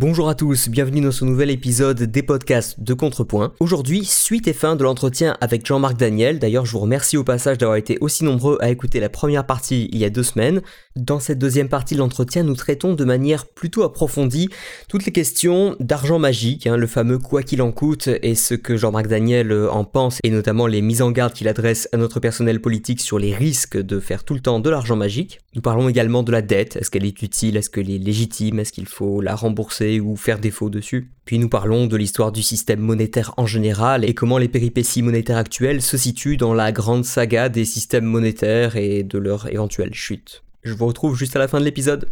Bonjour 0.00 0.28
à 0.28 0.36
tous, 0.36 0.68
bienvenue 0.68 1.00
dans 1.00 1.10
ce 1.10 1.24
nouvel 1.24 1.50
épisode 1.50 2.00
des 2.00 2.22
podcasts 2.22 2.78
de 2.78 2.94
Contrepoint. 2.94 3.52
Aujourd'hui, 3.58 4.04
suite 4.04 4.46
et 4.46 4.52
fin 4.52 4.76
de 4.76 4.84
l'entretien 4.84 5.36
avec 5.40 5.66
Jean-Marc 5.66 5.96
Daniel. 5.96 6.38
D'ailleurs, 6.38 6.66
je 6.66 6.70
vous 6.70 6.78
remercie 6.78 7.16
au 7.16 7.24
passage 7.24 7.58
d'avoir 7.58 7.74
été 7.74 7.98
aussi 8.00 8.22
nombreux 8.22 8.58
à 8.60 8.70
écouter 8.70 9.00
la 9.00 9.08
première 9.08 9.44
partie 9.44 9.88
il 9.92 9.98
y 9.98 10.04
a 10.04 10.10
deux 10.10 10.22
semaines. 10.22 10.62
Dans 10.94 11.18
cette 11.18 11.40
deuxième 11.40 11.68
partie 11.68 11.94
de 11.94 11.98
l'entretien, 11.98 12.44
nous 12.44 12.54
traitons 12.54 12.94
de 12.94 13.04
manière 13.04 13.44
plutôt 13.44 13.82
approfondie 13.82 14.50
toutes 14.88 15.04
les 15.04 15.10
questions 15.10 15.74
d'argent 15.80 16.20
magique, 16.20 16.68
hein, 16.68 16.76
le 16.76 16.86
fameux 16.86 17.18
quoi 17.18 17.42
qu'il 17.42 17.60
en 17.60 17.72
coûte 17.72 18.08
et 18.22 18.36
ce 18.36 18.54
que 18.54 18.76
Jean-Marc 18.76 19.08
Daniel 19.08 19.50
euh, 19.50 19.68
en 19.68 19.82
pense 19.82 20.20
et 20.22 20.30
notamment 20.30 20.68
les 20.68 20.80
mises 20.80 21.02
en 21.02 21.10
garde 21.10 21.32
qu'il 21.32 21.48
adresse 21.48 21.88
à 21.92 21.96
notre 21.96 22.20
personnel 22.20 22.60
politique 22.60 23.00
sur 23.00 23.18
les 23.18 23.34
risques 23.34 23.76
de 23.76 23.98
faire 23.98 24.22
tout 24.22 24.34
le 24.34 24.40
temps 24.40 24.60
de 24.60 24.70
l'argent 24.70 24.94
magique. 24.94 25.40
Nous 25.56 25.62
parlons 25.62 25.88
également 25.88 26.22
de 26.22 26.30
la 26.30 26.42
dette, 26.42 26.76
est-ce 26.76 26.88
qu'elle 26.88 27.04
est 27.04 27.20
utile, 27.20 27.56
est-ce 27.56 27.68
qu'elle 27.68 27.90
est 27.90 27.98
légitime, 27.98 28.60
est-ce 28.60 28.70
qu'il 28.70 28.86
faut 28.86 29.20
la 29.20 29.34
rembourser? 29.34 29.87
Ou 29.96 30.16
faire 30.16 30.38
défaut 30.38 30.70
dessus. 30.70 31.10
Puis 31.24 31.38
nous 31.38 31.48
parlons 31.48 31.86
de 31.86 31.96
l'histoire 31.96 32.32
du 32.32 32.42
système 32.42 32.80
monétaire 32.80 33.32
en 33.36 33.46
général 33.46 34.04
et 34.04 34.14
comment 34.14 34.38
les 34.38 34.48
péripéties 34.48 35.02
monétaires 35.02 35.38
actuelles 35.38 35.82
se 35.82 35.96
situent 35.96 36.36
dans 36.36 36.54
la 36.54 36.72
grande 36.72 37.04
saga 37.04 37.48
des 37.48 37.64
systèmes 37.64 38.04
monétaires 38.04 38.76
et 38.76 39.02
de 39.02 39.18
leur 39.18 39.50
éventuelle 39.52 39.94
chute. 39.94 40.42
Je 40.62 40.74
vous 40.74 40.86
retrouve 40.86 41.16
juste 41.16 41.34
à 41.36 41.38
la 41.38 41.48
fin 41.48 41.60
de 41.60 41.64
l'épisode. 41.64 42.08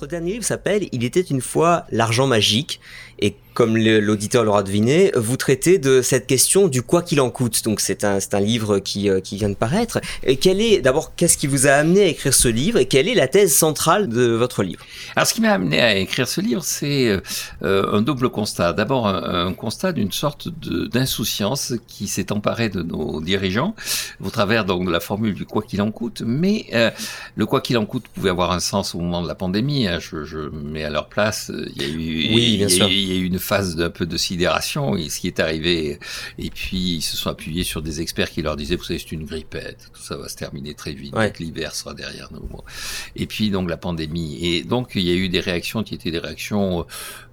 Votre 0.00 0.06
dernier 0.06 0.32
livre 0.32 0.44
s'appelle 0.44 0.88
Il 0.92 1.04
était 1.04 1.20
une 1.20 1.42
fois 1.42 1.84
l'argent 1.90 2.26
magique 2.26 2.80
et 3.20 3.36
comme 3.54 3.76
l'auditeur 3.76 4.44
l'aura 4.44 4.62
deviné, 4.62 5.12
vous 5.14 5.36
traitez 5.36 5.78
de 5.78 6.02
cette 6.02 6.26
question 6.26 6.68
du 6.68 6.82
quoi 6.82 7.02
qu'il 7.02 7.20
en 7.20 7.30
coûte. 7.30 7.62
Donc 7.64 7.80
c'est 7.80 8.04
un, 8.04 8.18
un 8.32 8.40
livre 8.40 8.78
qui, 8.78 9.10
euh, 9.10 9.20
qui 9.20 9.36
vient 9.36 9.50
de 9.50 9.54
paraître. 9.54 10.00
Et 10.24 10.36
quel 10.36 10.60
est, 10.60 10.80
d'abord, 10.80 11.14
qu'est-ce 11.14 11.36
qui 11.36 11.46
vous 11.46 11.66
a 11.66 11.72
amené 11.72 12.04
à 12.04 12.06
écrire 12.06 12.32
ce 12.32 12.48
livre 12.48 12.78
et 12.78 12.86
quelle 12.86 13.08
est 13.08 13.14
la 13.14 13.28
thèse 13.28 13.54
centrale 13.54 14.08
de 14.08 14.28
votre 14.28 14.62
livre? 14.62 14.82
Alors 15.14 15.26
ce 15.26 15.34
qui 15.34 15.40
m'a 15.40 15.50
amené 15.50 15.80
à 15.80 15.96
écrire 15.96 16.28
ce 16.28 16.40
livre, 16.40 16.62
c'est 16.64 17.08
euh, 17.08 17.20
euh, 17.62 17.92
un 17.92 18.02
double 18.02 18.30
constat. 18.30 18.72
D'abord 18.72 19.06
un, 19.08 19.52
constat 19.52 19.92
d'une 19.92 20.12
sorte 20.12 20.48
d'insouciance 20.48 21.74
qui 21.86 22.06
s'est 22.06 22.32
emparée 22.32 22.68
de 22.68 22.82
nos 22.82 23.20
dirigeants 23.20 23.74
au 24.24 24.30
travers 24.30 24.64
donc 24.64 24.86
de 24.86 24.90
la 24.90 25.00
formule 25.00 25.34
du 25.34 25.44
quoi 25.44 25.62
qu'il 25.62 25.82
en 25.82 25.90
coûte. 25.90 26.22
Mais 26.24 26.66
le 27.34 27.46
quoi 27.46 27.60
qu'il 27.60 27.76
en 27.76 27.84
coûte 27.84 28.04
pouvait 28.14 28.30
avoir 28.30 28.52
un 28.52 28.60
sens 28.60 28.94
au 28.94 29.00
moment 29.00 29.22
de 29.22 29.28
la 29.28 29.34
pandémie. 29.34 29.86
Hein. 29.86 29.98
Je, 29.98 30.24
je, 30.24 30.38
mets 30.38 30.84
à 30.84 30.90
leur 30.90 31.08
place. 31.08 31.50
Il 31.74 31.82
y 31.82 31.84
a 31.84 31.88
eu, 31.88 32.34
oui, 32.34 32.56
bien 32.56 32.68
sûr. 32.68 32.88
il 32.88 33.04
y 33.04 33.09
a 33.09 33.09
eu 33.09 33.09
une 33.18 33.38
phase 33.38 33.76
d'un 33.76 33.90
peu 33.90 34.06
de 34.06 34.16
sidération, 34.16 34.96
et 34.96 35.08
ce 35.08 35.20
qui 35.20 35.26
est 35.26 35.40
arrivé. 35.40 35.98
Et 36.38 36.50
puis, 36.50 36.96
ils 36.96 37.02
se 37.02 37.16
sont 37.16 37.30
appuyés 37.30 37.64
sur 37.64 37.82
des 37.82 38.00
experts 38.00 38.30
qui 38.30 38.42
leur 38.42 38.56
disaient, 38.56 38.76
vous 38.76 38.84
savez, 38.84 38.98
c'est 38.98 39.12
une 39.12 39.24
grippette, 39.24 39.90
tout 39.92 40.02
ça 40.02 40.16
va 40.16 40.28
se 40.28 40.36
terminer 40.36 40.74
très 40.74 40.92
vite, 40.92 41.14
l'hiver 41.38 41.74
sera 41.74 41.94
derrière 41.94 42.28
nous. 42.32 42.48
Et 43.16 43.26
puis, 43.26 43.50
donc, 43.50 43.68
la 43.68 43.76
pandémie. 43.76 44.38
Et 44.44 44.62
donc, 44.64 44.92
il 44.94 45.02
y 45.02 45.10
a 45.10 45.14
eu 45.14 45.28
des 45.28 45.40
réactions 45.40 45.82
qui 45.82 45.94
étaient 45.94 46.10
des 46.10 46.18
réactions 46.18 46.86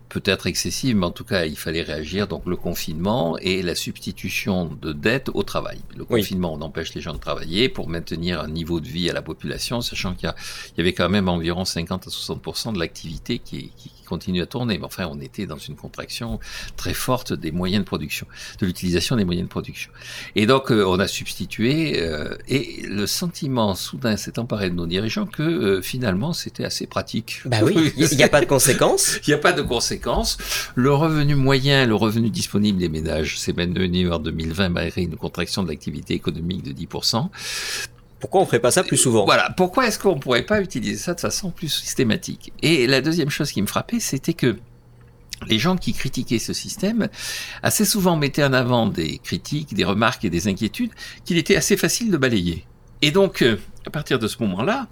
peut-être 0.09 0.47
excessive, 0.47 0.95
mais 0.95 1.05
en 1.05 1.11
tout 1.11 1.23
cas, 1.23 1.45
il 1.45 1.57
fallait 1.57 1.81
réagir. 1.81 2.27
Donc 2.27 2.45
le 2.45 2.55
confinement 2.55 3.37
et 3.39 3.61
la 3.61 3.75
substitution 3.75 4.65
de 4.81 4.93
dette 4.93 5.29
au 5.33 5.43
travail. 5.43 5.79
Le 5.95 6.05
confinement, 6.05 6.53
on 6.53 6.61
empêche 6.61 6.93
les 6.93 7.01
gens 7.01 7.13
de 7.13 7.19
travailler 7.19 7.69
pour 7.69 7.89
maintenir 7.89 8.41
un 8.41 8.47
niveau 8.47 8.79
de 8.79 8.87
vie 8.87 9.09
à 9.09 9.13
la 9.13 9.21
population, 9.21 9.81
sachant 9.81 10.13
qu'il 10.13 10.31
y, 10.77 10.81
avait 10.81 10.93
quand 10.93 11.09
même 11.09 11.29
environ 11.29 11.65
50 11.65 12.07
à 12.07 12.09
60% 12.09 12.73
de 12.73 12.79
l'activité 12.79 13.39
qui, 13.39 13.71
qui, 13.77 13.91
continue 14.07 14.41
à 14.41 14.45
tourner. 14.45 14.77
Mais 14.77 14.85
enfin, 14.85 15.07
on 15.11 15.19
était 15.19 15.45
dans 15.45 15.57
une 15.57 15.75
contraction 15.75 16.39
très 16.75 16.93
forte 16.93 17.33
des 17.33 17.51
moyens 17.51 17.83
de 17.83 17.87
production, 17.87 18.27
de 18.59 18.65
l'utilisation 18.65 19.15
des 19.15 19.25
moyens 19.25 19.47
de 19.47 19.51
production. 19.51 19.91
Et 20.35 20.45
donc, 20.45 20.71
euh, 20.71 20.85
on 20.85 20.99
a 20.99 21.07
substitué, 21.07 22.01
euh, 22.01 22.35
et 22.47 22.83
le 22.87 23.05
sentiment 23.07 23.75
soudain 23.75 24.17
s'est 24.17 24.39
emparé 24.39 24.69
de 24.69 24.75
nos 24.75 24.87
dirigeants 24.87 25.25
que 25.25 25.43
euh, 25.43 25.81
finalement, 25.81 26.33
c'était 26.33 26.65
assez 26.65 26.87
pratique. 26.87 27.41
Bah 27.45 27.57
oui, 27.63 27.93
il 27.97 28.17
n'y 28.17 28.23
a 28.23 28.29
pas 28.29 28.41
de 28.41 28.45
conséquences. 28.45 29.19
Il 29.27 29.31
n'y 29.31 29.33
a 29.33 29.39
pas 29.39 29.51
de 29.51 29.61
conséquences 29.61 30.37
le 30.75 30.93
revenu 30.93 31.35
moyen, 31.35 31.85
le 31.85 31.95
revenu 31.95 32.29
disponible 32.29 32.79
des 32.79 32.89
ménages 32.89 33.39
s'est 33.39 33.53
maintenu 33.53 34.11
en 34.11 34.19
2020 34.19 34.69
malgré 34.69 35.01
une 35.01 35.15
contraction 35.15 35.63
de 35.63 35.69
l'activité 35.69 36.13
économique 36.13 36.63
de 36.63 36.71
10%. 36.71 37.29
Pourquoi 38.19 38.41
on 38.41 38.43
ne 38.43 38.47
ferait 38.47 38.59
pas 38.59 38.71
ça 38.71 38.83
plus 38.83 38.97
souvent? 38.97 39.25
Voilà, 39.25 39.53
pourquoi 39.55 39.87
est-ce 39.87 39.99
qu'on 39.99 40.15
ne 40.15 40.19
pourrait 40.19 40.45
pas 40.45 40.61
utiliser 40.61 40.97
ça 40.97 41.13
de 41.13 41.19
façon 41.19 41.51
plus 41.51 41.69
systématique? 41.69 42.51
Et 42.61 42.87
la 42.87 43.01
deuxième 43.01 43.29
chose 43.29 43.51
qui 43.51 43.61
me 43.61 43.67
frappait, 43.67 43.99
c'était 43.99 44.33
que 44.33 44.57
les 45.45 45.59
gens 45.59 45.77
qui 45.77 45.93
critiquaient 45.93 46.39
ce 46.39 46.53
système 46.53 47.09
assez 47.61 47.85
souvent 47.85 48.15
mettaient 48.15 48.43
en 48.43 48.53
avant 48.53 48.87
des 48.87 49.19
critiques, 49.19 49.75
des 49.75 49.83
remarques 49.83 50.25
et 50.25 50.31
des 50.31 50.47
inquiétudes 50.47 50.91
qu'il 51.25 51.37
était 51.37 51.55
assez 51.55 51.77
facile 51.77 52.09
de 52.09 52.17
balayer. 52.17 52.65
Et 53.03 53.11
donc, 53.11 53.43
euh, 53.43 53.59
à 53.85 53.91
partir 53.91 54.17
de 54.17 54.27
ce 54.27 54.41
moment-là, 54.41 54.87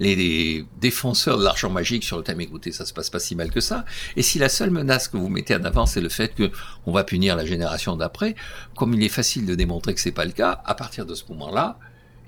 les 0.00 0.64
défenseurs 0.80 1.38
de 1.38 1.44
l'argent 1.44 1.70
magique 1.70 2.04
sur 2.04 2.16
le 2.16 2.22
thème 2.22 2.40
écoutez, 2.40 2.72
ça 2.72 2.84
se 2.84 2.92
passe 2.92 3.10
pas 3.10 3.18
si 3.18 3.34
mal 3.34 3.50
que 3.50 3.60
ça. 3.60 3.84
Et 4.16 4.22
si 4.22 4.38
la 4.38 4.48
seule 4.48 4.70
menace 4.70 5.08
que 5.08 5.16
vous 5.16 5.28
mettez 5.28 5.54
en 5.54 5.64
avant, 5.64 5.86
c'est 5.86 6.00
le 6.00 6.08
fait 6.08 6.34
que 6.34 6.50
on 6.86 6.92
va 6.92 7.04
punir 7.04 7.36
la 7.36 7.46
génération 7.46 7.96
d'après, 7.96 8.34
comme 8.76 8.94
il 8.94 9.02
est 9.02 9.08
facile 9.08 9.46
de 9.46 9.54
démontrer 9.54 9.94
que 9.94 10.00
c'est 10.00 10.12
pas 10.12 10.24
le 10.24 10.32
cas, 10.32 10.62
à 10.64 10.74
partir 10.74 11.06
de 11.06 11.14
ce 11.14 11.24
moment-là, 11.30 11.78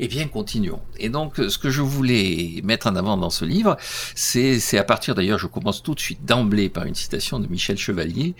eh 0.00 0.08
bien, 0.08 0.26
continuons. 0.26 0.80
Et 0.98 1.08
donc, 1.08 1.36
ce 1.36 1.58
que 1.58 1.70
je 1.70 1.80
voulais 1.82 2.60
mettre 2.64 2.88
en 2.88 2.96
avant 2.96 3.16
dans 3.16 3.30
ce 3.30 3.44
livre, 3.44 3.76
c'est, 4.14 4.58
c'est 4.58 4.78
à 4.78 4.84
partir 4.84 5.14
d'ailleurs, 5.14 5.38
je 5.38 5.46
commence 5.46 5.82
tout 5.82 5.94
de 5.94 6.00
suite 6.00 6.24
d'emblée 6.24 6.68
par 6.68 6.84
une 6.84 6.94
citation 6.94 7.38
de 7.38 7.46
Michel 7.46 7.76
Chevalier, 7.76 8.34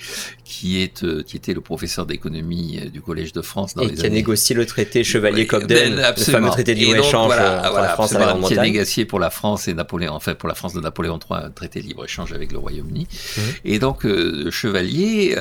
qui 0.44 0.80
est, 0.80 1.04
euh, 1.04 1.22
qui 1.22 1.36
était 1.36 1.54
le 1.54 1.60
professeur 1.60 2.06
d'économie 2.06 2.80
euh, 2.82 2.88
du 2.88 3.00
Collège 3.00 3.32
de 3.32 3.42
France 3.42 3.74
dans 3.74 3.82
et 3.82 3.94
qui 3.94 4.04
a 4.04 4.08
négocié 4.08 4.54
le 4.54 4.66
traité 4.66 5.04
Chevalier-Cobden, 5.04 5.96
le 5.96 6.22
fameux 6.22 6.50
traité 6.50 6.74
de 6.74 6.80
libre-échange 6.80 7.26
voilà, 7.26 7.68
pour 7.68 7.78
la 7.78 7.88
France 7.90 8.16
Qui 8.48 8.58
a 8.58 8.62
négocié 8.62 9.04
pour 9.04 9.20
la 9.20 9.30
France 9.30 9.68
et 9.68 9.74
Napoléon, 9.74 10.12
enfin 10.14 10.34
pour 10.34 10.48
la 10.48 10.54
France 10.54 10.74
de 10.74 10.80
Napoléon 10.80 11.18
III, 11.18 11.44
un 11.44 11.50
traité 11.50 11.80
de 11.80 11.86
libre-échange 11.86 12.32
avec 12.32 12.52
le 12.52 12.58
Royaume-Uni. 12.58 13.06
Mmh. 13.10 13.40
Et 13.64 13.78
donc, 13.78 14.04
euh, 14.04 14.50
Chevalier, 14.50 15.36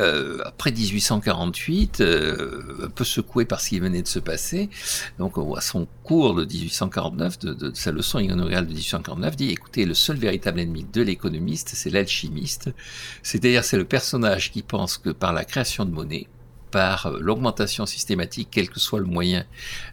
après 0.46 0.72
1848, 0.72 2.02
un 2.02 2.90
peu 2.90 3.04
secoué 3.04 3.46
par 3.46 3.62
ce 3.62 3.70
qui 3.70 3.80
venait 3.80 4.02
de 4.02 4.08
se 4.08 4.20
passer, 4.20 4.70
donc 5.18 5.34
à 5.56 5.62
son 5.62 5.88
cours 6.04 6.36
de 6.36 6.46
1849, 6.46 7.40
de, 7.40 7.72
sa 7.74 7.92
leçon 7.92 8.20
inaugurale 8.20 8.68
de 8.68 8.74
1849, 8.74 9.36
dit 9.36 9.50
écoutez, 9.50 9.86
le 9.86 9.94
seul 9.94 10.18
véritable 10.18 10.60
ennemi 10.60 10.86
de 10.92 11.02
l'économiste, 11.02 11.72
c'est 11.74 11.90
l'alchimiste. 11.90 12.70
C'est-à-dire, 13.24 13.64
c'est 13.64 13.78
le 13.78 13.86
personnage 13.86 14.52
qui 14.52 14.62
pense 14.62 14.98
que 14.98 15.10
par 15.10 15.34
la 15.34 15.46
création 15.46 15.86
de 15.86 15.92
monnaie, 15.92 16.28
par 16.72 17.06
euh, 17.06 17.20
l'augmentation 17.20 17.86
systématique, 17.86 18.50
quel 18.52 18.70
que 18.70 18.80
soit 18.80 19.00
le 19.00 19.06
moyen, 19.06 19.46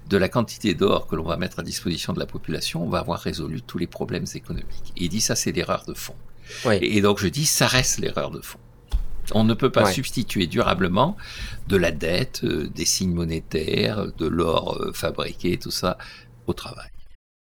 de 0.08 0.16
la 0.16 0.28
quantité 0.28 0.74
d'or 0.74 1.06
que 1.06 1.14
l'on 1.14 1.24
va 1.24 1.36
mettre 1.36 1.60
à 1.60 1.62
disposition 1.62 2.12
de 2.12 2.18
la 2.18 2.26
population, 2.26 2.82
on 2.82 2.88
va 2.88 2.98
avoir 2.98 3.20
résolu 3.20 3.62
tous 3.62 3.78
les 3.78 3.86
problèmes 3.86 4.26
économiques. 4.34 4.92
Et 4.96 5.04
il 5.04 5.08
dit 5.08 5.20
ça, 5.20 5.36
c'est 5.36 5.52
l'erreur 5.52 5.84
de 5.86 5.94
fond. 5.94 6.16
Et 6.80 7.00
donc 7.00 7.20
je 7.20 7.28
dis, 7.28 7.46
ça 7.46 7.66
reste 7.66 7.98
l'erreur 8.00 8.30
de 8.30 8.40
fond. 8.40 8.58
On 9.32 9.44
ne 9.44 9.54
peut 9.54 9.70
pas 9.70 9.90
substituer 9.90 10.46
durablement 10.46 11.16
de 11.68 11.76
la 11.76 11.90
dette, 11.90 12.40
euh, 12.44 12.68
des 12.74 12.84
signes 12.84 13.14
monétaires, 13.14 14.06
de 14.18 14.26
l'or 14.26 14.78
euh, 14.80 14.92
fabriqué, 14.92 15.56
tout 15.56 15.70
ça, 15.70 15.98
au 16.46 16.52
travail. 16.52 16.88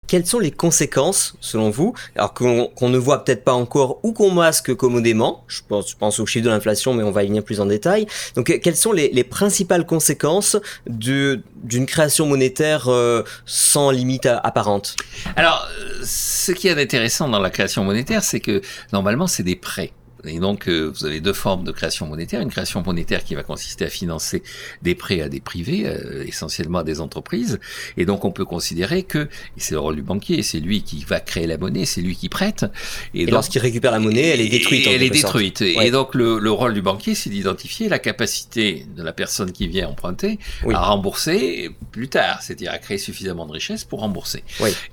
Quelles 0.09 0.25
sont 0.25 0.39
les 0.39 0.49
conséquences, 0.49 1.35
selon 1.39 1.69
vous, 1.69 1.93
alors 2.15 2.33
qu'on 2.33 2.89
ne 2.89 2.97
voit 2.97 3.23
peut-être 3.23 3.43
pas 3.43 3.53
encore 3.53 3.99
ou 4.01 4.11
qu'on 4.11 4.31
masque 4.31 4.73
commodément, 4.73 5.43
je 5.47 5.61
pense, 5.67 5.91
je 5.91 5.95
pense 5.95 6.19
au 6.19 6.25
chiffre 6.25 6.45
de 6.45 6.49
l'inflation, 6.49 6.95
mais 6.95 7.03
on 7.03 7.11
va 7.11 7.23
y 7.23 7.27
venir 7.27 7.43
plus 7.43 7.61
en 7.61 7.67
détail. 7.67 8.07
Donc, 8.33 8.59
quelles 8.63 8.75
sont 8.75 8.91
les, 8.91 9.23
principales 9.23 9.85
conséquences 9.85 10.57
d'une 10.87 11.85
création 11.85 12.25
monétaire 12.25 12.87
euh, 12.87 13.21
sans 13.45 13.91
limite 13.91 14.25
apparente? 14.25 14.95
Alors, 15.35 15.67
ce 16.03 16.53
qui 16.53 16.69
est 16.69 16.81
intéressant 16.81 17.29
dans 17.29 17.39
la 17.39 17.51
création 17.51 17.83
monétaire, 17.83 18.23
c'est 18.23 18.39
que 18.39 18.63
normalement, 18.91 19.27
c'est 19.27 19.43
des 19.43 19.55
prêts. 19.55 19.91
Et 20.25 20.39
donc, 20.39 20.67
euh, 20.67 20.91
vous 20.93 21.05
avez 21.05 21.21
deux 21.21 21.33
formes 21.33 21.63
de 21.63 21.71
création 21.71 22.07
monétaire. 22.07 22.41
Une 22.41 22.49
création 22.49 22.81
monétaire 22.81 23.23
qui 23.23 23.35
va 23.35 23.43
consister 23.43 23.85
à 23.85 23.89
financer 23.89 24.43
des 24.81 24.95
prêts 24.95 25.21
à 25.21 25.29
des 25.29 25.39
privés, 25.39 25.83
euh, 25.85 26.25
essentiellement 26.25 26.79
à 26.79 26.83
des 26.83 27.01
entreprises. 27.01 27.59
Et 27.97 28.05
donc, 28.05 28.25
on 28.25 28.31
peut 28.31 28.45
considérer 28.45 29.03
que, 29.03 29.19
et 29.19 29.27
c'est 29.57 29.73
le 29.73 29.79
rôle 29.79 29.95
du 29.95 30.01
banquier, 30.01 30.41
c'est 30.43 30.59
lui 30.59 30.83
qui 30.83 31.03
va 31.03 31.19
créer 31.19 31.47
la 31.47 31.57
monnaie, 31.57 31.85
c'est 31.85 32.01
lui 32.01 32.15
qui 32.15 32.29
prête. 32.29 32.65
Et, 33.13 33.25
lorsqu'il 33.25 33.61
récupère 33.61 33.91
la 33.91 33.99
monnaie, 33.99 34.27
elle 34.27 34.41
est 34.41 34.49
détruite. 34.49 34.87
elle 34.87 35.03
est 35.03 35.09
détruite. 35.09 35.61
Et 35.61 35.91
donc, 35.91 36.15
le, 36.15 36.39
le, 36.39 36.51
rôle 36.51 36.73
du 36.73 36.81
banquier, 36.81 37.15
c'est 37.15 37.29
d'identifier 37.29 37.89
la 37.89 37.99
capacité 37.99 38.85
de 38.95 39.03
la 39.03 39.13
personne 39.13 39.51
qui 39.51 39.67
vient 39.67 39.87
emprunter 39.87 40.39
à 40.73 40.79
rembourser 40.79 41.71
plus 41.91 42.09
tard, 42.09 42.41
c'est-à-dire 42.41 42.71
à 42.71 42.77
créer 42.77 42.97
suffisamment 42.97 43.45
de 43.45 43.53
richesse 43.53 43.83
pour 43.83 43.99
rembourser. 43.99 44.43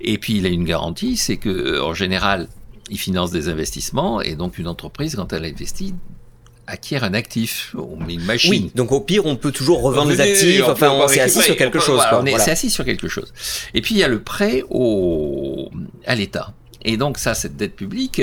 Et 0.01 0.17
puis, 0.17 0.37
il 0.37 0.45
a 0.45 0.49
une 0.49 0.65
garantie, 0.65 1.17
c'est 1.17 1.37
que, 1.37 1.81
en 1.81 1.93
général, 1.93 2.47
il 2.89 2.97
finance 2.97 3.31
des 3.31 3.49
investissements 3.49 4.21
et 4.21 4.35
donc 4.35 4.57
une 4.57 4.67
entreprise, 4.67 5.15
quand 5.15 5.33
elle 5.33 5.45
investit, 5.45 5.93
acquiert 6.67 7.03
un 7.03 7.13
actif, 7.13 7.75
on 7.77 7.97
met 7.97 8.15
une 8.15 8.25
machine. 8.25 8.51
Oui, 8.51 8.71
donc 8.75 8.91
au 8.91 9.01
pire, 9.01 9.25
on 9.25 9.37
peut 9.37 9.51
toujours 9.51 9.81
revendre 9.81 10.11
les 10.11 10.21
actifs, 10.21 10.63
enfin 10.67 10.91
on 10.91 11.07
s'est 11.07 11.21
assis 11.21 11.41
sur 11.41 11.55
quelque 11.55 11.79
chose. 11.79 12.01
on 12.11 12.25
est 12.25 12.49
assis 12.49 12.69
sur 12.69 12.85
quelque 12.85 13.07
chose. 13.07 13.33
Et 13.73 13.81
puis 13.81 13.95
il 13.95 13.99
y 13.99 14.03
a 14.03 14.07
le 14.07 14.21
prêt 14.21 14.63
au, 14.69 15.71
à 16.05 16.15
l'État. 16.15 16.53
Et 16.83 16.95
donc 16.95 17.17
ça, 17.17 17.33
cette 17.33 17.57
dette 17.57 17.75
publique. 17.75 18.21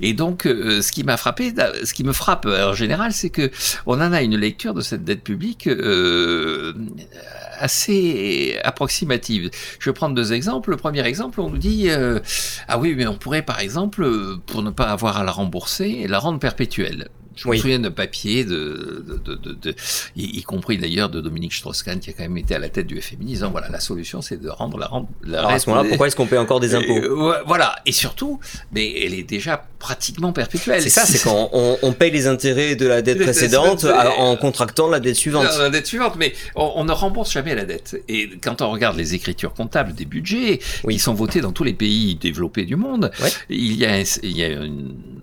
Et 0.00 0.14
donc, 0.14 0.46
euh, 0.46 0.82
ce 0.82 0.90
qui 0.90 1.04
m'a 1.04 1.16
frappé, 1.16 1.52
ce 1.84 1.94
qui 1.94 2.02
me 2.02 2.12
frappe 2.12 2.46
en 2.46 2.72
général, 2.72 3.12
c'est 3.12 3.30
que 3.30 3.50
on 3.86 4.00
en 4.00 4.12
a 4.12 4.22
une 4.22 4.36
lecture 4.36 4.74
de 4.74 4.80
cette 4.80 5.04
dette 5.04 5.22
publique 5.22 5.66
euh, 5.66 6.72
assez 7.60 8.58
approximative. 8.64 9.50
Je 9.78 9.90
vais 9.90 9.94
prendre 9.94 10.14
deux 10.14 10.32
exemples. 10.32 10.70
Le 10.70 10.76
premier 10.76 11.06
exemple, 11.06 11.40
on 11.40 11.50
nous 11.50 11.58
dit 11.58 11.90
euh, 11.90 12.20
ah 12.68 12.78
oui, 12.78 12.94
mais 12.96 13.06
on 13.06 13.16
pourrait 13.16 13.42
par 13.42 13.60
exemple, 13.60 14.08
pour 14.46 14.62
ne 14.62 14.70
pas 14.70 14.90
avoir 14.90 15.18
à 15.18 15.24
la 15.24 15.32
rembourser, 15.32 16.06
la 16.08 16.18
rendre 16.18 16.38
perpétuelle. 16.38 17.08
Je 17.42 17.48
me 17.48 17.56
souviens 17.56 17.78
d'un 17.78 17.90
papier, 17.90 18.44
de, 18.44 19.04
de, 19.24 19.34
de, 19.34 19.52
de, 19.54 19.74
y, 20.14 20.42
compris 20.42 20.76
d'ailleurs 20.76 21.08
de 21.08 21.22
Dominique 21.22 21.54
Strauss-Kahn, 21.54 21.98
qui 21.98 22.10
a 22.10 22.12
quand 22.12 22.22
même 22.22 22.36
été 22.36 22.54
à 22.54 22.58
la 22.58 22.68
tête 22.68 22.86
du 22.86 23.00
FMI, 23.00 23.24
disant 23.24 23.50
voilà, 23.50 23.68
la 23.70 23.80
solution 23.80 24.20
c'est 24.20 24.36
de 24.36 24.50
rendre 24.50 24.76
la 24.76 24.86
rente. 24.86 25.08
Alors 25.26 25.50
à 25.50 25.58
ce 25.58 25.70
moment-là, 25.70 25.88
pourquoi 25.88 26.06
est-ce 26.06 26.16
qu'on 26.16 26.26
paie 26.26 26.36
encore 26.36 26.60
des 26.60 26.74
impôts 26.74 26.98
euh, 26.98 27.42
Voilà, 27.46 27.76
et 27.86 27.92
surtout, 27.92 28.40
mais 28.72 28.92
elle 29.04 29.14
est 29.14 29.22
déjà 29.22 29.64
pratiquement 29.78 30.32
perpétuelle. 30.32 30.82
C'est 30.82 30.90
ça, 30.90 31.06
c'est 31.06 31.22
quand 31.22 31.48
on, 31.52 31.78
on, 31.80 31.92
paye 31.92 32.10
les 32.10 32.26
intérêts 32.26 32.76
de 32.76 32.86
la 32.86 33.00
dette 33.00 33.22
précédente 33.22 33.86
en 34.18 34.36
contractant 34.36 34.88
la 34.88 35.00
dette 35.00 35.16
suivante. 35.16 35.46
La, 35.58 35.70
dette 35.70 35.86
suivante, 35.86 36.16
mais 36.18 36.34
on, 36.54 36.84
ne 36.84 36.92
rembourse 36.92 37.32
jamais 37.32 37.54
la 37.54 37.64
dette. 37.64 37.96
Et 38.08 38.28
quand 38.42 38.60
on 38.60 38.70
regarde 38.70 38.98
les 38.98 39.14
écritures 39.14 39.54
comptables 39.54 39.94
des 39.94 40.04
budgets, 40.04 40.60
qui 40.88 40.98
sont 40.98 41.14
votés 41.14 41.40
dans 41.40 41.52
tous 41.52 41.64
les 41.64 41.72
pays 41.72 42.16
développés 42.16 42.66
du 42.66 42.76
monde, 42.76 43.10
il 43.48 43.76
y 43.76 43.86
a, 43.86 44.00
il 44.22 44.36
y 44.36 44.44
a 44.44 44.60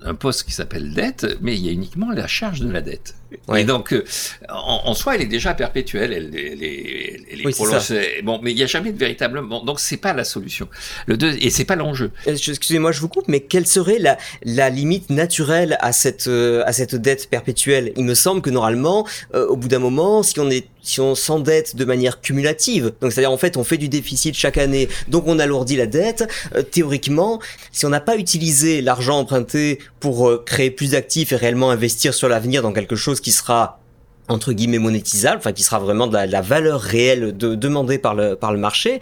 un 0.03 0.15
poste 0.15 0.43
qui 0.43 0.51
s'appelle 0.51 0.93
dette, 0.93 1.37
mais 1.41 1.55
il 1.55 1.65
y 1.65 1.69
a 1.69 1.71
uniquement 1.71 2.06
la 2.13 2.27
charge 2.27 2.61
de 2.61 2.69
la 2.69 2.81
dette. 2.81 3.15
Et 3.55 3.63
donc, 3.63 3.93
euh, 3.93 4.05
en, 4.49 4.93
soi, 4.93 5.15
elle 5.15 5.21
est 5.21 5.25
déjà 5.25 5.53
perpétuelle, 5.53 6.13
elle, 6.13 6.35
est 6.35 8.23
Bon, 8.23 8.39
mais 8.41 8.51
il 8.51 8.55
n'y 8.55 8.63
a 8.63 8.67
jamais 8.67 8.91
de 8.91 8.97
véritable. 8.97 9.41
Bon, 9.41 9.63
donc, 9.63 9.79
c'est 9.79 9.97
pas 9.97 10.13
la 10.13 10.23
solution. 10.23 10.67
Le 11.05 11.17
deux, 11.17 11.35
et 11.41 11.49
c'est 11.49 11.65
pas 11.65 11.75
l'enjeu. 11.75 12.11
Euh, 12.27 12.35
excusez-moi, 12.35 12.91
je 12.91 13.01
vous 13.01 13.09
coupe, 13.09 13.27
mais 13.27 13.41
quelle 13.41 13.67
serait 13.67 13.99
la, 13.99 14.17
la 14.43 14.69
limite 14.69 15.09
naturelle 15.09 15.77
à 15.81 15.91
cette, 15.91 16.27
euh, 16.27 16.63
à 16.65 16.73
cette 16.73 16.95
dette 16.95 17.29
perpétuelle? 17.29 17.91
Il 17.97 18.05
me 18.05 18.15
semble 18.15 18.41
que 18.41 18.49
normalement, 18.49 19.05
au 19.33 19.55
bout 19.55 19.67
d'un 19.67 19.79
moment, 19.79 20.23
si 20.23 20.39
on 20.39 20.49
est 20.49 20.67
si 20.81 21.01
on 21.01 21.15
s'endette 21.15 21.75
de 21.75 21.83
manière 21.83 22.21
cumulative, 22.21 22.93
donc 23.01 23.11
c'est-à-dire 23.11 23.31
en 23.33 23.37
fait 23.37 23.57
on 23.57 23.65
fait 23.65 23.77
du 23.77 23.89
déficit 23.89 24.35
chaque 24.35 24.57
année, 24.57 24.87
donc 25.09 25.25
on 25.27 25.37
alourdit 25.37 25.75
la 25.75 25.85
dette, 25.85 26.31
théoriquement, 26.71 27.41
si 27.73 27.85
on 27.85 27.89
n'a 27.89 27.99
pas 27.99 28.15
utilisé 28.15 28.81
l'argent 28.81 29.19
emprunté 29.19 29.79
pour 29.99 30.45
créer 30.45 30.71
plus 30.71 30.91
d'actifs 30.91 31.33
et 31.33 31.35
réellement 31.35 31.71
investir 31.71 32.13
sur 32.13 32.29
l'avenir 32.29 32.61
dans 32.61 32.71
quelque 32.71 32.95
chose 32.95 33.16
qui 33.21 33.31
sera 33.31 33.79
entre 34.27 34.51
guillemets 34.51 34.79
monétisable, 34.79 35.37
enfin 35.37 35.53
qui 35.53 35.63
sera 35.63 35.79
vraiment 35.79 36.07
de 36.07 36.17
la, 36.17 36.41
valeur 36.41 36.81
réelle 36.81 37.35
de, 37.35 37.55
demandée 37.55 37.97
par 37.97 38.13
le, 38.13 38.35
par 38.35 38.51
le 38.51 38.59
marché, 38.59 38.99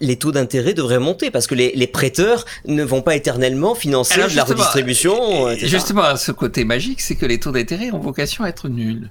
les 0.00 0.16
taux 0.16 0.32
d'intérêt 0.32 0.74
devraient 0.74 0.98
monter 0.98 1.30
parce 1.30 1.46
que 1.46 1.54
les, 1.54 1.86
prêteurs 1.86 2.44
ne 2.66 2.82
vont 2.82 3.02
pas 3.02 3.16
éternellement 3.16 3.74
financer 3.74 4.20
la 4.34 4.44
redistribution. 4.44 5.50
Etc. 5.50 5.66
Justement, 5.66 6.16
ce 6.16 6.32
côté 6.32 6.64
magique, 6.64 7.00
c'est 7.00 7.16
que 7.16 7.26
les 7.26 7.40
taux 7.40 7.52
d'intérêt 7.52 7.90
ont 7.92 7.98
vocation 7.98 8.44
à 8.44 8.48
être 8.48 8.68
nuls. 8.68 9.10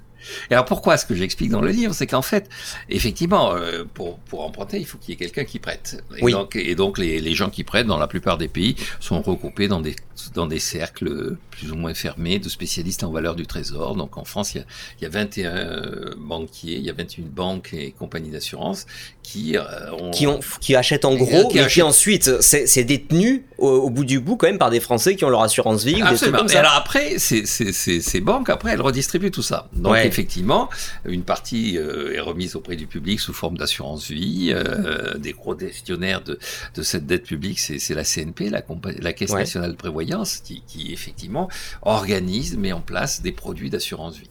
Et 0.50 0.54
alors 0.54 0.64
pourquoi 0.64 0.96
ce 0.96 1.06
que 1.06 1.14
j'explique 1.14 1.50
dans 1.50 1.60
le 1.60 1.70
livre, 1.70 1.94
c'est 1.94 2.06
qu'en 2.06 2.22
fait, 2.22 2.48
effectivement, 2.88 3.54
euh, 3.54 3.84
pour, 3.92 4.18
pour 4.18 4.44
emprunter, 4.44 4.78
il 4.78 4.86
faut 4.86 4.98
qu'il 4.98 5.10
y 5.10 5.12
ait 5.14 5.18
quelqu'un 5.18 5.44
qui 5.44 5.58
prête. 5.58 6.02
Et 6.16 6.30
donc, 6.30 6.56
et 6.56 6.74
donc 6.74 6.98
les, 6.98 7.20
les, 7.20 7.34
gens 7.34 7.50
qui 7.50 7.64
prêtent, 7.64 7.86
dans 7.86 7.98
la 7.98 8.06
plupart 8.06 8.38
des 8.38 8.48
pays, 8.48 8.76
sont 9.00 9.20
regroupés 9.22 9.68
dans 9.68 9.80
des, 9.80 9.96
dans 10.34 10.46
des 10.46 10.58
cercles 10.58 11.36
plus 11.50 11.72
ou 11.72 11.76
moins 11.76 11.94
fermés 11.94 12.38
de 12.38 12.48
spécialistes 12.48 13.04
en 13.04 13.10
valeur 13.10 13.34
du 13.34 13.46
trésor. 13.46 13.94
Donc 13.96 14.16
en 14.16 14.24
France, 14.24 14.54
il 14.54 14.58
y 14.58 14.60
a, 14.60 14.64
il 15.00 15.04
y 15.04 15.06
a 15.06 15.10
21 15.10 16.16
banquiers, 16.18 16.76
il 16.76 16.84
y 16.84 16.90
a 16.90 16.92
21 16.92 17.24
banques 17.26 17.74
et 17.74 17.92
compagnies 17.92 18.30
d'assurance 18.30 18.86
qui, 19.22 19.56
euh, 19.56 19.62
ont, 19.92 20.10
qui, 20.10 20.26
ont, 20.26 20.40
qui 20.60 20.74
achètent 20.74 21.04
en 21.04 21.14
gros, 21.14 21.48
qui 21.48 21.58
mais 21.58 21.66
qui 21.66 21.82
ensuite, 21.82 22.40
c'est 22.40 22.84
détenu 22.84 23.44
au, 23.58 23.90
bout 23.90 24.04
du 24.04 24.20
bout 24.20 24.36
quand 24.36 24.46
même 24.46 24.58
par 24.58 24.70
des 24.70 24.80
Français 24.80 25.16
qui 25.16 25.24
ont 25.24 25.30
leur 25.30 25.42
assurance 25.42 25.84
vie. 25.84 26.00
Absolument. 26.02 26.38
Des 26.38 26.42
comme 26.42 26.48
ça. 26.48 26.54
Et 26.54 26.58
alors 26.58 26.74
après, 26.74 27.18
ces, 27.18 28.20
banques, 28.20 28.50
après, 28.50 28.72
elles 28.72 28.80
redistribuent 28.80 29.30
tout 29.30 29.42
ça. 29.42 29.68
Donc 29.72 29.96
effectivement, 30.12 30.68
une 31.04 31.24
partie 31.24 31.78
euh, 31.78 32.14
est 32.14 32.20
remise 32.20 32.56
auprès 32.56 32.76
du 32.76 32.86
public 32.86 33.20
sous 33.20 33.32
forme 33.32 33.56
d'assurance 33.56 34.10
vie. 34.10 34.52
Euh, 34.52 35.18
des 35.18 35.32
gros 35.32 35.58
gestionnaires 35.58 36.22
de, 36.22 36.38
de 36.74 36.82
cette 36.82 37.06
dette 37.06 37.24
publique, 37.24 37.58
c'est 37.58 37.94
la 37.94 38.04
CNP, 38.04 38.50
la, 38.50 38.62
la 39.00 39.12
Caisse 39.12 39.32
nationale 39.32 39.72
de 39.72 39.76
prévoyance, 39.76 40.38
qui, 40.38 40.62
qui, 40.66 40.92
effectivement 40.92 41.48
organise, 41.82 42.56
met 42.56 42.72
en 42.72 42.80
place 42.80 43.22
des 43.22 43.32
produits 43.32 43.70
d'assurance 43.70 44.16
vie. 44.18 44.30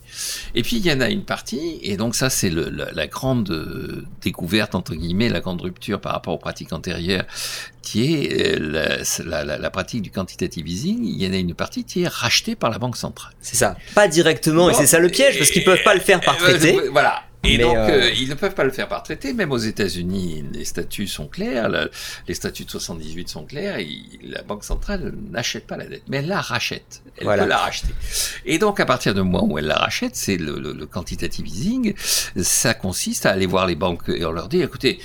Et 0.55 0.63
puis 0.63 0.77
il 0.77 0.85
y 0.85 0.91
en 0.91 1.01
a 1.01 1.09
une 1.09 1.23
partie, 1.23 1.79
et 1.81 1.97
donc 1.97 2.15
ça 2.15 2.29
c'est 2.29 2.49
la, 2.49 2.91
la, 2.91 3.07
grande 3.07 3.49
euh, 3.51 4.05
découverte 4.21 4.75
entre 4.75 4.95
guillemets, 4.95 5.29
la 5.29 5.39
grande 5.39 5.61
rupture 5.61 5.99
par 5.99 6.13
rapport 6.13 6.33
aux 6.33 6.39
pratiques 6.39 6.73
antérieures, 6.73 7.25
qui 7.81 8.25
est 8.25 8.59
la, 8.59 9.43
la, 9.43 9.57
la 9.57 9.69
pratique 9.69 10.01
du 10.01 10.11
quantitative 10.11 10.67
easing. 10.67 11.03
Il 11.03 11.21
y 11.21 11.27
en 11.27 11.33
a 11.33 11.37
une 11.37 11.53
partie 11.53 11.83
qui 11.83 12.03
est 12.03 12.07
rachetée 12.07 12.55
par 12.55 12.69
la 12.69 12.77
banque 12.77 12.97
centrale. 12.97 13.33
C'est 13.41 13.55
ça, 13.55 13.75
pas 13.95 14.07
directement, 14.07 14.69
et 14.69 14.73
c'est 14.73 14.87
ça 14.87 14.99
le 14.99 15.09
piège, 15.09 15.37
parce 15.37 15.49
qu'ils 15.49 15.63
peuvent 15.63 15.83
pas 15.83 15.95
le 15.95 16.01
faire 16.01 16.21
par 16.21 16.37
traité. 16.37 16.79
Voilà. 16.91 17.23
Et 17.43 17.57
donc, 17.57 17.75
euh, 17.75 18.03
euh, 18.03 18.11
ils 18.19 18.29
ne 18.29 18.35
peuvent 18.35 18.53
pas 18.53 18.63
le 18.63 18.71
faire 18.71 18.87
par 18.87 19.01
traité. 19.01 19.33
Même 19.33 19.51
aux 19.51 19.57
États-Unis, 19.57 20.45
les 20.53 20.63
statuts 20.63 21.07
sont 21.07 21.27
clairs. 21.27 21.69
les 22.27 22.33
statuts 22.33 22.65
de 22.65 22.69
78 22.69 23.29
sont 23.29 23.45
clairs. 23.45 23.79
Et 23.79 23.87
la 24.23 24.43
Banque 24.43 24.63
centrale 24.63 25.13
n'achète 25.31 25.65
pas 25.65 25.77
la 25.77 25.85
dette, 25.85 26.03
mais 26.07 26.17
elle 26.17 26.27
la 26.27 26.41
rachète. 26.41 27.01
Elle 27.17 27.25
peut 27.25 27.45
la 27.45 27.57
racheter. 27.57 27.93
Et 28.45 28.59
donc, 28.59 28.79
à 28.79 28.85
partir 28.85 29.15
du 29.15 29.21
moment 29.21 29.47
où 29.49 29.57
elle 29.57 29.65
la 29.65 29.77
rachète, 29.77 30.15
c'est 30.15 30.37
le, 30.37 30.59
le, 30.59 30.85
quantitative 30.85 31.47
easing. 31.47 31.95
Ça 31.97 32.73
consiste 32.73 33.25
à 33.25 33.31
aller 33.31 33.47
voir 33.47 33.65
les 33.65 33.75
banques 33.75 34.09
et 34.09 34.23
on 34.25 34.31
leur 34.31 34.47
dit, 34.47 34.61
écoutez, 34.61 34.99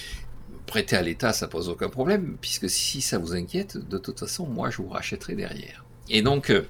prêter 0.66 0.96
à 0.96 1.02
l'État, 1.02 1.32
ça 1.32 1.48
pose 1.48 1.68
aucun 1.68 1.88
problème, 1.88 2.36
puisque 2.40 2.68
si 2.68 3.00
ça 3.00 3.18
vous 3.18 3.34
inquiète, 3.34 3.76
de 3.76 3.98
toute 3.98 4.20
façon, 4.20 4.46
moi, 4.46 4.70
je 4.70 4.78
vous 4.78 4.88
rachèterai 4.88 5.34
derrière. 5.34 5.84
Et 6.08 6.22
donc, 6.22 6.50
euh, 6.50 6.66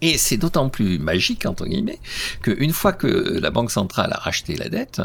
et 0.00 0.18
c'est 0.18 0.36
d'autant 0.36 0.68
plus 0.68 0.98
magique, 0.98 1.46
entre 1.46 1.66
guillemets, 1.66 2.00
qu'une 2.42 2.72
fois 2.72 2.92
que 2.92 3.06
la 3.06 3.50
Banque 3.50 3.70
centrale 3.70 4.12
a 4.12 4.18
racheté 4.18 4.56
la 4.56 4.68
dette, 4.68 5.00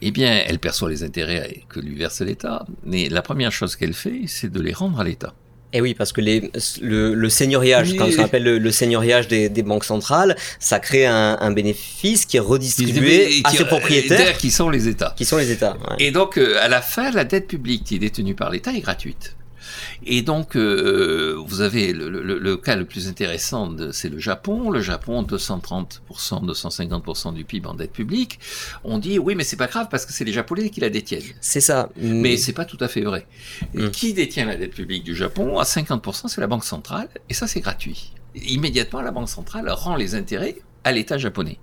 eh 0.00 0.10
bien, 0.10 0.42
elle 0.46 0.58
perçoit 0.58 0.88
les 0.88 1.02
intérêts 1.02 1.64
que 1.68 1.80
lui 1.80 1.94
verse 1.94 2.20
l'État, 2.20 2.66
mais 2.84 3.08
la 3.08 3.22
première 3.22 3.52
chose 3.52 3.76
qu'elle 3.76 3.92
fait, 3.92 4.22
c'est 4.26 4.50
de 4.50 4.60
les 4.60 4.72
rendre 4.72 5.00
à 5.00 5.04
l'État. 5.04 5.34
Et 5.72 5.78
eh 5.78 5.80
oui, 5.80 5.94
parce 5.94 6.12
que 6.12 6.20
les, 6.20 6.50
le, 6.80 7.14
le 7.14 7.28
seigneuriage, 7.28 7.94
quand 7.96 8.08
on 8.18 8.22
appelle 8.22 8.42
le, 8.42 8.70
seigneuriage 8.72 9.28
des, 9.28 9.48
des, 9.48 9.62
banques 9.62 9.84
centrales, 9.84 10.34
ça 10.58 10.80
crée 10.80 11.06
un, 11.06 11.38
un 11.40 11.52
bénéfice 11.52 12.26
qui 12.26 12.38
est 12.38 12.40
redistribué 12.40 13.40
à 13.44 13.50
ses 13.50 13.64
propriétaires, 13.64 14.36
qui 14.36 14.50
sont 14.50 14.68
les 14.68 14.88
États. 14.88 15.14
Qui 15.16 15.24
sont 15.24 15.36
les 15.36 15.52
États. 15.52 15.76
Et 16.00 16.10
donc, 16.10 16.38
euh, 16.38 16.56
à 16.60 16.66
la 16.66 16.82
fin, 16.82 17.12
la 17.12 17.24
dette 17.24 17.46
publique 17.46 17.84
qui 17.84 17.94
est 17.94 17.98
détenue 18.00 18.34
par 18.34 18.50
l'État 18.50 18.72
est 18.72 18.80
gratuite. 18.80 19.36
Et 20.04 20.22
donc, 20.22 20.56
euh, 20.56 21.36
vous 21.46 21.60
avez 21.60 21.92
le, 21.92 22.08
le, 22.08 22.38
le, 22.38 22.56
cas 22.56 22.76
le 22.76 22.84
plus 22.84 23.08
intéressant, 23.08 23.74
c'est 23.92 24.08
le 24.08 24.18
Japon. 24.18 24.70
Le 24.70 24.80
Japon, 24.80 25.22
230%, 25.22 26.00
250% 26.10 27.34
du 27.34 27.44
PIB 27.44 27.66
en 27.66 27.74
dette 27.74 27.92
publique. 27.92 28.38
On 28.84 28.98
dit, 28.98 29.18
oui, 29.18 29.34
mais 29.34 29.44
c'est 29.44 29.56
pas 29.56 29.66
grave 29.66 29.88
parce 29.90 30.06
que 30.06 30.12
c'est 30.12 30.24
les 30.24 30.32
Japonais 30.32 30.70
qui 30.70 30.80
la 30.80 30.90
détiennent. 30.90 31.22
C'est 31.40 31.60
ça. 31.60 31.90
Mais 31.96 32.36
c'est 32.36 32.52
pas 32.52 32.64
tout 32.64 32.78
à 32.80 32.88
fait 32.88 33.02
vrai. 33.02 33.26
Mm. 33.74 33.90
Qui 33.90 34.14
détient 34.14 34.46
la 34.46 34.56
dette 34.56 34.74
publique 34.74 35.04
du 35.04 35.14
Japon? 35.14 35.58
À 35.58 35.64
50%, 35.64 36.28
c'est 36.28 36.40
la 36.40 36.46
Banque 36.46 36.64
centrale. 36.64 37.08
Et 37.28 37.34
ça, 37.34 37.46
c'est 37.46 37.60
gratuit. 37.60 38.12
Immédiatement, 38.34 39.00
la 39.00 39.10
Banque 39.10 39.28
centrale 39.28 39.68
rend 39.70 39.96
les 39.96 40.14
intérêts 40.14 40.56
à 40.84 40.92
l'État 40.92 41.18
japonais. 41.18 41.58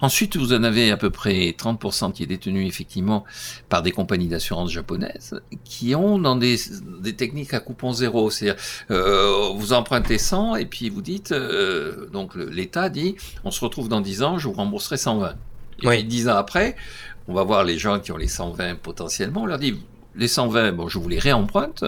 Ensuite, 0.00 0.36
vous 0.36 0.52
en 0.52 0.62
avez 0.62 0.90
à 0.90 0.96
peu 0.96 1.10
près 1.10 1.50
30% 1.50 2.12
qui 2.12 2.22
est 2.22 2.26
détenu 2.26 2.66
effectivement 2.66 3.24
par 3.68 3.82
des 3.82 3.90
compagnies 3.90 4.28
d'assurance 4.28 4.70
japonaises 4.70 5.40
qui 5.64 5.94
ont 5.94 6.18
dans 6.18 6.36
des, 6.36 6.56
des 7.00 7.14
techniques 7.14 7.54
à 7.54 7.60
coupon 7.60 7.92
zéro. 7.92 8.30
C'est-à-dire, 8.30 8.62
euh, 8.90 9.50
vous 9.54 9.72
empruntez 9.72 10.18
100 10.18 10.56
et 10.56 10.66
puis 10.66 10.90
vous 10.90 11.02
dites, 11.02 11.32
euh, 11.32 12.06
donc 12.10 12.34
l'État 12.36 12.88
dit, 12.88 13.16
on 13.44 13.50
se 13.50 13.60
retrouve 13.60 13.88
dans 13.88 14.00
10 14.00 14.22
ans, 14.22 14.38
je 14.38 14.48
vous 14.48 14.54
rembourserai 14.54 14.96
120. 14.96 15.34
Et 15.82 15.88
puis 15.88 16.04
10 16.04 16.28
ans 16.28 16.36
après, 16.36 16.76
on 17.28 17.34
va 17.34 17.42
voir 17.42 17.64
les 17.64 17.78
gens 17.78 17.98
qui 17.98 18.12
ont 18.12 18.16
les 18.16 18.28
120 18.28 18.76
potentiellement, 18.76 19.42
on 19.42 19.46
leur 19.46 19.58
dit, 19.58 19.76
les 20.14 20.28
120, 20.28 20.72
bon, 20.72 20.88
je 20.88 20.98
vous 20.98 21.08
les 21.08 21.18
réemprunte, 21.18 21.84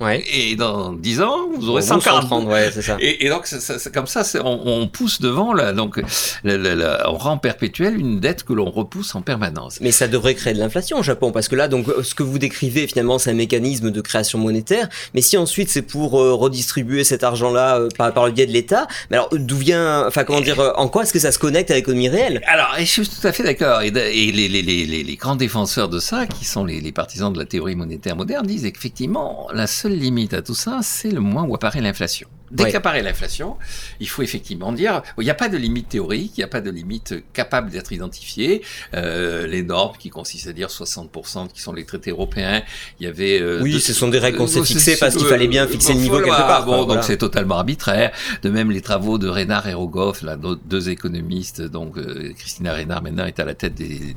Ouais. 0.00 0.24
Et 0.32 0.56
dans 0.56 0.92
10 0.92 1.22
ans, 1.22 1.48
vous 1.56 1.68
aurez 1.70 1.82
140. 1.82 2.46
ouais, 2.46 2.70
c'est 2.72 2.82
ça. 2.82 2.96
Et, 3.00 3.26
et 3.26 3.28
donc, 3.28 3.46
c'est 3.46 3.94
comme 3.94 4.06
ça, 4.06 4.22
on, 4.44 4.60
on, 4.64 4.88
pousse 4.88 5.20
devant, 5.20 5.52
là, 5.52 5.72
donc, 5.72 6.02
on 6.44 7.16
rend 7.16 7.38
perpétuel 7.38 7.98
une 7.98 8.20
dette 8.20 8.44
que 8.44 8.52
l'on 8.52 8.70
repousse 8.70 9.14
en 9.14 9.22
permanence. 9.22 9.78
Mais 9.80 9.92
ça 9.92 10.08
devrait 10.08 10.34
créer 10.34 10.54
de 10.54 10.58
l'inflation 10.58 10.98
au 10.98 11.02
Japon, 11.02 11.32
parce 11.32 11.48
que 11.48 11.56
là, 11.56 11.68
donc, 11.68 11.86
ce 12.02 12.14
que 12.14 12.22
vous 12.22 12.38
décrivez, 12.38 12.86
finalement, 12.86 13.18
c'est 13.18 13.30
un 13.30 13.34
mécanisme 13.34 13.90
de 13.90 14.00
création 14.00 14.38
monétaire. 14.38 14.88
Mais 15.14 15.20
si 15.20 15.36
ensuite 15.36 15.68
c'est 15.68 15.82
pour 15.82 16.20
euh, 16.20 16.34
redistribuer 16.34 17.04
cet 17.04 17.24
argent-là 17.24 17.78
euh, 17.78 17.88
par, 17.96 18.12
par, 18.12 18.26
le 18.26 18.32
biais 18.32 18.46
de 18.46 18.52
l'État, 18.52 18.86
mais 19.10 19.16
alors 19.16 19.28
d'où 19.32 19.56
vient, 19.56 20.06
enfin, 20.06 20.24
comment 20.24 20.40
dire, 20.40 20.60
euh, 20.60 20.72
en 20.76 20.88
quoi 20.88 21.02
est-ce 21.02 21.12
que 21.12 21.18
ça 21.18 21.32
se 21.32 21.38
connecte 21.38 21.70
avec 21.70 21.86
l'économie 21.86 22.08
réelle? 22.08 22.42
Alors, 22.46 22.74
je 22.78 22.84
suis 22.84 23.08
tout 23.08 23.26
à 23.26 23.32
fait 23.32 23.42
d'accord. 23.42 23.82
Et, 23.82 23.88
et 23.88 24.32
les, 24.32 24.48
les, 24.48 24.62
les, 24.62 24.86
les, 24.86 25.16
grands 25.16 25.36
défenseurs 25.36 25.88
de 25.88 25.98
ça, 25.98 26.26
qui 26.26 26.44
sont 26.44 26.64
les, 26.64 26.92
partisans 26.92 27.32
de 27.32 27.38
la 27.38 27.44
théorie 27.44 27.76
monétaire 27.76 28.16
moderne, 28.16 28.46
disent 28.46 28.70
qu'effectivement, 28.72 29.48
la 29.52 29.66
seule 29.66 29.85
limite 29.88 30.34
à 30.34 30.42
tout 30.42 30.54
ça, 30.54 30.80
c'est 30.82 31.10
le 31.10 31.20
moment 31.20 31.44
où 31.44 31.54
apparaît 31.54 31.80
l'inflation. 31.80 32.28
Dès 32.50 32.70
qu'apparaît 32.70 33.02
l'inflation, 33.02 33.56
il 34.00 34.08
faut 34.08 34.22
effectivement 34.22 34.72
dire, 34.72 35.02
il 35.18 35.24
n'y 35.24 35.30
a 35.30 35.34
pas 35.34 35.48
de 35.48 35.56
limite 35.56 35.88
théorique, 35.88 36.32
il 36.36 36.40
n'y 36.40 36.44
a 36.44 36.48
pas 36.48 36.60
de 36.60 36.70
limite 36.70 37.14
capable 37.32 37.70
d'être 37.70 37.92
identifiée. 37.92 38.62
Euh, 38.94 39.46
les 39.46 39.62
normes 39.62 39.96
qui 39.98 40.10
consistent 40.10 40.48
à 40.48 40.52
dire 40.52 40.68
60% 40.68 41.48
qui 41.52 41.60
sont 41.60 41.72
les 41.72 41.84
traités 41.84 42.10
européens, 42.10 42.62
il 43.00 43.06
y 43.06 43.08
avait... 43.08 43.40
Euh, 43.40 43.60
oui, 43.62 43.80
ce 43.80 43.92
sont 43.92 44.08
des 44.08 44.18
règles 44.18 44.38
qu'on 44.38 44.46
s'est 44.46 44.64
fixées 44.64 44.96
parce 44.96 45.16
qu'il 45.16 45.26
fallait 45.26 45.48
bien 45.48 45.66
fixer 45.66 45.94
le 45.94 46.00
niveau 46.00 46.18
quelque 46.18 46.30
part. 46.30 46.66
Bon, 46.66 46.84
donc 46.84 47.02
c'est 47.02 47.16
totalement 47.16 47.56
arbitraire. 47.56 48.12
De 48.42 48.50
même, 48.50 48.70
les 48.70 48.80
travaux 48.80 49.18
de 49.18 49.28
Reynard 49.28 49.68
et 49.68 49.74
Rogoff, 49.74 50.22
là, 50.22 50.36
deux 50.36 50.88
économistes, 50.88 51.62
donc 51.62 51.98
euh, 51.98 52.32
Christina 52.36 52.72
Reynard 52.72 53.02
maintenant 53.02 53.26
est 53.26 53.40
à 53.40 53.44
la 53.44 53.54
tête 53.54 53.74
des, 53.74 54.14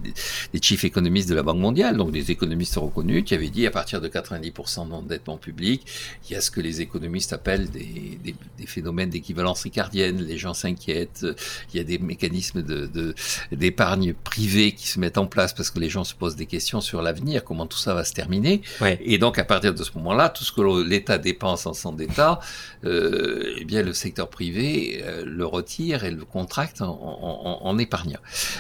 des, 0.54 0.62
chief 0.62 0.84
économistes 0.84 1.30
de 1.30 1.36
la 1.36 1.44
Banque 1.44 1.58
mondiale, 1.60 1.98
donc 1.98 2.12
des 2.12 2.32
économistes 2.32 2.76
reconnus, 2.76 3.24
qui 3.26 3.34
avaient 3.34 3.50
dit 3.50 3.66
à 3.66 3.72
partir 3.72 4.02
de 4.02 4.08
90% 4.08 4.90
d'endettement 4.90 5.38
public, 5.38 5.86
il 6.30 6.34
y 6.34 6.36
a 6.36 6.42
ce 6.42 6.52
que 6.52 6.62
les 6.62 6.82
économistes 6.82 7.34
appellent 7.34 7.70
des 7.70 8.19
des, 8.24 8.36
phénomènes 8.66 9.10
d'équivalence 9.10 9.64
ricardienne, 9.64 10.22
les 10.22 10.38
gens 10.38 10.54
s'inquiètent, 10.54 11.26
il 11.74 11.78
y 11.78 11.80
a 11.80 11.84
des 11.84 11.98
mécanismes 11.98 12.62
de, 12.62 13.16
d'épargne 13.52 14.14
privée 14.14 14.74
qui 14.74 14.88
se 14.88 15.00
mettent 15.00 15.18
en 15.18 15.26
place 15.26 15.54
parce 15.54 15.72
que 15.72 15.80
les 15.80 15.90
gens 15.90 16.04
se 16.04 16.14
posent 16.14 16.36
des 16.36 16.46
questions 16.46 16.82
sur 16.82 17.02
l'avenir, 17.02 17.44
comment 17.44 17.66
tout 17.66 17.78
ça 17.78 17.94
va 17.94 18.04
se 18.04 18.14
terminer. 18.14 18.62
Et 19.02 19.18
donc 19.18 19.40
à 19.40 19.46
partir 19.46 19.74
de 19.74 19.84
ce 19.84 19.92
moment-là, 19.96 20.30
tout 20.30 20.44
ce 20.44 20.52
que 20.52 20.84
l'État 20.84 21.18
dépense 21.18 21.66
en 21.66 21.74
son 21.74 21.94
d'État, 21.94 22.40
euh, 22.86 23.56
eh 23.58 23.66
bien 23.66 23.82
le 23.82 23.94
secteur 23.94 24.30
privé 24.30 25.02
euh, 25.04 25.24
le 25.26 25.46
retire 25.46 26.04
et 26.04 26.12
le 26.12 26.26
contracte 26.26 26.82
en, 26.82 27.60
en, 27.62 27.78
épargnant. 27.78 28.20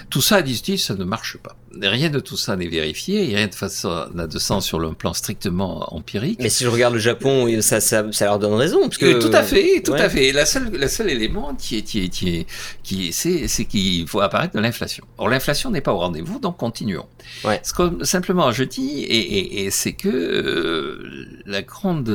Tout 0.09 0.21
ça, 0.21 0.41
disent-ils, 0.41 0.79
ça 0.79 0.95
ne 0.95 1.03
marche 1.03 1.37
pas. 1.37 1.55
Rien 1.81 2.09
de 2.09 2.19
tout 2.19 2.37
ça 2.37 2.55
n'est 2.55 2.67
vérifié, 2.67 3.35
rien 3.35 3.47
de 3.47 3.55
façon 3.55 4.07
n'a 4.13 4.27
de 4.27 4.39
sens 4.39 4.65
sur 4.65 4.79
le 4.79 4.93
plan 4.93 5.13
strictement 5.13 5.93
empirique. 5.93 6.39
Mais 6.41 6.49
si 6.49 6.63
je 6.63 6.69
regarde 6.69 6.93
le 6.93 6.99
Japon, 6.99 7.47
ça, 7.61 7.79
ça, 7.79 8.05
ça 8.11 8.25
leur 8.25 8.39
donne 8.39 8.53
raison. 8.53 8.81
Parce 8.81 8.97
que... 8.97 9.05
Euh, 9.05 9.19
tout 9.19 9.31
à 9.33 9.43
fait, 9.43 9.48
tout 9.83 9.93
à 9.93 10.09
fait. 10.09 10.31
La 10.31 10.45
seule, 10.45 10.71
la 10.75 10.87
seul 10.87 11.09
élément 11.09 11.55
qui 11.55 11.77
est, 11.77 11.81
qui 11.81 12.03
est, 12.05 12.09
qui 12.09 12.29
est, 12.29 12.45
qui 12.83 13.13
c'est, 13.13 13.47
c'est 13.47 13.65
qu'il 13.65 14.07
faut 14.07 14.21
apparaître 14.21 14.55
de 14.55 14.59
l'inflation. 14.59 15.05
Or, 15.17 15.29
l'inflation 15.29 15.71
n'est 15.71 15.81
pas 15.81 15.93
au 15.93 15.97
rendez-vous, 15.97 16.39
donc 16.39 16.57
continuons. 16.57 17.07
Ouais. 17.43 17.59
Ce 17.63 17.73
que 17.73 18.03
simplement 18.03 18.51
je 18.51 18.63
dis, 18.63 19.03
et, 19.03 19.65
et, 19.65 19.71
c'est 19.71 19.93
que 19.93 20.09
euh, 20.09 21.41
la 21.45 21.61
grande 21.61 22.09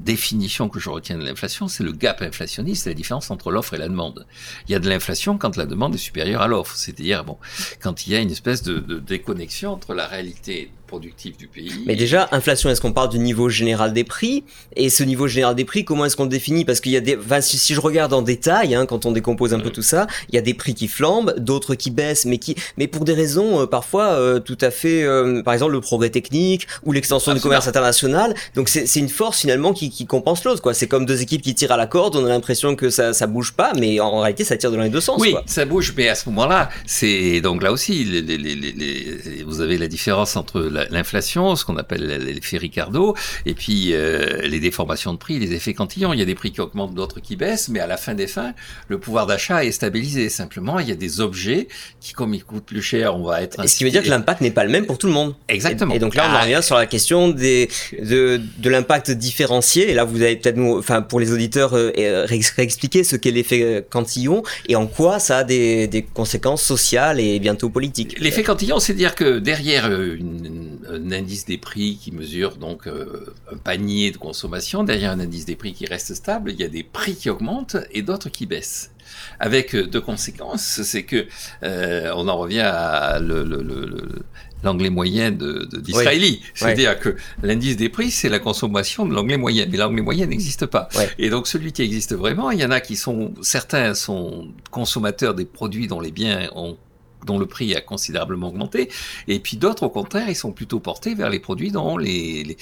définition 0.00 0.68
que 0.68 0.80
je 0.80 0.90
retiens 0.90 1.18
de 1.18 1.24
l'inflation, 1.24 1.68
c'est 1.68 1.84
le 1.84 1.92
gap 1.92 2.22
inflationniste, 2.22 2.86
la 2.86 2.94
différence 2.94 3.30
entre 3.30 3.50
l'offre 3.50 3.74
et 3.74 3.78
la 3.78 3.88
demande. 3.88 4.26
Il 4.68 4.72
y 4.72 4.74
a 4.74 4.78
de 4.78 4.88
l'inflation 4.88 5.38
quand 5.38 5.56
la 5.56 5.66
demande 5.66 5.94
est 5.94 5.98
supérieure 5.98 6.42
à 6.42 6.48
l'offre, 6.48 6.76
c'est-à-dire 6.76 7.24
bon, 7.24 7.38
quand 7.80 8.06
il 8.06 8.12
y 8.12 8.16
a 8.16 8.20
une 8.20 8.30
espèce 8.30 8.62
de, 8.62 8.78
de 8.78 8.98
déconnexion 8.98 9.72
entre 9.72 9.94
la 9.94 10.06
réalité 10.06 10.70
productif 10.92 11.38
du 11.38 11.46
pays. 11.46 11.72
Mais 11.86 11.96
déjà, 11.96 12.28
inflation, 12.32 12.68
est-ce 12.68 12.82
qu'on 12.82 12.92
parle 12.92 13.08
du 13.08 13.18
niveau 13.18 13.48
général 13.48 13.94
des 13.94 14.04
prix? 14.04 14.44
Et 14.76 14.90
ce 14.90 15.02
niveau 15.02 15.26
général 15.26 15.54
des 15.54 15.64
prix, 15.64 15.86
comment 15.86 16.04
est-ce 16.04 16.16
qu'on 16.16 16.24
le 16.24 16.28
définit? 16.28 16.66
Parce 16.66 16.80
qu'il 16.80 16.92
y 16.92 16.98
a 16.98 17.00
des, 17.00 17.16
si, 17.40 17.72
je 17.72 17.80
regarde 17.80 18.12
en 18.12 18.20
détail, 18.20 18.74
hein, 18.74 18.84
quand 18.84 19.06
on 19.06 19.12
décompose 19.12 19.54
un 19.54 19.60
peu 19.60 19.70
tout 19.70 19.86
ça, 19.94 20.06
il 20.28 20.34
y 20.34 20.38
a 20.38 20.42
des 20.42 20.52
prix 20.52 20.74
qui 20.74 20.88
flambent, 20.88 21.34
d'autres 21.38 21.74
qui 21.74 21.90
baissent, 21.90 22.26
mais 22.26 22.36
qui, 22.36 22.56
mais 22.76 22.88
pour 22.88 23.06
des 23.06 23.14
raisons 23.14 23.62
euh, 23.62 23.66
parfois 23.66 24.08
euh, 24.10 24.38
tout 24.38 24.58
à 24.60 24.70
fait, 24.70 25.02
euh, 25.02 25.42
par 25.42 25.54
exemple 25.54 25.72
le 25.72 25.80
progrès 25.80 26.10
technique 26.10 26.66
ou 26.84 26.92
l'extension 26.92 27.32
du 27.32 27.40
commerce 27.40 27.66
international. 27.68 28.34
Donc 28.54 28.68
c'est 28.68 29.00
une 29.00 29.08
force 29.08 29.40
finalement 29.40 29.72
qui, 29.72 29.88
qui 29.88 30.04
compense 30.04 30.44
l'autre, 30.44 30.60
quoi. 30.60 30.74
C'est 30.74 30.88
comme 30.88 31.06
deux 31.06 31.22
équipes 31.22 31.40
qui 31.40 31.54
tirent 31.54 31.72
à 31.72 31.78
la 31.78 31.86
corde, 31.86 32.16
on 32.16 32.26
a 32.26 32.28
l'impression 32.28 32.76
que 32.76 32.90
ça, 32.90 33.14
ça 33.14 33.26
bouge 33.26 33.54
pas, 33.54 33.72
mais 33.78 33.98
en 33.98 34.20
réalité 34.20 34.44
ça 34.44 34.58
tire 34.58 34.70
dans 34.70 34.82
les 34.82 34.90
deux 34.90 35.00
sens. 35.00 35.18
Oui, 35.22 35.34
ça 35.46 35.64
bouge, 35.64 35.94
mais 35.96 36.08
à 36.08 36.14
ce 36.14 36.28
moment-là, 36.28 36.68
c'est 36.84 37.40
donc 37.40 37.62
là 37.62 37.72
aussi, 37.72 38.04
les, 38.04 38.20
les, 38.20 38.36
les, 38.36 39.42
vous 39.46 39.62
avez 39.62 39.78
la 39.78 39.88
différence 39.88 40.36
entre 40.36 40.60
la, 40.60 40.81
l'inflation, 40.90 41.56
ce 41.56 41.64
qu'on 41.64 41.76
appelle 41.76 42.06
l'effet 42.06 42.58
Ricardo, 42.58 43.14
et 43.46 43.54
puis 43.54 43.92
euh, 43.92 44.42
les 44.42 44.60
déformations 44.60 45.12
de 45.12 45.18
prix, 45.18 45.38
les 45.38 45.52
effets 45.52 45.74
cantillons. 45.74 46.12
Il 46.12 46.18
y 46.18 46.22
a 46.22 46.26
des 46.26 46.34
prix 46.34 46.52
qui 46.52 46.60
augmentent, 46.60 46.94
d'autres 46.94 47.20
qui 47.20 47.36
baissent, 47.36 47.68
mais 47.68 47.80
à 47.80 47.86
la 47.86 47.96
fin 47.96 48.14
des 48.14 48.26
fins, 48.26 48.54
le 48.88 48.98
pouvoir 48.98 49.26
d'achat 49.26 49.64
est 49.64 49.72
stabilisé. 49.72 50.28
Simplement, 50.28 50.78
il 50.78 50.88
y 50.88 50.92
a 50.92 50.96
des 50.96 51.20
objets 51.20 51.68
qui, 52.00 52.12
comme 52.12 52.34
ils 52.34 52.44
coûtent 52.44 52.64
plus 52.64 52.82
cher, 52.82 53.16
on 53.16 53.24
va 53.24 53.42
être... 53.42 53.66
ce 53.68 53.76
qui 53.76 53.84
veut 53.84 53.90
dire 53.90 54.02
que 54.02 54.08
l'impact 54.10 54.40
n'est 54.40 54.50
pas 54.50 54.64
le 54.64 54.70
même 54.70 54.86
pour 54.86 54.98
tout 54.98 55.06
le 55.06 55.12
monde. 55.12 55.34
Exactement. 55.48 55.94
Et, 55.94 55.98
donc 55.98 56.14
là, 56.14 56.28
on 56.28 56.34
ah. 56.34 56.42
revient 56.42 56.60
sur 56.62 56.76
la 56.76 56.86
question 56.86 57.28
des, 57.28 57.68
de, 58.00 58.40
de 58.58 58.70
l'impact 58.70 59.10
différencié. 59.10 59.90
Et 59.90 59.94
là, 59.94 60.04
vous 60.04 60.22
avez 60.22 60.36
peut-être, 60.36 60.58
enfin, 60.58 61.02
pour 61.02 61.20
les 61.20 61.32
auditeurs, 61.32 61.74
euh, 61.76 61.92
euh 61.98 62.26
réexpliquer 62.26 63.04
ce 63.04 63.16
qu'est 63.16 63.30
l'effet 63.30 63.84
cantillon 63.90 64.42
et 64.68 64.76
en 64.76 64.86
quoi 64.86 65.18
ça 65.18 65.38
a 65.38 65.44
des, 65.44 65.86
des 65.86 66.02
conséquences 66.02 66.62
sociales 66.62 67.20
et 67.20 67.38
bientôt 67.38 67.68
politiques. 67.68 68.16
L'effet 68.18 68.42
cantillon, 68.42 68.78
c'est 68.78 68.94
dire 68.94 69.14
que 69.14 69.38
derrière 69.38 69.86
une, 69.92 70.71
un 70.88 71.12
indice 71.12 71.44
des 71.44 71.58
prix 71.58 71.96
qui 71.96 72.12
mesure 72.12 72.56
donc 72.56 72.86
euh, 72.86 73.34
un 73.52 73.56
panier 73.56 74.10
de 74.10 74.16
consommation. 74.16 74.84
Derrière 74.84 75.12
un 75.12 75.20
indice 75.20 75.44
des 75.44 75.56
prix 75.56 75.72
qui 75.72 75.86
reste 75.86 76.14
stable, 76.14 76.52
il 76.52 76.60
y 76.60 76.64
a 76.64 76.68
des 76.68 76.82
prix 76.82 77.14
qui 77.14 77.30
augmentent 77.30 77.76
et 77.90 78.02
d'autres 78.02 78.28
qui 78.28 78.46
baissent. 78.46 78.90
Avec 79.40 79.74
euh, 79.74 79.86
deux 79.86 80.00
conséquences, 80.00 80.82
c'est 80.82 81.04
que 81.04 81.26
euh, 81.62 82.12
on 82.14 82.28
en 82.28 82.36
revient 82.36 82.60
à 82.60 83.20
l'anglais 84.62 84.90
moyen 84.90 85.30
de, 85.30 85.68
d'Israéli. 85.80 86.42
C'est-à-dire 86.54 86.98
que 86.98 87.16
l'indice 87.42 87.76
des 87.76 87.88
prix, 87.88 88.10
c'est 88.10 88.28
la 88.28 88.38
consommation 88.38 89.06
de 89.06 89.14
l'anglais 89.14 89.36
moyen. 89.36 89.66
Mais 89.70 89.76
l'anglais 89.76 90.02
moyen 90.02 90.26
n'existe 90.26 90.66
pas. 90.66 90.88
Et 91.18 91.30
donc 91.30 91.46
celui 91.46 91.72
qui 91.72 91.82
existe 91.82 92.14
vraiment, 92.14 92.50
il 92.50 92.60
y 92.60 92.64
en 92.64 92.70
a 92.70 92.80
qui 92.80 92.96
sont, 92.96 93.34
certains 93.42 93.94
sont 93.94 94.48
consommateurs 94.70 95.34
des 95.34 95.44
produits 95.44 95.88
dont 95.88 96.00
les 96.00 96.12
biens 96.12 96.48
ont 96.54 96.76
dont 97.24 97.38
le 97.38 97.46
prix 97.46 97.74
a 97.74 97.80
considérablement 97.80 98.48
augmenté, 98.48 98.88
et 99.28 99.38
puis 99.38 99.56
d'autres, 99.56 99.84
au 99.84 99.90
contraire, 99.90 100.28
ils 100.28 100.36
sont 100.36 100.52
plutôt 100.52 100.80
portés 100.80 101.14
vers 101.14 101.30
les 101.30 101.38
produits 101.38 101.70
dont 101.70 101.96
les, 101.96 102.56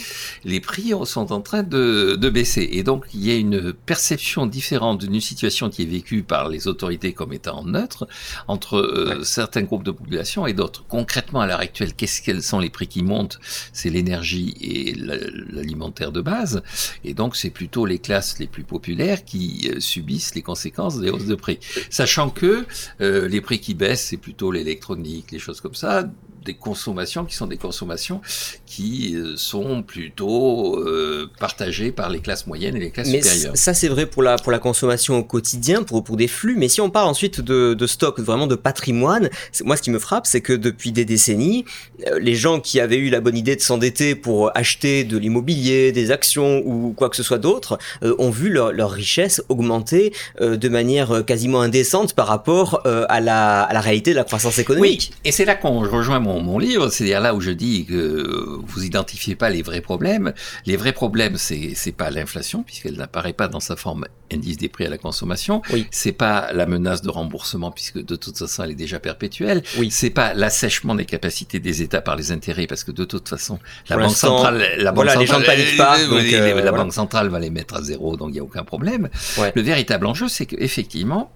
les, 0.44 0.60
prix 0.60 0.92
sont 1.04 1.32
en 1.32 1.40
train 1.40 1.62
de, 1.62 2.16
de, 2.16 2.30
baisser. 2.30 2.68
Et 2.72 2.82
donc, 2.82 3.06
il 3.14 3.24
y 3.24 3.30
a 3.30 3.36
une 3.36 3.72
perception 3.72 4.46
différente 4.46 5.04
d'une 5.04 5.20
situation 5.20 5.70
qui 5.70 5.82
est 5.82 5.86
vécue 5.86 6.22
par 6.22 6.48
les 6.48 6.68
autorités 6.68 7.12
comme 7.12 7.32
étant 7.32 7.64
neutre 7.64 8.06
entre 8.48 8.76
euh, 8.76 9.22
certains 9.24 9.62
groupes 9.62 9.84
de 9.84 9.90
population 9.90 10.46
et 10.46 10.52
d'autres. 10.52 10.84
Concrètement, 10.88 11.40
à 11.40 11.46
l'heure 11.46 11.60
actuelle, 11.60 11.94
qu'est-ce 11.94 12.22
quels 12.22 12.42
sont 12.42 12.58
les 12.58 12.70
prix 12.70 12.86
qui 12.86 13.02
montent? 13.02 13.38
C'est 13.72 13.90
l'énergie 13.90 14.54
et 14.60 14.94
l'alimentaire 14.94 16.12
de 16.12 16.20
base, 16.20 16.62
et 17.04 17.14
donc 17.14 17.36
c'est 17.36 17.50
plutôt 17.50 17.86
les 17.86 17.98
classes 17.98 18.38
les 18.38 18.46
plus 18.46 18.64
populaires 18.64 19.24
qui 19.24 19.70
euh, 19.70 19.80
subissent 19.80 20.34
les 20.34 20.42
conséquences 20.42 20.98
des 20.98 21.10
hausses 21.10 21.26
de 21.26 21.34
prix. 21.34 21.58
Sachant 21.90 22.30
que 22.30 22.66
euh, 23.00 23.28
les 23.28 23.40
prix 23.40 23.60
qui 23.60 23.74
baissent, 23.74 24.06
c'est 24.06 24.16
plutôt 24.16 24.49
l'électronique, 24.52 25.30
les 25.30 25.38
choses 25.38 25.60
comme 25.60 25.74
ça, 25.74 26.08
des 26.44 26.54
consommations 26.54 27.24
qui 27.24 27.34
sont 27.34 27.46
des 27.46 27.56
consommations 27.56 28.20
qui 28.66 29.14
euh, 29.14 29.36
sont 29.36 29.82
plutôt 29.82 30.78
euh, 30.78 31.28
partagées 31.38 31.92
par 31.92 32.08
les 32.08 32.20
classes 32.20 32.46
moyennes 32.46 32.76
et 32.76 32.80
les 32.80 32.90
classes 32.90 33.08
mais 33.08 33.22
supérieures. 33.22 33.56
Ça 33.56 33.74
c'est 33.74 33.88
vrai 33.88 34.06
pour 34.06 34.22
la 34.22 34.36
pour 34.36 34.52
la 34.52 34.58
consommation 34.58 35.18
au 35.18 35.24
quotidien, 35.24 35.82
pour 35.82 36.02
pour 36.02 36.16
des 36.16 36.28
flux. 36.28 36.56
Mais 36.56 36.68
si 36.68 36.80
on 36.80 36.90
parle 36.90 37.08
ensuite 37.08 37.40
de, 37.40 37.74
de 37.74 37.86
stock, 37.86 38.18
vraiment 38.20 38.46
de 38.46 38.54
patrimoine, 38.54 39.28
moi 39.64 39.76
ce 39.76 39.82
qui 39.82 39.90
me 39.90 39.98
frappe, 39.98 40.26
c'est 40.26 40.40
que 40.40 40.52
depuis 40.52 40.92
des 40.92 41.04
décennies, 41.04 41.64
euh, 42.06 42.18
les 42.18 42.34
gens 42.34 42.60
qui 42.60 42.80
avaient 42.80 42.96
eu 42.96 43.10
la 43.10 43.20
bonne 43.20 43.36
idée 43.36 43.56
de 43.56 43.60
s'endetter 43.60 44.14
pour 44.14 44.56
acheter 44.56 45.04
de 45.04 45.18
l'immobilier, 45.18 45.92
des 45.92 46.10
actions 46.10 46.62
ou 46.64 46.92
quoi 46.96 47.10
que 47.10 47.16
ce 47.16 47.22
soit 47.22 47.38
d'autre, 47.38 47.78
ont 48.02 48.30
vu 48.30 48.48
leur, 48.48 48.72
leur 48.72 48.90
richesse 48.90 49.42
augmenter 49.48 50.12
de 50.40 50.68
manière 50.68 51.24
quasiment 51.24 51.60
indécente 51.60 52.14
par 52.14 52.26
rapport 52.26 52.82
à 52.86 53.20
la 53.20 53.62
à 53.62 53.72
la 53.72 53.80
réalité 53.80 54.12
de 54.12 54.16
la 54.16 54.24
croissance 54.24 54.58
économique. 54.58 55.12
Oui, 55.12 55.16
et 55.24 55.32
c'est 55.32 55.44
là 55.44 55.54
qu'on 55.54 55.80
rejoint 55.80 56.20
mon 56.20 56.29
mon, 56.38 56.58
livre, 56.58 56.88
c'est-à-dire 56.90 57.20
là 57.20 57.34
où 57.34 57.40
je 57.40 57.50
dis 57.50 57.84
que 57.86 58.58
vous 58.62 58.84
identifiez 58.84 59.34
pas 59.34 59.50
les 59.50 59.62
vrais 59.62 59.80
problèmes. 59.80 60.32
Les 60.66 60.76
vrais 60.76 60.92
problèmes, 60.92 61.36
c'est 61.36 61.72
c'est 61.74 61.92
pas 61.92 62.10
l'inflation 62.10 62.62
puisqu'elle 62.62 62.96
n'apparaît 62.96 63.32
pas 63.32 63.48
dans 63.48 63.60
sa 63.60 63.76
forme 63.76 64.06
indice 64.32 64.58
des 64.58 64.68
prix 64.68 64.86
à 64.86 64.90
la 64.90 64.98
consommation. 64.98 65.62
Oui. 65.72 65.86
C'est 65.90 66.12
pas 66.12 66.52
la 66.52 66.66
menace 66.66 67.02
de 67.02 67.10
remboursement 67.10 67.70
puisque 67.70 68.04
de 68.04 68.16
toute 68.16 68.38
façon 68.38 68.64
elle 68.64 68.72
est 68.72 68.74
déjà 68.74 69.00
perpétuelle. 69.00 69.62
Oui. 69.78 69.90
C'est 69.90 70.10
pas 70.10 70.34
l'assèchement 70.34 70.94
des 70.94 71.06
capacités 71.06 71.58
des 71.58 71.82
États 71.82 72.00
par 72.00 72.16
les 72.16 72.32
intérêts 72.32 72.66
parce 72.66 72.84
que 72.84 72.92
de 72.92 73.04
toute 73.04 73.28
façon 73.28 73.58
la 73.88 73.96
banque 73.96 74.10
centrale, 74.10 74.64
la 74.78 74.92
banque 74.92 75.06
centrale, 75.06 75.20
les 75.20 75.26
gens 75.26 75.40
ne 75.40 75.44
paniquent 75.44 75.76
pas. 75.76 75.98
Euh, 75.98 76.62
la 76.62 76.72
banque 76.72 76.92
centrale 76.92 77.28
va 77.28 77.38
les 77.38 77.50
mettre 77.50 77.74
à 77.74 77.82
zéro, 77.82 78.16
donc 78.16 78.30
il 78.30 78.36
y 78.36 78.40
a 78.40 78.44
aucun 78.44 78.64
problème. 78.64 79.08
Le 79.54 79.62
véritable 79.62 80.06
enjeu, 80.06 80.28
c'est 80.28 80.46
qu'effectivement, 80.46 81.32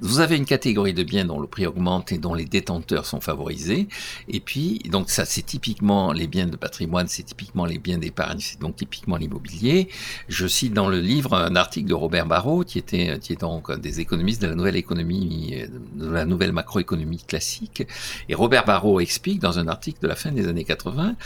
vous 0.00 0.20
avez 0.20 0.36
une 0.36 0.44
catégorie 0.44 0.94
de 0.94 1.02
biens 1.02 1.24
dont 1.24 1.40
le 1.40 1.46
prix 1.46 1.66
augmente 1.66 2.12
et 2.12 2.18
dont 2.18 2.34
les 2.34 2.44
détenteurs 2.44 3.06
sont 3.06 3.20
favorisés. 3.20 3.88
Et 4.28 4.40
puis, 4.40 4.80
donc 4.90 5.10
ça, 5.10 5.24
c'est 5.24 5.42
typiquement 5.42 6.12
les 6.12 6.26
biens 6.26 6.46
de 6.46 6.56
patrimoine, 6.56 7.06
c'est 7.08 7.22
typiquement 7.22 7.66
les 7.66 7.78
biens 7.78 7.98
d'épargne, 7.98 8.38
c'est 8.40 8.60
donc 8.60 8.76
typiquement 8.76 9.16
l'immobilier. 9.16 9.88
Je 10.28 10.46
cite 10.46 10.72
dans 10.72 10.88
le 10.88 11.00
livre 11.00 11.34
un 11.34 11.56
article 11.56 11.88
de 11.88 11.94
Robert 11.94 12.26
Barrault, 12.26 12.64
qui 12.64 12.78
était, 12.78 13.18
qui 13.20 13.32
est 13.32 13.40
donc 13.40 13.70
un 13.70 13.78
des 13.78 14.00
économistes 14.00 14.42
de 14.42 14.46
la 14.46 14.54
nouvelle 14.54 14.76
économie, 14.76 15.54
de 15.94 16.10
la 16.10 16.24
nouvelle 16.24 16.52
macroéconomie 16.52 17.22
classique. 17.26 17.86
Et 18.28 18.34
Robert 18.34 18.64
Barrault 18.64 19.00
explique 19.00 19.40
dans 19.40 19.58
un 19.58 19.68
article 19.68 20.00
de 20.02 20.08
la 20.08 20.16
fin 20.16 20.32
des 20.32 20.48
années 20.48 20.64
80, 20.64 21.16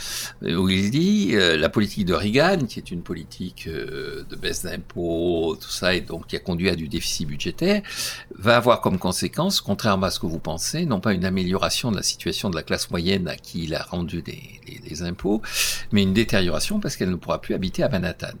où 0.57 0.69
il 0.69 0.91
dit 0.91 1.31
euh, 1.33 1.57
la 1.57 1.69
politique 1.69 2.05
de 2.05 2.13
Reagan, 2.13 2.65
qui 2.67 2.79
est 2.79 2.91
une 2.91 3.01
politique 3.01 3.67
euh, 3.67 4.23
de 4.29 4.35
baisse 4.35 4.63
d'impôts, 4.63 5.57
tout 5.59 5.69
ça, 5.69 5.95
et 5.95 6.01
donc 6.01 6.27
qui 6.27 6.35
a 6.35 6.39
conduit 6.39 6.69
à 6.69 6.75
du 6.75 6.87
déficit 6.87 7.27
budgétaire, 7.27 7.81
va 8.37 8.57
avoir 8.65 8.81
comme 8.81 8.97
conséquence, 8.97 9.61
contrairement 9.61 10.07
à 10.07 10.09
ce 10.09 10.19
que 10.19 10.25
vous 10.25 10.39
pensez, 10.39 10.87
non 10.87 10.99
pas 10.99 11.13
une 11.13 11.23
amélioration 11.23 11.91
de 11.91 11.97
la 11.97 12.01
situation 12.01 12.49
de 12.49 12.55
la 12.55 12.63
classe 12.63 12.89
moyenne 12.89 13.27
à 13.27 13.35
qui 13.35 13.65
il 13.65 13.75
a 13.75 13.83
rendu 13.83 14.23
des, 14.23 15.03
impôts, 15.03 15.43
mais 15.91 16.01
une 16.01 16.13
détérioration 16.13 16.79
parce 16.79 16.95
qu'elle 16.95 17.11
ne 17.11 17.15
pourra 17.15 17.41
plus 17.41 17.53
habiter 17.53 17.83
à 17.83 17.89
Manhattan. 17.89 18.33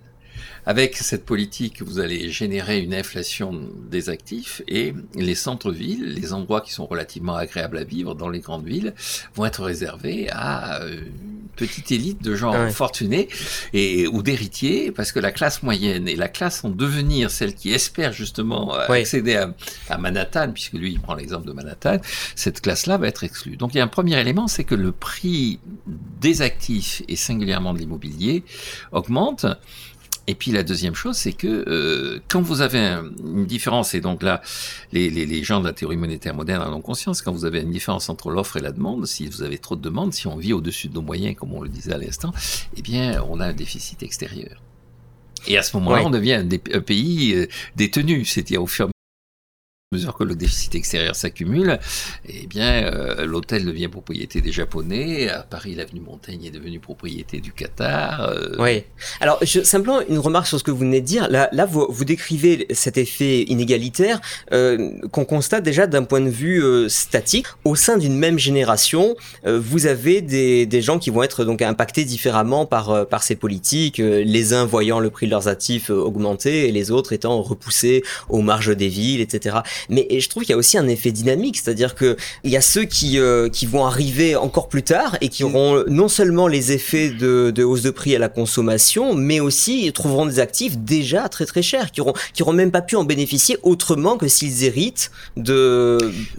Avec 0.65 0.97
cette 0.97 1.25
politique, 1.25 1.83
vous 1.83 1.99
allez 1.99 2.31
générer 2.31 2.79
une 2.79 2.95
inflation 2.95 3.69
des 3.87 4.09
actifs 4.09 4.63
et 4.67 4.95
les 5.13 5.35
centres-villes, 5.35 6.15
les 6.15 6.33
endroits 6.33 6.61
qui 6.61 6.73
sont 6.73 6.87
relativement 6.87 7.35
agréables 7.35 7.77
à 7.77 7.83
vivre 7.83 8.15
dans 8.15 8.29
les 8.29 8.39
grandes 8.39 8.65
villes, 8.65 8.95
vont 9.35 9.45
être 9.45 9.63
réservés 9.63 10.27
à 10.31 10.81
euh, 10.81 11.01
petite 11.55 11.91
élite 11.91 12.21
de 12.21 12.35
gens 12.35 12.69
fortunés 12.69 13.29
et 13.73 14.07
ou 14.07 14.21
d'héritiers, 14.21 14.91
parce 14.91 15.11
que 15.11 15.19
la 15.19 15.31
classe 15.31 15.63
moyenne 15.63 16.07
et 16.07 16.15
la 16.15 16.27
classe 16.27 16.63
en 16.63 16.69
devenir, 16.69 17.31
celle 17.31 17.53
qui 17.53 17.71
espère 17.71 18.13
justement 18.13 18.73
accéder 18.73 19.35
à, 19.35 19.53
à, 19.89 19.97
Manhattan, 19.97 20.51
puisque 20.51 20.73
lui 20.73 20.91
il 20.91 20.99
prend 20.99 21.15
l'exemple 21.15 21.47
de 21.47 21.53
Manhattan, 21.53 21.97
cette 22.35 22.61
classe-là 22.61 22.97
va 22.97 23.07
être 23.07 23.23
exclue. 23.23 23.57
Donc 23.57 23.73
il 23.73 23.77
y 23.77 23.81
a 23.81 23.83
un 23.83 23.87
premier 23.87 24.19
élément, 24.19 24.47
c'est 24.47 24.63
que 24.63 24.75
le 24.75 24.91
prix 24.91 25.59
des 26.21 26.41
actifs 26.41 27.01
et 27.07 27.15
singulièrement 27.15 27.73
de 27.73 27.79
l'immobilier 27.79 28.43
augmente 28.91 29.45
et 30.27 30.35
puis 30.35 30.51
la 30.51 30.63
deuxième 30.63 30.95
chose, 30.95 31.15
c'est 31.15 31.33
que 31.33 31.47
euh, 31.67 32.19
quand 32.27 32.41
vous 32.41 32.61
avez 32.61 32.79
une 32.79 33.45
différence, 33.45 33.93
et 33.93 34.01
donc 34.01 34.23
là, 34.23 34.41
les, 34.91 35.09
les, 35.09 35.25
les, 35.25 35.43
gens 35.43 35.59
de 35.59 35.65
la 35.65 35.73
théorie 35.73 35.97
monétaire 35.97 36.33
moderne 36.33 36.63
en 36.63 36.73
ont 36.73 36.81
conscience, 36.81 37.21
quand 37.21 37.31
vous 37.31 37.45
avez 37.45 37.61
une 37.61 37.71
différence 37.71 38.09
entre 38.09 38.31
l'offre 38.31 38.57
et 38.57 38.61
la 38.61 38.71
demande, 38.71 39.05
si 39.05 39.27
vous 39.27 39.43
avez 39.43 39.59
trop 39.59 39.75
de 39.75 39.81
demandes, 39.81 40.13
si 40.13 40.25
on 40.27 40.35
vit 40.35 40.53
au-dessus 40.53 40.87
de 40.87 40.95
nos 40.95 41.01
moyens, 41.01 41.35
comme 41.35 41.53
on 41.53 41.61
le 41.61 41.69
disait 41.69 41.93
à 41.93 41.97
l'instant, 41.97 42.33
eh 42.75 42.81
bien, 42.81 43.23
on 43.29 43.39
a 43.39 43.47
un 43.47 43.53
déficit 43.53 44.01
extérieur. 44.01 44.61
Et 45.47 45.57
à 45.57 45.63
ce 45.63 45.77
moment-là, 45.77 46.03
on 46.03 46.09
devient 46.09 46.43
un, 46.73 46.81
pays 46.81 47.33
euh, 47.35 47.47
détenu, 47.75 48.25
c'est-à-dire 48.25 48.63
au 48.63 48.67
fur 48.67 48.89
mesure 49.91 50.15
que 50.17 50.23
le 50.23 50.35
déficit 50.35 50.73
extérieur 50.75 51.15
s'accumule, 51.15 51.79
eh 52.27 52.47
bien, 52.47 52.85
euh, 52.85 53.25
l'hôtel 53.25 53.65
devient 53.65 53.87
propriété 53.87 54.41
des 54.41 54.51
Japonais. 54.51 55.29
À 55.29 55.43
Paris, 55.43 55.75
l'avenue 55.75 56.01
Montaigne 56.01 56.43
est 56.43 56.51
devenue 56.51 56.79
propriété 56.79 57.39
du 57.39 57.51
Qatar. 57.51 58.21
Euh. 58.21 58.55
Oui. 58.57 58.83
Alors, 59.21 59.37
je, 59.43 59.61
simplement 59.61 60.01
une 60.09 60.17
remarque 60.17 60.47
sur 60.47 60.57
ce 60.57 60.63
que 60.63 60.71
vous 60.71 60.79
venez 60.79 61.01
de 61.01 61.05
dire. 61.05 61.29
Là, 61.29 61.49
là 61.51 61.65
vous, 61.65 61.85
vous 61.87 62.03
décrivez 62.03 62.65
cet 62.71 62.97
effet 62.97 63.43
inégalitaire 63.43 64.21
euh, 64.51 64.91
qu'on 65.11 65.23
constate 65.23 65.63
déjà 65.63 65.85
d'un 65.85 66.03
point 66.03 66.21
de 66.21 66.29
vue 66.29 66.63
statique. 66.89 67.45
Au 67.63 67.75
sein 67.75 67.97
d'une 67.97 68.17
même 68.17 68.39
génération, 68.39 69.15
vous 69.45 69.85
avez 69.85 70.21
des, 70.21 70.65
des, 70.65 70.81
gens 70.81 70.99
qui 70.99 71.09
vont 71.09 71.23
être 71.23 71.45
donc 71.45 71.61
impactés 71.61 72.05
différemment 72.05 72.65
par, 72.65 73.07
par 73.07 73.23
ces 73.23 73.35
politiques. 73.35 73.97
les 73.97 74.53
uns 74.53 74.65
voyant 74.65 74.99
le 74.99 75.09
prix 75.09 75.27
de 75.27 75.31
leurs 75.31 75.47
actifs 75.47 75.89
augmenter 75.89 76.67
et 76.67 76.71
les 76.71 76.91
autres 76.91 77.13
étant 77.13 77.41
repoussés 77.41 78.03
aux 78.29 78.41
marges 78.41 78.75
des 78.75 78.89
villes, 78.89 79.21
etc. 79.21 79.57
Mais 79.89 80.07
je 80.19 80.29
trouve 80.29 80.43
qu'il 80.43 80.51
y 80.51 80.53
a 80.53 80.57
aussi 80.57 80.77
un 80.77 80.87
effet 80.87 81.11
dynamique, 81.11 81.57
c'est-à-dire 81.57 81.95
que 81.95 82.17
il 82.43 82.51
y 82.51 82.57
a 82.57 82.61
ceux 82.61 82.85
qui 82.85 83.19
euh, 83.19 83.49
qui 83.49 83.65
vont 83.65 83.85
arriver 83.85 84.35
encore 84.35 84.69
plus 84.69 84.83
tard 84.83 85.17
et 85.21 85.29
qui 85.29 85.43
mm. 85.43 85.47
auront 85.47 85.83
non 85.87 86.07
seulement 86.07 86.47
les 86.47 86.71
effets 86.71 87.09
de, 87.09 87.51
de 87.51 87.63
hausse 87.63 87.81
de 87.81 87.91
prix 87.91 88.15
à 88.15 88.19
la 88.19 88.29
consommation, 88.29 89.15
mais 89.15 89.39
aussi 89.39 89.91
trouveront 89.93 90.25
des 90.25 90.39
actifs 90.39 90.77
déjà 90.77 91.29
très 91.29 91.45
très 91.45 91.61
chers, 91.61 91.91
qui 91.91 92.01
auront 92.01 92.13
qui 92.33 92.43
auront 92.43 92.53
même 92.53 92.71
pas 92.71 92.81
pu 92.81 92.95
en 92.95 93.03
bénéficier 93.03 93.57
autrement 93.63 94.17
que 94.17 94.27
s'ils 94.27 94.63
héritent 94.63 95.11
de, 95.37 95.97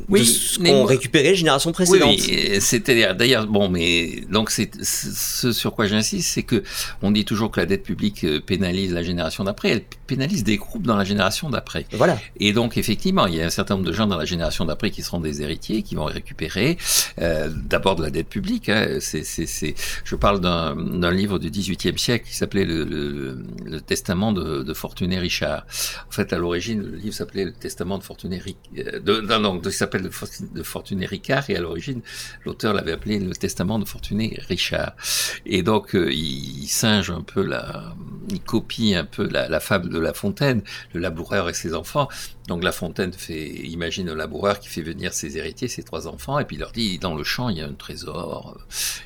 oui, 0.08 0.24
ce 0.24 0.58
qu'ont 0.58 0.84
récupéré 0.84 1.30
les 1.30 1.36
générations 1.36 1.72
précédentes. 1.72 2.18
Oui, 2.28 2.58
c'est-à-dire 2.60 3.14
d'ailleurs 3.14 3.46
bon, 3.46 3.68
mais 3.68 4.22
donc 4.30 4.50
c'est 4.50 4.70
ce 4.82 5.52
sur 5.52 5.74
quoi 5.74 5.86
j'insiste, 5.86 6.30
c'est 6.32 6.42
que 6.42 6.62
on 7.02 7.10
dit 7.10 7.24
toujours 7.24 7.50
que 7.50 7.60
la 7.60 7.66
dette 7.66 7.82
publique 7.82 8.24
euh, 8.24 8.40
pénalise 8.40 8.92
la 8.92 9.02
génération 9.02 9.44
d'après, 9.44 9.70
elle 9.70 9.82
pénalise 10.06 10.44
des 10.44 10.56
groupes 10.56 10.86
dans 10.86 10.96
la 10.96 11.04
génération 11.04 11.50
d'après. 11.50 11.86
Voilà. 11.92 12.18
Et 12.40 12.52
donc 12.52 12.76
effectivement 12.76 13.25
il 13.26 13.34
y 13.34 13.40
a 13.40 13.46
un 13.46 13.50
certain 13.50 13.74
nombre 13.74 13.86
de 13.86 13.92
gens 13.92 14.06
dans 14.06 14.16
la 14.16 14.24
génération 14.24 14.64
d'après 14.64 14.90
qui 14.90 15.02
seront 15.02 15.20
des 15.20 15.42
héritiers, 15.42 15.82
qui 15.82 15.94
vont 15.94 16.04
récupérer 16.04 16.78
euh, 17.20 17.50
d'abord 17.52 17.96
de 17.96 18.02
la 18.02 18.10
dette 18.10 18.28
publique. 18.28 18.68
Hein. 18.68 18.98
Je 19.00 20.16
parle 20.16 20.40
d'un, 20.40 21.10
livre 21.10 21.38
du 21.38 21.50
XVIIIe 21.50 21.98
siècle 21.98 22.26
qui 22.26 22.34
s'appelait 22.34 22.64
le, 22.64 23.42
Testament 23.86 24.32
de, 24.32 24.62
de, 24.62 24.74
Fortuné 24.74 25.18
Richard. 25.18 25.66
En 26.08 26.10
fait, 26.10 26.32
à 26.32 26.38
l'origine, 26.38 26.82
le 26.82 26.96
livre 26.96 27.14
s'appelait 27.14 27.44
le 27.44 27.52
Testament 27.52 27.98
de 27.98 28.02
Fortuné 28.02 28.42
euh, 28.78 29.00
de, 29.00 29.20
non, 29.20 29.40
non, 29.40 29.60
il 29.62 29.72
s'appelle 29.72 30.02
de 30.02 30.62
Fortuné 30.62 31.06
Ricard, 31.06 31.48
et 31.50 31.56
à 31.56 31.60
l'origine, 31.60 32.00
l'auteur 32.44 32.74
l'avait 32.74 32.92
appelé 32.92 33.18
le 33.18 33.34
Testament 33.34 33.78
de 33.78 33.84
Fortuné 33.84 34.38
Richard. 34.48 34.94
Et 35.44 35.62
donc, 35.62 35.94
euh, 35.94 36.12
il 36.12 36.66
singe 36.68 37.10
un 37.10 37.22
peu 37.22 37.42
la, 37.42 37.94
il 38.30 38.40
copie 38.40 38.94
un 38.94 39.04
peu 39.04 39.28
la, 39.28 39.48
la 39.48 39.60
fable 39.60 39.88
de 39.88 39.98
La 39.98 40.12
Fontaine, 40.12 40.62
le 40.92 41.00
laboureur 41.00 41.48
et 41.48 41.54
ses 41.54 41.74
enfants. 41.74 42.08
Donc 42.48 42.62
La 42.62 42.72
Fontaine 42.72 43.12
fait, 43.12 43.48
imagine 43.48 44.08
un 44.08 44.14
laboureur 44.14 44.60
qui 44.60 44.68
fait 44.68 44.82
venir 44.82 45.12
ses 45.12 45.36
héritiers, 45.36 45.68
ses 45.68 45.82
trois 45.82 46.06
enfants, 46.06 46.38
et 46.38 46.44
puis 46.44 46.56
il 46.56 46.60
leur 46.60 46.72
dit 46.72 46.98
dans 46.98 47.14
le 47.14 47.24
champ 47.24 47.48
il 47.48 47.58
y 47.58 47.60
a 47.60 47.66
un 47.66 47.72
trésor. 47.72 48.58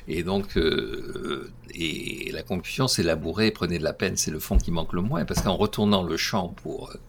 Et 0.07 0.23
donc 0.23 0.57
euh, 0.57 1.49
et 1.73 2.29
la 2.31 2.43
conclusion 2.43 2.87
c'est 2.87 3.03
labourer, 3.03 3.51
prenez 3.51 3.79
de 3.79 3.83
la 3.83 3.93
peine, 3.93 4.15
c'est 4.15 4.31
le 4.31 4.39
fond 4.39 4.57
qui 4.57 4.71
manque 4.71 4.93
le 4.93 5.01
moins, 5.01 5.25
parce 5.25 5.41
qu'en 5.41 5.55
retournant 5.55 6.03
le 6.03 6.17
champ 6.17 6.49
pour 6.49 6.89
euh, 6.89 6.99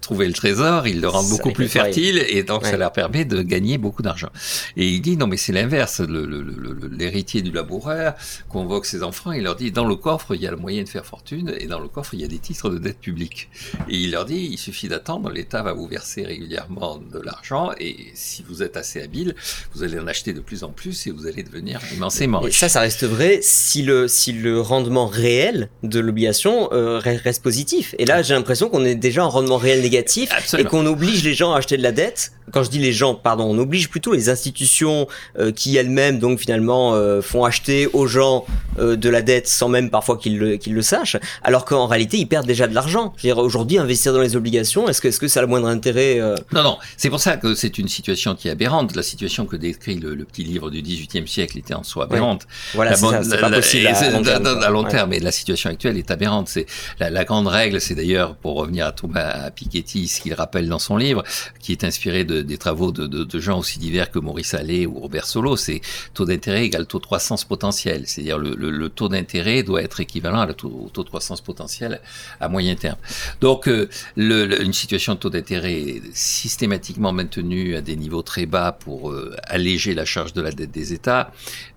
trouver 0.00 0.26
le 0.26 0.32
trésor, 0.32 0.86
il 0.86 1.00
le 1.00 1.08
rend 1.08 1.24
beaucoup 1.24 1.52
plus 1.52 1.68
fertile 1.68 2.24
et 2.26 2.42
donc 2.42 2.64
ça 2.64 2.76
leur 2.76 2.92
permet 2.92 3.24
de 3.24 3.42
gagner 3.42 3.78
beaucoup 3.78 4.02
d'argent. 4.02 4.30
Et 4.76 4.88
il 4.88 5.00
dit 5.00 5.16
non 5.16 5.26
mais 5.26 5.36
c'est 5.36 5.52
l'inverse, 5.52 6.00
l'héritier 6.00 7.42
du 7.42 7.50
laboureur 7.50 8.14
convoque 8.48 8.86
ses 8.86 9.02
enfants, 9.02 9.32
il 9.32 9.42
leur 9.42 9.56
dit 9.56 9.70
dans 9.70 9.84
le 9.84 9.96
coffre 9.96 10.34
il 10.34 10.40
y 10.40 10.46
a 10.46 10.50
le 10.50 10.56
moyen 10.56 10.82
de 10.82 10.88
faire 10.88 11.04
fortune 11.04 11.54
et 11.58 11.66
dans 11.66 11.80
le 11.80 11.88
coffre 11.88 12.14
il 12.14 12.20
y 12.20 12.24
a 12.24 12.28
des 12.28 12.38
titres 12.38 12.70
de 12.70 12.78
dette 12.78 12.98
publique. 12.98 13.50
Et 13.88 13.96
il 13.96 14.12
leur 14.12 14.24
dit 14.24 14.48
il 14.50 14.58
suffit 14.58 14.88
d'attendre, 14.88 15.30
l'État 15.30 15.62
va 15.62 15.72
vous 15.72 15.86
verser 15.86 16.24
régulièrement 16.24 16.98
de 16.98 17.20
l'argent 17.20 17.72
et 17.78 17.96
si 18.14 18.42
vous 18.48 18.62
êtes 18.62 18.76
assez 18.76 19.02
habile, 19.02 19.34
vous 19.74 19.82
allez 19.82 19.98
en 19.98 20.06
acheter 20.06 20.32
de 20.32 20.40
plus 20.40 20.64
en 20.64 20.70
plus 20.70 21.06
et 21.06 21.10
vous 21.10 21.26
allez 21.26 21.42
devenir 21.42 21.80
immensément 21.94 22.40
riche. 22.40 22.56
Et 22.56 22.58
ça, 22.58 22.68
ça 22.68 22.80
reste 22.80 23.04
vrai 23.04 23.40
si 23.42 23.82
le, 23.82 24.08
si 24.08 24.32
le 24.32 24.60
rendement 24.60 25.06
réel 25.06 25.68
de 25.82 26.00
l'obligation 26.00 26.70
euh, 26.72 26.98
reste 26.98 27.42
positif. 27.42 27.94
Et 27.98 28.06
là 28.06 28.22
j'ai 28.22 28.34
l'impression 28.34 28.70
qu'on 28.70 28.84
est 28.84 28.94
déjà 28.94 29.24
en 29.24 29.28
rendement 29.28 29.57
réel 29.58 29.82
négatif 29.82 30.30
et 30.56 30.64
qu'on 30.64 30.86
oblige 30.86 31.22
les 31.24 31.34
gens 31.34 31.52
à 31.52 31.58
acheter 31.58 31.76
de 31.76 31.82
la 31.82 31.92
dette. 31.92 32.32
Quand 32.52 32.62
je 32.62 32.70
dis 32.70 32.78
les 32.78 32.92
gens, 32.92 33.14
pardon, 33.14 33.44
on 33.44 33.58
oblige 33.58 33.90
plutôt 33.90 34.14
les 34.14 34.30
institutions 34.30 35.06
euh, 35.38 35.52
qui 35.52 35.76
elles-mêmes 35.76 36.18
donc 36.18 36.38
finalement 36.38 36.94
euh, 36.94 37.20
font 37.20 37.44
acheter 37.44 37.86
aux 37.92 38.06
gens 38.06 38.46
euh, 38.78 38.96
de 38.96 39.10
la 39.10 39.20
dette 39.20 39.46
sans 39.46 39.68
même 39.68 39.90
parfois 39.90 40.16
qu'ils 40.16 40.38
le, 40.38 40.56
qu'ils 40.56 40.72
le 40.72 40.80
sachent, 40.80 41.16
alors 41.42 41.66
qu'en 41.66 41.86
réalité 41.86 42.16
ils 42.16 42.26
perdent 42.26 42.46
déjà 42.46 42.66
de 42.66 42.74
l'argent. 42.74 43.12
Aujourd'hui, 43.36 43.78
investir 43.78 44.14
dans 44.14 44.20
les 44.20 44.34
obligations, 44.34 44.88
est-ce 44.88 45.02
que, 45.02 45.08
est-ce 45.08 45.20
que 45.20 45.28
ça 45.28 45.40
a 45.40 45.42
le 45.42 45.48
moindre 45.48 45.66
intérêt 45.66 46.20
Non, 46.52 46.62
non, 46.62 46.78
c'est 46.96 47.10
pour 47.10 47.20
ça 47.20 47.36
que 47.36 47.54
c'est 47.54 47.78
une 47.78 47.88
situation 47.88 48.34
qui 48.34 48.48
est 48.48 48.52
aberrante. 48.52 48.96
La 48.96 49.02
situation 49.02 49.44
que 49.44 49.56
décrit 49.56 49.96
le, 49.96 50.16
petit 50.24 50.44
livre 50.44 50.70
du 50.70 50.80
XVIIIe 50.80 51.28
siècle 51.28 51.58
était 51.58 51.74
en 51.74 51.82
soi 51.82 52.04
aberrante. 52.04 52.46
Voilà, 52.74 52.94
c'est 52.96 53.40
pas 53.40 53.50
possible 53.50 53.86
à, 53.88 54.10
long 54.10 54.22
terme. 54.22 54.46
À 54.46 54.70
long 54.70 54.84
terme, 54.84 55.10
mais 55.10 55.18
la 55.18 55.32
situation 55.32 55.70
actuelle 55.70 55.98
est 55.98 56.10
aberrante. 56.10 56.48
C'est 56.48 56.66
la, 56.98 57.10
la 57.10 57.24
grande 57.24 57.46
règle, 57.46 57.80
c'est 57.80 57.94
d'ailleurs 57.94 58.36
pour 58.36 58.56
revenir 58.56 58.86
à 58.86 58.92
Thomas 58.92 59.47
Piketty, 59.50 60.08
ce 60.08 60.20
qu'il 60.20 60.34
rappelle 60.34 60.68
dans 60.68 60.78
son 60.78 60.96
livre, 60.96 61.22
qui 61.60 61.72
est 61.72 61.84
inspiré 61.84 62.24
de, 62.24 62.42
des 62.42 62.58
travaux 62.58 62.92
de, 62.92 63.38
gens 63.38 63.58
aussi 63.58 63.78
divers 63.78 64.10
que 64.10 64.18
Maurice 64.18 64.54
Allais 64.54 64.86
ou 64.86 64.98
Robert 64.98 65.26
Solo, 65.26 65.56
c'est 65.56 65.80
taux 66.14 66.24
d'intérêt 66.24 66.64
égale 66.64 66.86
taux 66.86 66.98
de 66.98 67.04
croissance 67.04 67.44
potentiel. 67.44 68.02
C'est-à-dire 68.06 68.38
le, 68.38 68.54
le, 68.54 68.88
taux 68.88 69.08
d'intérêt 69.08 69.62
doit 69.62 69.82
être 69.82 70.00
équivalent 70.00 70.40
à 70.40 70.46
le 70.46 70.54
taux, 70.54 70.68
au 70.86 70.88
taux 70.88 71.04
de 71.04 71.08
croissance 71.08 71.40
potentiel 71.40 72.00
à 72.40 72.48
moyen 72.48 72.74
terme. 72.74 72.98
Donc 73.40 73.68
euh, 73.68 73.88
une 74.16 74.72
situation 74.72 75.14
de 75.14 75.18
taux 75.18 75.30
d'intérêt 75.30 76.00
systématiquement 76.12 77.12
maintenue 77.12 77.76
à 77.76 77.80
des 77.80 77.96
niveaux 77.96 78.22
très 78.22 78.46
bas 78.46 78.72
pour 78.72 79.10
euh, 79.10 79.34
alléger 79.44 79.94
la 79.94 80.04
charge 80.04 80.32
de 80.32 80.42
la 80.42 80.50
dette 80.50 80.70
des 80.70 80.92
États 80.92 81.32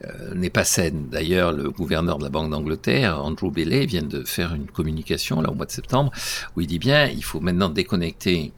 euh, 0.06 0.34
n'est 0.34 0.50
pas 0.50 0.64
saine. 0.64 1.08
D'ailleurs, 1.12 1.52
le 1.52 1.70
gouverneur 1.70 2.18
de 2.18 2.24
la 2.24 2.30
Banque 2.30 2.50
d'Angleterre, 2.50 3.24
Andrew 3.24 3.52
Bailey, 3.52 3.86
vient 3.86 4.04
de 4.04 4.24
faire 4.24 4.54
une 4.54 4.68
communication 4.68 5.42
là 5.42 5.52
au 5.52 5.54
mois 5.54 5.66
de 5.66 5.72
septembre 5.72 6.12
où 6.56 6.62
il 6.62 6.68
dit 6.68 6.80
bien 6.80 7.08
il 7.08 7.24
faut 7.24 7.40
maintenant 7.40 7.61
déconnecter 7.70 8.52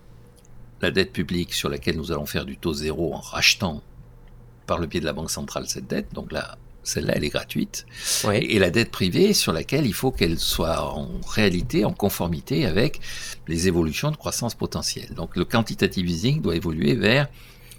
la 0.82 0.92
dette 0.92 1.14
publique 1.14 1.54
sur 1.54 1.70
laquelle 1.70 1.98
nous 1.98 2.12
allons 2.12 2.26
faire 2.26 2.46
du 2.46 2.58
taux 2.58 2.74
zéro 2.74 3.14
en 3.14 3.20
rachetant 3.20 3.82
par 4.68 4.80
le 4.80 4.88
biais 4.88 5.00
de 5.00 5.06
la 5.06 5.14
Banque 5.14 5.32
centrale 5.32 5.68
cette 5.68 5.88
dette. 5.88 6.14
Donc 6.14 6.32
là, 6.32 6.58
celle-là, 6.84 7.14
elle 7.16 7.24
est 7.24 7.30
gratuite. 7.30 7.86
Et 8.34 8.60
la 8.60 8.70
dette 8.70 8.92
privée 8.92 9.34
sur 9.34 9.54
laquelle 9.54 9.86
il 9.86 9.94
faut 9.94 10.12
qu'elle 10.12 10.38
soit 10.38 10.82
en 10.82 11.10
réalité 11.26 11.86
en 11.86 11.94
conformité 11.94 12.66
avec 12.66 13.00
les 13.48 13.68
évolutions 13.68 14.12
de 14.12 14.18
croissance 14.18 14.56
potentielle. 14.56 15.14
Donc 15.16 15.36
le 15.36 15.46
quantitative 15.46 16.10
easing 16.10 16.42
doit 16.42 16.56
évoluer 16.56 16.96
vers 16.96 17.28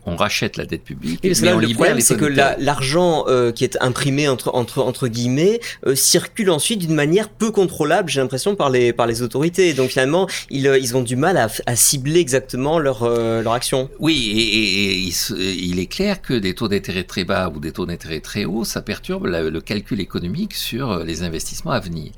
on 0.06 0.16
rachète 0.16 0.56
la 0.56 0.66
dette 0.66 0.84
publique. 0.84 1.20
Et 1.24 1.32
mais 1.40 1.54
le 1.54 1.74
problème, 1.74 2.00
c'est 2.00 2.16
que 2.16 2.24
l'argent 2.24 3.24
euh, 3.28 3.52
qui 3.52 3.64
est 3.64 3.76
imprimé 3.80 4.28
entre 4.28 4.54
entre 4.54 4.82
entre 4.82 5.08
guillemets 5.08 5.60
euh, 5.86 5.94
circule 5.94 6.50
ensuite 6.50 6.80
d'une 6.80 6.94
manière 6.94 7.28
peu 7.28 7.50
contrôlable, 7.50 8.10
j'ai 8.10 8.20
l'impression 8.20 8.54
par 8.54 8.70
les 8.70 8.92
par 8.92 9.06
les 9.06 9.22
autorités. 9.22 9.72
Donc 9.72 9.90
finalement, 9.90 10.28
ils 10.50 10.66
euh, 10.68 10.78
ils 10.78 10.96
ont 10.96 11.02
du 11.02 11.16
mal 11.16 11.36
à, 11.36 11.48
à 11.66 11.76
cibler 11.76 12.20
exactement 12.20 12.78
leur 12.78 13.04
leur 13.04 13.52
action. 13.52 13.90
Oui, 13.98 14.32
et, 14.34 14.96
et, 14.96 15.12
il, 15.38 15.78
est 15.78 15.86
clair 15.86 16.20
que 16.20 16.34
des 16.34 16.54
taux 16.54 16.68
d'intérêt 16.68 17.04
très 17.04 17.24
bas 17.24 17.50
ou 17.54 17.58
des 17.58 17.72
taux 17.72 17.86
d'intérêt 17.86 18.20
très 18.20 18.44
hauts, 18.44 18.64
ça 18.64 18.82
perturbe 18.82 19.26
le 19.26 19.60
calcul 19.60 20.00
économique 20.00 20.54
sur 20.54 20.98
les 20.98 21.22
investissements 21.22 21.72
à 21.72 21.80
venir. 21.80 22.12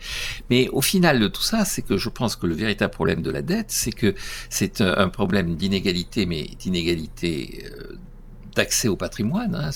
Mais 0.50 0.68
au 0.68 0.80
final 0.80 1.20
de 1.20 1.28
tout 1.28 1.42
ça, 1.42 1.64
c'est 1.64 1.82
que 1.82 1.96
je 1.96 2.08
pense 2.08 2.36
que 2.36 2.46
le 2.46 2.54
véritable 2.54 2.92
problème 2.92 3.22
de 3.22 3.30
la 3.30 3.42
dette, 3.42 3.66
c'est 3.68 3.92
que 3.92 4.14
c'est 4.50 4.80
un 4.80 5.08
problème 5.08 5.56
d'inégalité, 5.56 6.26
mais 6.26 6.46
d'inégalité 6.58 7.64
uh, 7.78 7.94
d'accès 8.56 8.88
au 8.88 8.96
patrimoine. 8.96 9.54
Hein, 9.54 9.70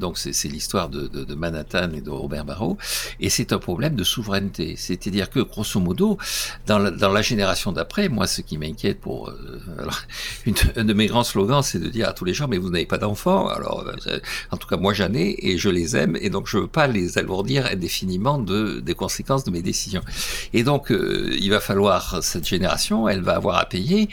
Donc 0.00 0.18
c'est 0.18 0.48
l'histoire 0.48 0.88
de, 0.88 1.06
de, 1.06 1.24
de, 1.24 1.34
Manhattan 1.34 1.90
et 1.92 2.00
de 2.00 2.10
Robert 2.10 2.44
Barrault. 2.44 2.78
Et 3.20 3.28
c'est 3.28 3.52
un 3.52 3.58
problème 3.58 3.94
de 3.94 4.04
souveraineté. 4.04 4.74
C'est-à-dire 4.76 5.30
que, 5.30 5.40
grosso 5.40 5.78
modo, 5.78 6.18
dans 6.66 6.78
la, 6.78 6.90
dans 6.90 7.12
la 7.12 7.22
génération 7.22 7.70
d'après, 7.70 8.08
moi, 8.08 8.26
ce 8.26 8.40
qui 8.40 8.58
m'inquiète 8.58 9.00
pour... 9.00 9.28
Euh, 9.28 9.60
alors, 9.78 10.00
une, 10.46 10.54
un 10.76 10.84
de 10.84 10.92
mes 10.94 11.06
grands 11.06 11.24
slogans, 11.24 11.62
c'est 11.62 11.78
de 11.78 11.88
dire 11.88 12.08
à 12.08 12.12
tous 12.14 12.24
les 12.24 12.34
gens, 12.34 12.48
mais 12.48 12.58
vous 12.58 12.70
n'avez 12.70 12.86
pas 12.86 12.98
d'enfants. 12.98 13.48
Alors, 13.48 13.84
euh, 14.06 14.18
en 14.50 14.56
tout 14.56 14.66
cas, 14.66 14.76
moi, 14.76 14.94
j'en 14.94 15.12
ai 15.12 15.36
et 15.42 15.58
je 15.58 15.68
les 15.68 15.96
aime. 15.96 16.16
Et 16.20 16.30
donc, 16.30 16.48
je 16.48 16.58
veux 16.58 16.66
pas 16.66 16.86
les 16.86 17.18
alourdir 17.18 17.66
indéfiniment 17.66 18.38
de, 18.38 18.80
des 18.80 18.94
conséquences 18.94 19.44
de 19.44 19.50
mes 19.50 19.62
décisions. 19.62 20.02
Et 20.54 20.62
donc, 20.62 20.90
euh, 20.90 21.36
il 21.38 21.50
va 21.50 21.60
falloir, 21.60 22.22
cette 22.22 22.46
génération, 22.46 23.08
elle 23.08 23.20
va 23.20 23.36
avoir 23.36 23.58
à 23.58 23.66
payer 23.66 24.08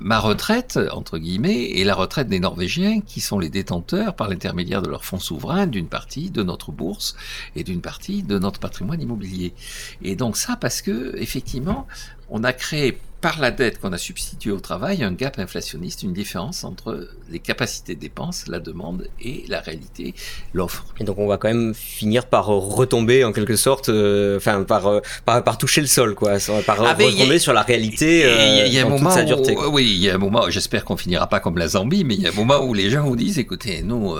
ma 0.00 0.18
retraite, 0.18 0.78
entre 0.92 1.16
guillemets, 1.16 1.62
et 1.62 1.84
la 1.84 1.94
retraite 1.94 2.28
des 2.28 2.40
Norvégiens, 2.40 2.89
qui 2.98 3.20
sont 3.20 3.38
les 3.38 3.48
détenteurs, 3.48 4.14
par 4.14 4.28
l'intermédiaire 4.28 4.82
de 4.82 4.90
leurs 4.90 5.04
fonds 5.04 5.18
souverains, 5.18 5.66
d'une 5.66 5.88
partie 5.88 6.30
de 6.30 6.42
notre 6.42 6.72
bourse 6.72 7.16
et 7.56 7.64
d'une 7.64 7.80
partie 7.80 8.22
de 8.22 8.38
notre 8.38 8.60
patrimoine 8.60 9.00
immobilier. 9.00 9.54
Et 10.02 10.16
donc 10.16 10.36
ça, 10.36 10.56
parce 10.56 10.82
que, 10.82 11.14
effectivement, 11.16 11.86
on 12.30 12.44
a 12.44 12.52
créé 12.52 12.98
par 13.20 13.38
la 13.38 13.50
dette 13.50 13.80
qu'on 13.80 13.92
a 13.92 13.98
substituée 13.98 14.50
au 14.50 14.60
travail, 14.60 15.02
un 15.02 15.12
gap 15.12 15.38
inflationniste, 15.38 16.02
une 16.02 16.12
différence 16.12 16.64
entre 16.64 17.08
les 17.30 17.38
capacités 17.38 17.94
de 17.94 18.00
dépenses, 18.00 18.46
la 18.48 18.60
demande 18.60 19.08
et 19.22 19.44
la 19.48 19.60
réalité, 19.60 20.14
l'offre. 20.54 20.86
Et 20.98 21.04
donc 21.04 21.18
on 21.18 21.26
va 21.26 21.36
quand 21.36 21.48
même 21.48 21.74
finir 21.74 22.26
par 22.26 22.46
retomber 22.46 23.24
en 23.24 23.32
quelque 23.32 23.56
sorte, 23.56 23.90
euh, 23.90 24.38
enfin 24.38 24.62
par, 24.62 24.86
euh, 24.86 25.00
par, 25.26 25.44
par 25.44 25.58
toucher 25.58 25.82
le 25.82 25.86
sol, 25.86 26.14
quoi, 26.14 26.36
par 26.64 26.82
ah, 26.82 26.94
retomber 26.94 27.38
sur 27.38 27.52
la 27.52 27.62
réalité 27.62 28.24
euh, 28.24 28.64
il 28.66 28.72
y 28.72 28.78
a 28.78 28.86
un 28.86 28.88
moment 28.88 29.10
sa 29.10 29.22
dureté. 29.22 29.54
oui, 29.70 29.84
il 29.84 30.02
y 30.02 30.08
a 30.08 30.14
un 30.14 30.18
moment, 30.18 30.48
j'espère 30.48 30.84
qu'on 30.84 30.96
finira 30.96 31.28
pas 31.28 31.40
comme 31.40 31.58
la 31.58 31.68
Zambie, 31.68 32.04
mais 32.04 32.14
il 32.14 32.22
y 32.22 32.26
a 32.26 32.30
un 32.30 32.34
moment 32.34 32.64
où 32.64 32.72
les 32.72 32.90
gens 32.90 33.04
vous 33.04 33.16
disent, 33.16 33.38
écoutez, 33.38 33.82
nous... 33.82 34.14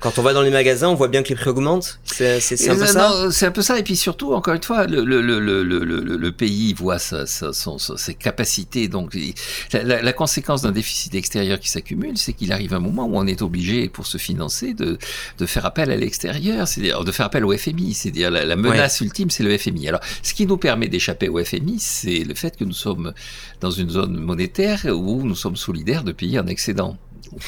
Quand 0.00 0.18
on 0.18 0.22
va 0.22 0.32
dans 0.32 0.42
les 0.42 0.50
magasins, 0.50 0.88
on 0.88 0.94
voit 0.94 1.08
bien 1.08 1.22
que 1.22 1.28
les 1.28 1.34
prix 1.34 1.50
augmentent, 1.50 2.00
c'est 2.04 2.36
un 2.70 2.76
peu 2.76 2.86
ça? 2.86 3.30
C'est 3.30 3.46
un 3.46 3.50
peu 3.50 3.62
ça, 3.62 3.78
et 3.78 3.82
puis 3.82 3.96
surtout, 3.96 4.32
encore 4.32 4.54
une 4.54 4.62
fois, 4.62 4.86
le, 4.86 5.04
le, 5.04 5.20
le, 5.20 5.38
le, 5.40 5.62
le 5.62 6.32
pays 6.32 6.72
voit 6.72 6.98
sa, 7.00 7.26
son 7.26 7.78
ses 7.78 8.14
capacités. 8.14 8.88
Donc, 8.88 9.16
la, 9.72 10.02
la 10.02 10.12
conséquence 10.12 10.62
d'un 10.62 10.70
déficit 10.70 11.14
extérieur 11.14 11.58
qui 11.58 11.68
s'accumule, 11.68 12.16
c'est 12.16 12.32
qu'il 12.32 12.52
arrive 12.52 12.74
un 12.74 12.80
moment 12.80 13.06
où 13.06 13.16
on 13.16 13.26
est 13.26 13.42
obligé, 13.42 13.88
pour 13.88 14.06
se 14.06 14.18
financer, 14.18 14.74
de, 14.74 14.98
de 15.38 15.46
faire 15.46 15.66
appel 15.66 15.90
à 15.90 15.96
l'extérieur, 15.96 16.68
c'est-à-dire 16.68 17.04
de 17.04 17.12
faire 17.12 17.26
appel 17.26 17.44
au 17.44 17.56
FMI. 17.56 17.94
C'est-à-dire 17.94 18.30
la, 18.30 18.56
menace 18.56 19.00
ultime, 19.00 19.30
c'est 19.30 19.42
le 19.42 19.56
FMI. 19.56 19.88
Alors, 19.88 20.00
ce 20.22 20.34
qui 20.34 20.46
nous 20.46 20.56
permet 20.56 20.88
d'échapper 20.88 21.28
au 21.28 21.42
FMI, 21.42 21.78
c'est 21.78 22.24
le 22.24 22.34
fait 22.34 22.56
que 22.56 22.64
nous 22.64 22.72
sommes 22.72 23.12
dans 23.60 23.70
une 23.70 23.90
zone 23.90 24.16
monétaire 24.16 24.86
où 24.86 25.22
nous 25.22 25.34
sommes 25.34 25.56
solidaires 25.56 26.04
de 26.04 26.12
pays 26.12 26.38
en 26.38 26.46
excédent 26.46 26.96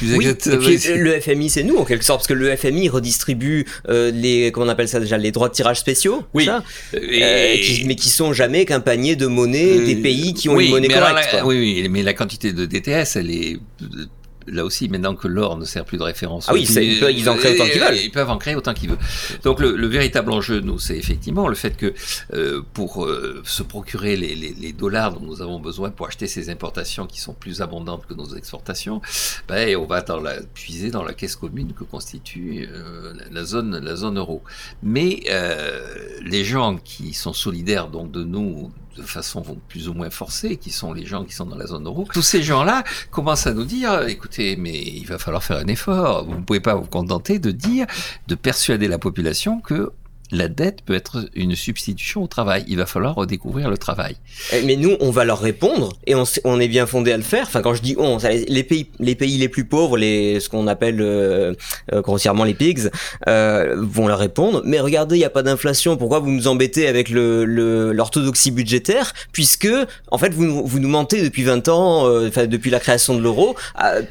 oui, 0.02 0.26
le 0.26 1.20
FMI, 1.20 1.50
c'est 1.50 1.62
nous 1.62 1.76
en 1.76 1.84
quelque 1.84 2.04
sorte, 2.04 2.20
parce 2.20 2.28
que 2.28 2.34
le 2.34 2.54
FMI 2.56 2.88
redistribue 2.88 3.66
euh, 3.88 4.10
les, 4.10 4.50
comment 4.52 4.66
on 4.66 4.68
appelle 4.68 4.88
ça 4.88 5.00
déjà, 5.00 5.18
les 5.18 5.32
droits 5.32 5.48
de 5.48 5.54
tirage 5.54 5.80
spéciaux, 5.80 6.22
oui, 6.34 6.44
ça 6.44 6.62
euh, 6.94 7.56
mais 7.84 7.96
qui 7.96 8.08
sont 8.08 8.32
jamais 8.32 8.64
qu'un 8.64 8.80
panier 8.80 9.16
de 9.16 9.26
monnaie 9.26 9.80
des 9.80 9.96
euh, 9.96 10.02
pays 10.02 10.34
qui 10.34 10.48
ont 10.48 10.58
une 10.58 10.70
monnaie 10.70 10.88
correcte. 10.88 11.36
oui, 11.44 11.58
oui, 11.58 11.88
mais 11.88 12.02
la 12.02 12.14
quantité 12.14 12.52
de 12.52 12.66
DTS, 12.66 13.16
elle 13.16 13.30
est 13.30 13.58
là 14.46 14.64
aussi, 14.64 14.88
maintenant 14.88 15.14
que 15.14 15.28
l'or 15.28 15.56
ne 15.56 15.64
sert 15.64 15.84
plus 15.84 15.98
de 15.98 16.02
référence. 16.02 16.46
Ah 16.48 16.52
oui, 16.52 16.62
ils, 16.62 17.28
en 17.28 17.36
créent 17.36 17.54
autant 17.54 17.66
qu'ils 17.66 17.80
veulent. 17.80 17.96
Ils 17.96 18.10
peuvent 18.10 18.30
en 18.30 18.38
créer 18.38 18.54
autant 18.54 18.74
qu'ils 18.74 18.90
veulent. 18.90 18.98
Donc 19.44 19.60
le, 19.60 19.86
véritable 19.86 20.32
enjeu, 20.32 20.60
nous, 20.60 20.78
c'est 20.78 20.96
effectivement 20.96 21.48
le 21.48 21.54
fait 21.54 21.76
que 21.76 21.92
euh, 22.34 22.62
pour 22.72 23.04
euh, 23.04 23.42
se 23.44 23.62
procurer 23.62 24.16
les, 24.16 24.34
les, 24.34 24.54
les, 24.54 24.72
dollars 24.72 25.12
dont 25.12 25.20
nous 25.26 25.42
avons 25.42 25.60
besoin 25.60 25.90
pour 25.90 26.06
acheter 26.06 26.26
ces 26.26 26.48
importations 26.50 27.06
qui 27.06 27.20
sont 27.20 27.34
plus 27.34 27.60
abondantes 27.60 28.06
que 28.06 28.14
nos 28.14 28.34
exportations, 28.34 29.00
ben, 29.48 29.76
on 29.76 29.84
va 29.84 30.00
dans 30.00 30.20
la, 30.20 30.40
puiser 30.54 30.90
dans 30.90 31.02
la 31.02 31.12
caisse 31.12 31.36
commune 31.36 31.72
que 31.74 31.84
constitue 31.84 32.68
euh, 32.72 33.12
la, 33.30 33.44
zone, 33.44 33.78
la 33.78 33.96
zone 33.96 34.18
euro. 34.18 34.42
Mais 34.82 35.22
les 36.22 36.44
gens 36.44 36.76
qui 36.76 37.12
sont 37.12 37.32
solidaires 37.32 37.88
donc 37.88 38.10
de 38.10 38.24
nous, 38.24 38.72
de 38.96 39.02
façon 39.02 39.42
plus 39.68 39.88
ou 39.88 39.94
moins 39.94 40.10
forcée, 40.10 40.56
qui 40.56 40.70
sont 40.70 40.92
les 40.92 41.06
gens 41.06 41.24
qui 41.24 41.34
sont 41.34 41.46
dans 41.46 41.56
la 41.56 41.66
zone 41.66 41.86
euro, 41.86 42.06
tous 42.12 42.22
ces 42.22 42.42
gens-là 42.42 42.84
commencent 43.10 43.46
à 43.46 43.54
nous 43.54 43.64
dire, 43.64 44.06
écoutez, 44.08 44.56
mais 44.56 44.78
il 44.78 45.06
va 45.06 45.18
falloir 45.18 45.42
faire 45.42 45.58
un 45.58 45.66
effort. 45.66 46.24
Vous 46.24 46.36
ne 46.36 46.44
pouvez 46.44 46.60
pas 46.60 46.74
vous 46.74 46.86
contenter 46.86 47.38
de 47.38 47.50
dire, 47.50 47.86
de 48.28 48.34
persuader 48.34 48.88
la 48.88 48.98
population 48.98 49.60
que 49.60 49.92
la 50.32 50.48
dette 50.48 50.82
peut 50.82 50.94
être 50.94 51.28
une 51.34 51.54
substitution 51.54 52.22
au 52.22 52.26
travail. 52.26 52.64
Il 52.66 52.78
va 52.78 52.86
falloir 52.86 53.14
redécouvrir 53.14 53.70
le 53.70 53.76
travail. 53.76 54.16
Eh, 54.52 54.62
mais 54.62 54.76
nous, 54.76 54.96
on 55.00 55.10
va 55.10 55.24
leur 55.24 55.38
répondre 55.38 55.92
et 56.06 56.14
on, 56.14 56.24
on 56.44 56.58
est 56.58 56.68
bien 56.68 56.86
fondé 56.86 57.12
à 57.12 57.16
le 57.18 57.22
faire. 57.22 57.44
Enfin, 57.46 57.60
quand 57.60 57.74
je 57.74 57.82
dis 57.82 57.94
on, 57.98 58.18
les 58.48 58.64
pays, 58.64 58.88
les 58.98 59.14
pays 59.14 59.36
les 59.36 59.48
plus 59.48 59.64
pauvres, 59.64 59.98
les, 59.98 60.40
ce 60.40 60.48
qu'on 60.48 60.66
appelle 60.66 61.00
euh, 61.00 61.52
euh, 61.92 62.00
grossièrement 62.00 62.44
les 62.44 62.54
pigs, 62.54 62.90
euh, 63.28 63.76
vont 63.78 64.08
leur 64.08 64.18
répondre. 64.18 64.62
Mais 64.64 64.80
regardez, 64.80 65.16
il 65.16 65.18
n'y 65.18 65.24
a 65.24 65.30
pas 65.30 65.42
d'inflation. 65.42 65.96
Pourquoi 65.98 66.18
vous 66.18 66.30
nous 66.30 66.48
embêtez 66.48 66.88
avec 66.88 67.10
le 67.10 67.44
l'orthodoxie 67.92 68.50
budgétaire? 68.50 69.12
Puisque, 69.32 69.68
en 70.10 70.18
fait, 70.18 70.32
vous, 70.32 70.66
vous 70.66 70.78
nous 70.78 70.88
mentez 70.88 71.22
depuis 71.22 71.42
20 71.42 71.68
ans, 71.68 72.06
euh, 72.08 72.28
enfin 72.28 72.46
depuis 72.46 72.70
la 72.70 72.80
création 72.80 73.14
de 73.14 73.20
l'euro. 73.20 73.54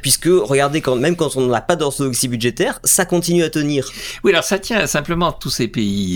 puisque, 0.01 0.27
regardez, 0.27 0.81
quand, 0.81 0.95
même 0.95 1.15
quand 1.15 1.35
on 1.35 1.47
n'a 1.47 1.61
pas 1.61 1.75
d'orthodoxie 1.75 2.27
budgétaire, 2.27 2.79
ça 2.83 3.05
continue 3.05 3.43
à 3.43 3.49
tenir. 3.49 3.89
Oui, 4.23 4.31
alors 4.31 4.43
ça 4.43 4.59
tient 4.59 4.85
simplement 4.85 5.31
tous 5.31 5.49
ces 5.49 5.67
pays 5.67 6.10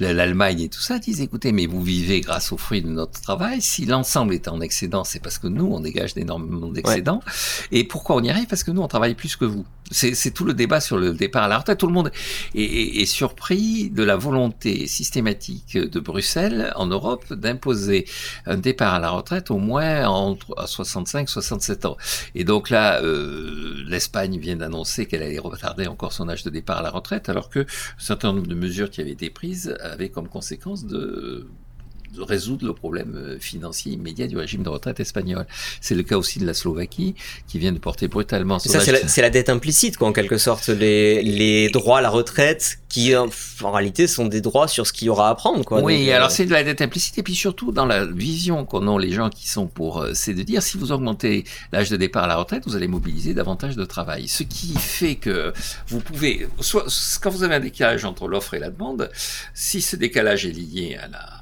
l'Allemagne 0.00 0.62
et 0.62 0.68
tout 0.68 0.80
ça 0.80 0.98
disent 0.98 1.20
écoutez, 1.20 1.52
mais 1.52 1.66
vous 1.66 1.82
vivez 1.82 2.20
grâce 2.20 2.52
aux 2.52 2.56
fruits 2.56 2.82
de 2.82 2.88
notre 2.88 3.20
travail. 3.20 3.60
Si 3.60 3.86
l'ensemble 3.86 4.34
est 4.34 4.48
en 4.48 4.60
excédent, 4.60 5.04
c'est 5.04 5.20
parce 5.20 5.38
que 5.38 5.46
nous, 5.46 5.66
on 5.66 5.80
dégage 5.80 6.14
d'énormément 6.14 6.68
d'excédents. 6.68 7.22
Et 7.70 7.84
pourquoi 7.84 8.16
on 8.16 8.22
y 8.22 8.30
arrive? 8.30 8.46
Parce 8.46 8.64
que 8.64 8.70
nous, 8.70 8.82
on 8.82 8.88
travaille 8.88 9.14
plus 9.14 9.36
que 9.36 9.44
vous. 9.44 9.64
C'est 9.90 10.32
tout 10.32 10.44
le 10.44 10.54
débat 10.54 10.80
sur 10.80 10.96
le 10.96 11.12
départ 11.12 11.42
à 11.42 11.48
la 11.48 11.58
retraite. 11.58 11.78
Tout 11.78 11.86
le 11.86 11.92
monde 11.92 12.10
est, 12.54 12.62
est, 12.62 13.06
surpris 13.06 13.90
de 13.90 14.02
la 14.02 14.16
volonté 14.16 14.86
systématique 14.86 15.76
de 15.76 16.00
Bruxelles, 16.00 16.72
en 16.76 16.86
Europe, 16.86 17.32
d'imposer 17.32 18.06
un 18.46 18.56
départ 18.56 18.94
à 18.94 19.00
la 19.00 19.10
retraite 19.10 19.50
au 19.50 19.58
moins 19.58 20.06
entre 20.06 20.54
65 20.66 21.28
67 21.28 21.84
ans. 21.86 21.96
Et 22.34 22.44
donc 22.44 22.70
là, 22.70 23.02
euh, 23.02 23.82
l'Espagne 23.86 24.38
vient 24.38 24.56
d'annoncer 24.56 25.06
qu'elle 25.06 25.22
allait 25.22 25.38
retarder 25.38 25.86
encore 25.86 26.12
son 26.12 26.28
âge 26.28 26.42
de 26.42 26.50
départ 26.50 26.78
à 26.78 26.82
la 26.82 26.90
retraite, 26.90 27.28
alors 27.28 27.50
que 27.50 27.60
un 27.60 27.64
certain 27.98 28.32
nombre 28.32 28.46
de 28.46 28.54
mesures 28.54 28.90
qui 28.90 29.00
avaient 29.00 29.10
été 29.10 29.30
prises 29.30 29.76
avaient 29.80 30.10
comme 30.10 30.28
conséquence 30.28 30.86
de 30.86 31.48
résoudre 32.18 32.66
le 32.66 32.72
problème 32.72 33.14
euh, 33.16 33.38
financier 33.38 33.92
immédiat 33.92 34.26
du 34.26 34.36
régime 34.36 34.62
de 34.62 34.68
retraite 34.68 35.00
espagnol. 35.00 35.46
C'est 35.80 35.94
le 35.94 36.02
cas 36.02 36.16
aussi 36.16 36.38
de 36.38 36.46
la 36.46 36.54
Slovaquie, 36.54 37.14
qui 37.46 37.58
vient 37.58 37.72
de 37.72 37.78
porter 37.78 38.08
brutalement 38.08 38.58
Ça, 38.58 38.80
c'est 38.80 39.22
la, 39.22 39.30
dette 39.30 39.48
implicite, 39.48 39.96
quoi, 39.96 40.08
en 40.08 40.12
quelque 40.12 40.38
sorte, 40.38 40.68
les, 40.68 41.22
les 41.22 41.68
droits 41.70 41.98
à 41.98 42.02
la 42.02 42.10
retraite, 42.10 42.78
qui 42.92 43.16
en, 43.16 43.30
réalité 43.62 44.06
sont 44.06 44.26
des 44.26 44.42
droits 44.42 44.68
sur 44.68 44.86
ce 44.86 44.92
qu'il 44.92 45.06
y 45.06 45.08
aura 45.08 45.30
à 45.30 45.34
prendre. 45.34 45.64
Quoi. 45.64 45.80
Oui, 45.82 46.10
alors 46.10 46.28
euh, 46.28 46.30
c'est 46.30 46.44
de 46.44 46.52
la 46.52 46.62
dette 46.62 46.82
implicite, 46.82 47.16
et 47.16 47.22
puis 47.22 47.34
surtout 47.34 47.72
dans 47.72 47.86
la 47.86 48.04
vision 48.04 48.66
qu'ont 48.66 48.86
ont 48.86 48.98
les 48.98 49.12
gens 49.12 49.30
qui 49.30 49.48
sont 49.48 49.66
pour, 49.66 50.02
euh, 50.02 50.10
c'est 50.12 50.34
de 50.34 50.42
dire 50.42 50.62
si 50.62 50.76
vous 50.76 50.92
augmentez 50.92 51.44
l'âge 51.72 51.88
de 51.88 51.96
départ 51.96 52.24
à 52.24 52.26
la 52.26 52.36
retraite, 52.36 52.64
vous 52.66 52.76
allez 52.76 52.88
mobiliser 52.88 53.32
davantage 53.32 53.76
de 53.76 53.84
travail. 53.86 54.28
Ce 54.28 54.42
qui 54.42 54.74
fait 54.74 55.14
que 55.14 55.54
vous 55.88 56.00
pouvez, 56.00 56.46
soit 56.60 56.84
quand 57.22 57.30
vous 57.30 57.44
avez 57.44 57.54
un 57.54 57.60
décalage 57.60 58.04
entre 58.04 58.28
l'offre 58.28 58.52
et 58.52 58.58
la 58.58 58.68
demande, 58.68 59.10
si 59.54 59.80
ce 59.80 59.96
décalage 59.96 60.44
est 60.44 60.52
lié 60.52 60.98
à 61.02 61.08
la 61.08 61.41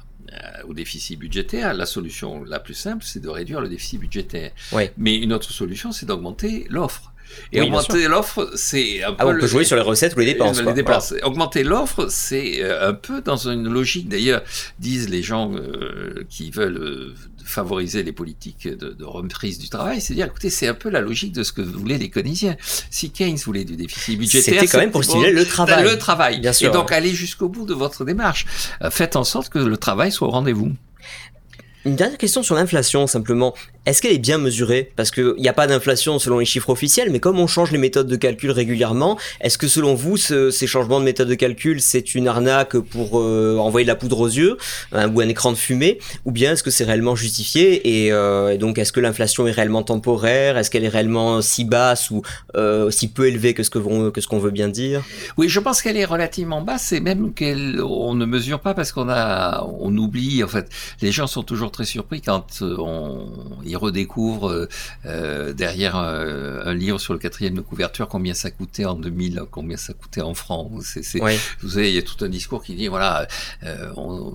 au 0.67 0.73
déficit 0.73 1.19
budgétaire, 1.19 1.73
la 1.73 1.85
solution 1.85 2.43
la 2.43 2.59
plus 2.59 2.73
simple, 2.73 3.03
c'est 3.05 3.19
de 3.19 3.29
réduire 3.29 3.61
le 3.61 3.69
déficit 3.69 3.99
budgétaire. 3.99 4.51
Mais 4.97 5.17
une 5.17 5.33
autre 5.33 5.51
solution, 5.51 5.91
c'est 5.91 6.05
d'augmenter 6.05 6.65
l'offre. 6.69 7.10
Et 7.51 7.61
augmenter 7.61 8.07
l'offre, 8.07 8.51
c'est 8.55 9.03
un 9.03 9.15
ah, 9.17 9.25
peu. 9.25 9.35
on 9.35 9.39
peut 9.39 9.47
jouer 9.47 9.63
sur 9.63 9.75
les 9.75 9.81
recettes 9.81 10.15
ou 10.15 10.19
les 10.19 10.25
dépenses. 10.25 10.61
Les 10.61 10.73
dépenses. 10.73 11.13
Augmenter 11.23 11.63
l'offre, 11.63 12.07
c'est 12.09 12.61
euh, 12.61 12.89
un 12.89 12.93
peu 12.93 13.21
dans 13.21 13.47
une 13.47 13.67
logique. 13.67 14.09
D'ailleurs, 14.09 14.41
disent 14.79 15.09
les 15.09 15.21
gens 15.21 15.51
euh, 15.53 16.25
qui 16.29 16.51
veulent 16.51 17.13
favoriser 17.43 18.03
les 18.03 18.11
politiques 18.11 18.67
de, 18.67 18.89
de 18.89 19.03
reprise 19.03 19.59
du 19.59 19.69
travail, 19.69 20.01
c'est 20.01 20.13
dire, 20.13 20.27
écoutez, 20.27 20.49
c'est 20.49 20.67
un 20.67 20.73
peu 20.73 20.89
la 20.89 21.01
logique 21.01 21.33
de 21.33 21.43
ce 21.43 21.51
que 21.51 21.61
voulaient 21.61 21.97
les 21.97 22.09
Keynesiens. 22.09 22.55
Si 22.89 23.11
Keynes 23.11 23.37
voulait 23.37 23.65
du 23.65 23.75
déficit 23.75 24.17
budgétaire, 24.17 24.53
c'était 24.53 24.67
quand 24.67 24.77
même 24.79 24.91
pour 24.91 25.03
stimuler 25.03 25.31
le 25.31 25.45
travail. 25.45 25.83
Le 25.83 25.97
travail. 25.97 26.39
Bien 26.39 26.53
sûr. 26.53 26.69
Et 26.69 26.73
donc, 26.73 26.91
allez 26.91 27.13
jusqu'au 27.13 27.49
bout 27.49 27.65
de 27.65 27.73
votre 27.73 28.05
démarche. 28.05 28.45
Euh, 28.81 28.89
faites 28.89 29.15
en 29.15 29.23
sorte 29.23 29.49
que 29.49 29.59
le 29.59 29.77
travail 29.77 30.11
soit 30.11 30.27
au 30.27 30.31
rendez-vous. 30.31 30.71
Une 31.83 31.95
dernière 31.95 32.17
question 32.17 32.43
sur 32.43 32.55
l'inflation, 32.55 33.07
simplement. 33.07 33.55
Est-ce 33.87 33.99
qu'elle 34.03 34.13
est 34.13 34.19
bien 34.19 34.37
mesurée? 34.37 34.91
Parce 34.95 35.09
qu'il 35.09 35.33
n'y 35.39 35.47
a 35.47 35.53
pas 35.53 35.65
d'inflation 35.65 36.19
selon 36.19 36.37
les 36.37 36.45
chiffres 36.45 36.69
officiels, 36.69 37.09
mais 37.09 37.19
comme 37.19 37.39
on 37.39 37.47
change 37.47 37.71
les 37.71 37.79
méthodes 37.79 38.05
de 38.05 38.15
calcul 38.15 38.51
régulièrement, 38.51 39.17
est-ce 39.39 39.57
que 39.57 39.67
selon 39.67 39.95
vous, 39.95 40.17
ces 40.17 40.67
changements 40.67 40.99
de 40.99 41.05
méthode 41.05 41.27
de 41.27 41.33
calcul, 41.33 41.81
c'est 41.81 42.13
une 42.13 42.27
arnaque 42.27 42.77
pour 42.77 43.19
euh, 43.19 43.57
envoyer 43.57 43.83
de 43.83 43.87
la 43.87 43.95
poudre 43.95 44.19
aux 44.19 44.27
yeux 44.27 44.57
ou 44.93 45.19
un 45.19 45.27
écran 45.27 45.51
de 45.51 45.57
fumée 45.57 45.97
Ou 46.25 46.31
bien 46.31 46.51
est-ce 46.51 46.61
que 46.61 46.69
c'est 46.69 46.83
réellement 46.83 47.15
justifié? 47.15 48.05
Et, 48.05 48.11
euh, 48.11 48.55
donc 48.55 48.77
est-ce 48.77 48.91
que 48.91 48.99
l'inflation 48.99 49.47
est 49.47 49.51
réellement 49.51 49.81
temporaire? 49.81 50.59
Est-ce 50.59 50.69
qu'elle 50.69 50.85
est 50.85 50.89
réellement 50.89 51.41
si 51.41 51.65
basse 51.65 52.11
ou 52.11 52.21
euh, 52.55 52.91
si 52.91 53.07
peu 53.07 53.27
élevée 53.27 53.55
que 53.55 53.63
ce 53.63 53.71
qu'on 53.71 54.11
ce 54.15 54.35
veut 54.35 54.51
bien 54.51 54.69
dire? 54.69 55.01
Oui, 55.37 55.49
je 55.49 55.59
pense 55.59 55.81
qu'elle 55.81 55.97
est 55.97 56.05
relativement 56.05 56.61
basse 56.61 56.91
et 56.91 56.99
même 56.99 57.33
qu'on 57.33 58.13
ne 58.13 58.25
mesure 58.27 58.59
pas 58.59 58.75
parce 58.75 58.91
qu'on 58.91 59.09
a 59.09 59.65
on 59.79 59.97
oublie 59.97 60.43
en 60.43 60.47
fait. 60.47 60.69
Les 61.01 61.11
gens 61.11 61.25
sont 61.25 61.41
toujours 61.41 61.71
très 61.71 61.85
surpris 61.85 62.21
quand 62.21 62.61
on 62.61 63.70
il 63.71 63.77
redécouvre 63.77 64.67
derrière 65.03 65.95
un 65.95 66.73
livre 66.73 66.99
sur 66.99 67.13
le 67.13 67.19
quatrième 67.19 67.55
de 67.55 67.61
couverture 67.61 68.07
combien 68.07 68.33
ça 68.33 68.51
coûtait 68.51 68.85
en 68.85 68.95
2000, 68.95 69.43
combien 69.49 69.77
ça 69.77 69.93
coûtait 69.93 70.21
en 70.21 70.33
francs. 70.33 70.69
C'est, 70.81 71.19
Vous 71.61 71.69
savez, 71.69 71.89
il 71.89 71.95
y 71.95 71.99
a 71.99 72.01
tout 72.01 72.23
un 72.23 72.29
discours 72.29 72.63
qui 72.63 72.75
dit 72.75 72.87
voilà, 72.87 73.27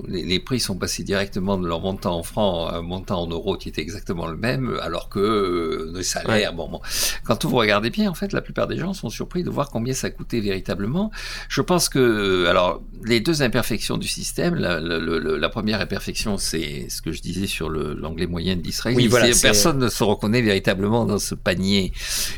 les, 0.09 0.41
prix 0.41 0.61
sont 0.61 0.77
passés 0.77 1.03
directement 1.03 1.59
de 1.59 1.67
leur 1.67 1.81
montant 1.81 2.19
en 2.19 2.23
francs 2.23 2.71
à 2.71 2.77
un 2.77 2.83
montant 2.83 3.23
en 3.23 3.27
euros 3.27 3.57
qui 3.57 3.69
était 3.69 3.83
exactement 3.83 4.27
le 4.27 4.37
même, 4.37 4.79
alors 4.83 5.09
que 5.09 5.93
les 5.95 6.03
salaires, 6.03 6.53
bon, 6.53 6.69
bon, 6.69 6.81
quand 7.25 7.45
vous 7.45 7.57
regardez 7.57 7.91
bien, 7.91 8.11
en 8.11 8.15
fait, 8.15 8.33
la 8.33 8.41
plupart 8.41 8.67
des 8.67 8.79
gens 8.79 8.93
sont 8.93 9.11
surpris 9.11 9.43
de 9.43 9.51
voir 9.51 9.71
combien 9.71 9.95
ça 9.95 10.11
coûtait 10.11 10.41
véritablement. 10.41 11.11
Je 11.49 11.61
pense 11.61 11.89
que, 11.89 12.47
alors, 12.47 12.83
les 13.05 13.21
deux 13.21 13.43
imperfections 13.43 13.97
du 13.97 14.09
système, 14.09 14.55
la, 14.55 15.49
première 15.49 15.81
imperfection, 15.81 16.39
c'est 16.39 16.89
ce 16.89 17.01
que 17.01 17.13
je 17.13 17.23
disais 17.23 17.47
sur 17.47 17.71
l'anglais 17.71 18.27
moyen 18.27 18.57
d'Israël. 18.57 18.97
Oui, 18.97 19.07
voilà, 19.07 19.26
personne 19.41 19.79
ne 19.79 19.89
se 19.89 20.05
reconnaît 20.05 20.43
véritablement 20.43 21.05
dans 21.05 21.19
ce 21.19 21.35
panier. 21.35 21.93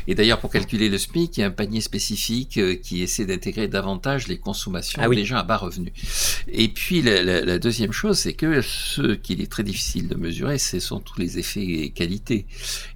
Et 0.07 0.15
d'ailleurs, 0.15 0.39
pour 0.39 0.51
calculer 0.51 0.89
le 0.89 0.97
SMIC, 0.97 1.37
il 1.37 1.41
y 1.41 1.43
a 1.43 1.47
un 1.47 1.51
panier 1.51 1.81
spécifique 1.81 2.57
euh, 2.57 2.75
qui 2.75 3.01
essaie 3.01 3.25
d'intégrer 3.25 3.67
davantage 3.67 4.27
les 4.27 4.37
consommations 4.37 5.01
ah 5.03 5.09
des 5.09 5.25
gens 5.25 5.37
à 5.37 5.43
bas 5.43 5.57
revenus. 5.57 5.93
Et 6.47 6.67
puis, 6.69 7.01
la, 7.01 7.59
deuxième 7.59 7.91
chose, 7.91 8.17
c'est 8.19 8.33
que 8.33 8.61
ce 8.61 9.13
qu'il 9.13 9.41
est 9.41 9.51
très 9.51 9.63
difficile 9.63 10.07
de 10.07 10.15
mesurer, 10.15 10.57
ce 10.57 10.79
sont 10.79 10.99
tous 10.99 11.19
les 11.19 11.37
effets 11.39 11.91
qualité. 11.95 12.45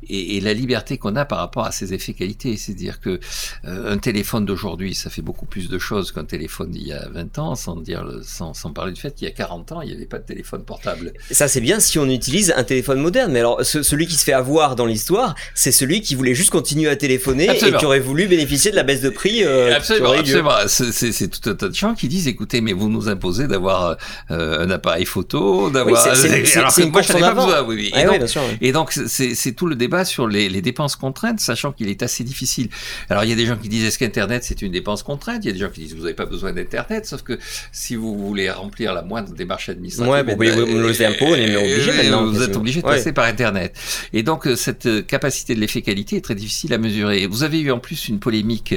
Et, 0.08 0.38
et 0.38 0.42
la 0.42 0.54
liberté 0.54 0.98
qu'on 0.98 1.16
a 1.16 1.26
par 1.26 1.40
rapport 1.40 1.66
à 1.66 1.72
ces 1.72 1.94
effets 1.94 2.14
qualité. 2.14 2.58
C'est-à-dire 2.58 3.00
que 3.00 3.20
euh, 3.66 3.94
un 3.94 3.98
téléphone 3.98 4.46
d'aujourd'hui, 4.46 4.96
ça 4.96 5.10
fait 5.10 5.22
beaucoup 5.22 5.46
plus 5.46 5.70
de 5.70 5.78
choses 5.78 6.12
qu'un 6.12 6.26
téléphone 6.26 6.72
d'il 6.72 6.88
y 6.88 6.94
a 6.94 7.08
20 7.10 7.40
ans, 7.40 7.56
sans, 7.56 7.76
dire, 7.76 8.06
sans, 8.24 8.54
sans 8.54 8.72
parler 8.72 8.94
du 8.94 9.02
fait 9.02 9.14
qu'il 9.16 9.28
y 9.28 9.32
a 9.32 9.34
40 9.34 9.72
ans, 9.74 9.82
il 9.82 9.90
n'y 9.90 9.96
avait 9.96 10.06
pas 10.06 10.20
de 10.20 10.26
téléphone 10.26 10.64
portable. 10.64 11.14
Ça, 11.32 11.48
c'est 11.48 11.62
bien 11.62 11.80
si 11.80 12.00
on 12.00 12.10
utilise 12.10 12.54
un 12.56 12.64
téléphone 12.64 13.00
moderne. 13.00 13.32
Mais 13.32 13.40
alors, 13.40 13.64
celui 13.84 14.08
qui 14.08 14.16
se 14.16 14.24
fait 14.24 14.34
avoir 14.34 14.76
dans 14.76 14.86
l'histoire, 14.86 15.36
c'est 15.54 15.72
celui 15.72 16.02
qui 16.02 16.16
voulait 16.16 16.34
juste 16.34 16.50
continuer 16.50 16.90
à 16.90 16.96
téléphoner 16.96 17.50
et 17.50 17.72
qui 17.74 17.86
aurait 17.86 18.00
voulu 18.00 18.28
bénéficier 18.28 18.72
de 18.72 18.76
la 18.76 18.84
baisse 18.84 19.02
de 19.02 19.10
prix. 19.10 19.44
Euh, 19.44 19.76
absolument, 19.76 20.12
absolument. 20.12 20.52
C'est 20.68 21.28
tout 21.28 21.50
un 21.50 21.56
tas 21.56 21.70
de 21.70 21.76
gens 21.76 21.94
qui 21.94 22.08
disent, 22.08 22.28
écoutez, 22.28 22.62
mais 22.62 22.74
vous 22.74 22.90
nous 22.90 23.10
imposez 23.10 23.48
d'avoir 23.48 23.98
euh, 24.32 24.66
un 24.66 24.70
appareil 24.70 25.06
photo, 25.06 25.70
d'avoir... 25.70 26.06
Oui, 26.06 26.12
alors 26.56 26.74
que 26.74 26.84
moi, 26.84 27.02
je 27.02 27.14
pas 27.14 27.34
besoin. 27.34 27.64
Oui, 27.64 27.92
Et, 27.96 28.06
donc, 28.06 28.22
et 28.62 28.72
donc, 28.72 28.92
c'est 28.92 29.52
tout 29.54 29.68
le 29.68 29.76
débat 29.76 30.06
sur 30.06 30.28
les, 30.28 30.50
les 30.50 30.62
dépenses 30.62 30.96
contraintes, 30.96 31.40
sachant 31.40 31.72
qu'il 31.72 31.90
est 31.90 32.04
assez 32.04 32.24
difficile. 32.24 32.70
Alors 33.10 33.24
il 33.24 33.30
y 33.30 33.34
a 33.34 33.36
des 33.36 33.46
gens 33.46 33.58
qui 33.58 33.70
disent 33.70 33.86
est-ce 33.86 34.00
qu'Internet 34.00 34.44
c'est 34.44 34.62
une 34.62 34.72
dépense 34.72 35.04
contrainte? 35.04 35.44
Il 35.44 35.48
y 35.48 35.50
a 35.50 35.54
des 35.54 35.60
gens 35.60 35.70
qui 35.70 35.82
disent 35.82 35.94
vous 35.94 36.04
n'avez 36.04 36.14
pas 36.14 36.26
besoin 36.26 36.54
d'Internet, 36.54 37.06
sauf 37.06 37.22
que 37.22 37.38
si 37.72 37.96
vous 37.96 38.18
voulez 38.18 38.50
remplir 38.50 38.94
la 38.94 39.02
moindre 39.02 39.34
démarche 39.34 39.70
administrative, 39.70 40.12
ouais, 40.12 40.24
bon, 40.24 40.36
ben, 40.36 40.60
vous 40.60 40.88
les 40.88 41.06
impôts, 41.06 41.26
on 41.26 41.36
est 41.36 41.56
obligé 41.56 41.92
maintenant. 41.92 42.26
Vous 42.26 42.42
êtes 42.42 42.56
obligé 42.56 42.82
de 42.82 42.86
passer 42.86 43.14
par 43.14 43.26
Internet. 43.26 43.73
Et 44.14 44.24
donc 44.24 44.48
euh, 44.48 44.56
cette 44.56 44.86
euh, 44.86 45.02
capacité 45.02 45.56
de 45.56 45.60
l'effet 45.60 45.82
qualité 45.82 46.18
est 46.18 46.22
très 46.22 46.36
difficile 46.36 46.74
à 46.74 46.78
mesurer. 46.78 47.28
Vous 47.28 47.44
avez 47.44 47.60
eu 47.60 47.72
en 47.72 47.80
plus 47.80 48.08
une 48.08 48.20
polémique 48.20 48.76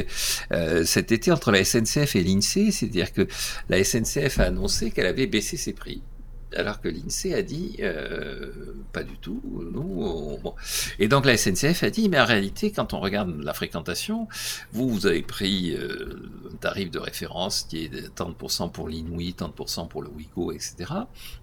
euh, 0.52 0.84
cet 0.84 1.12
été 1.12 1.30
entre 1.32 1.50
la 1.50 1.64
SNCF 1.64 2.16
et 2.16 2.22
l'INSEE, 2.22 2.70
c'est-à-dire 2.70 3.12
que 3.12 3.26
la 3.68 3.82
SNCF 3.82 4.40
a 4.40 4.44
annoncé 4.44 4.90
qu'elle 4.90 5.06
avait 5.06 5.26
baissé 5.26 5.56
ses 5.56 5.72
prix 5.72 6.02
alors 6.54 6.80
que 6.80 6.88
l'INSEE 6.88 7.34
a 7.34 7.42
dit 7.42 7.76
euh, 7.80 8.52
pas 8.92 9.02
du 9.02 9.16
tout. 9.18 9.40
Nous, 9.72 10.38
Et 10.98 11.08
donc 11.08 11.26
la 11.26 11.36
SNCF 11.36 11.82
a 11.82 11.90
dit, 11.90 12.08
mais 12.08 12.20
en 12.20 12.24
réalité, 12.24 12.70
quand 12.70 12.94
on 12.94 13.00
regarde 13.00 13.34
la 13.42 13.52
fréquentation, 13.52 14.28
vous, 14.72 14.88
vous 14.88 15.06
avez 15.06 15.22
pris 15.22 15.74
euh, 15.74 16.30
un 16.52 16.56
tarif 16.56 16.90
de 16.90 16.98
référence 16.98 17.62
qui 17.62 17.84
est 17.84 17.88
de 17.88 18.08
30% 18.08 18.70
pour 18.70 18.88
l'Inouï, 18.88 19.34
30% 19.38 19.88
pour 19.88 20.02
le 20.02 20.08
Ouigo, 20.08 20.52
etc. 20.52 20.92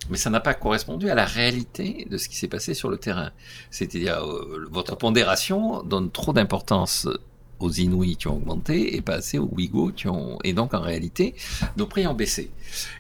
Mais 0.09 0.17
ça 0.17 0.29
n'a 0.29 0.39
pas 0.39 0.53
correspondu 0.53 1.09
à 1.09 1.15
la 1.15 1.25
réalité 1.25 2.07
de 2.09 2.17
ce 2.17 2.29
qui 2.29 2.35
s'est 2.35 2.47
passé 2.47 2.73
sur 2.73 2.89
le 2.89 2.97
terrain. 2.97 3.31
C'est-à-dire, 3.71 4.23
euh, 4.23 4.67
votre 4.71 4.95
pondération 4.95 5.83
donne 5.83 6.11
trop 6.11 6.33
d'importance 6.33 7.07
aux 7.63 7.71
Inuits 7.71 8.17
qui 8.17 8.28
ont 8.28 8.36
augmenté 8.36 8.95
et 8.95 9.02
pas 9.02 9.15
assez 9.15 9.38
aux 9.38 9.49
Ouïghours 9.52 9.93
qui 9.95 10.08
ont... 10.08 10.38
Et 10.43 10.54
donc 10.54 10.73
en 10.73 10.82
réalité, 10.82 11.36
nos 11.78 11.88
prix 11.88 12.06
ont 12.08 12.13
baissé. 12.13 12.52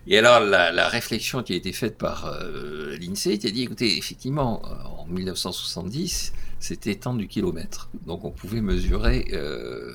Et 0.07 0.17
alors 0.17 0.39
la, 0.39 0.87
réflexion 0.87 1.43
qui 1.43 1.53
a 1.53 1.55
été 1.55 1.73
faite 1.73 1.97
par 1.97 2.25
euh, 2.25 2.95
l'INSEE 2.97 3.37
qui 3.37 3.47
a 3.47 3.51
dit, 3.51 3.63
écoutez, 3.63 3.97
effectivement, 3.97 4.61
euh, 4.65 5.01
en 5.01 5.05
1970, 5.07 6.33
c'était 6.59 6.95
temps 6.95 7.15
du 7.15 7.27
kilomètre. 7.27 7.89
Donc 8.05 8.25
on 8.25 8.31
pouvait 8.31 8.61
mesurer... 8.61 9.27
Euh, 9.33 9.93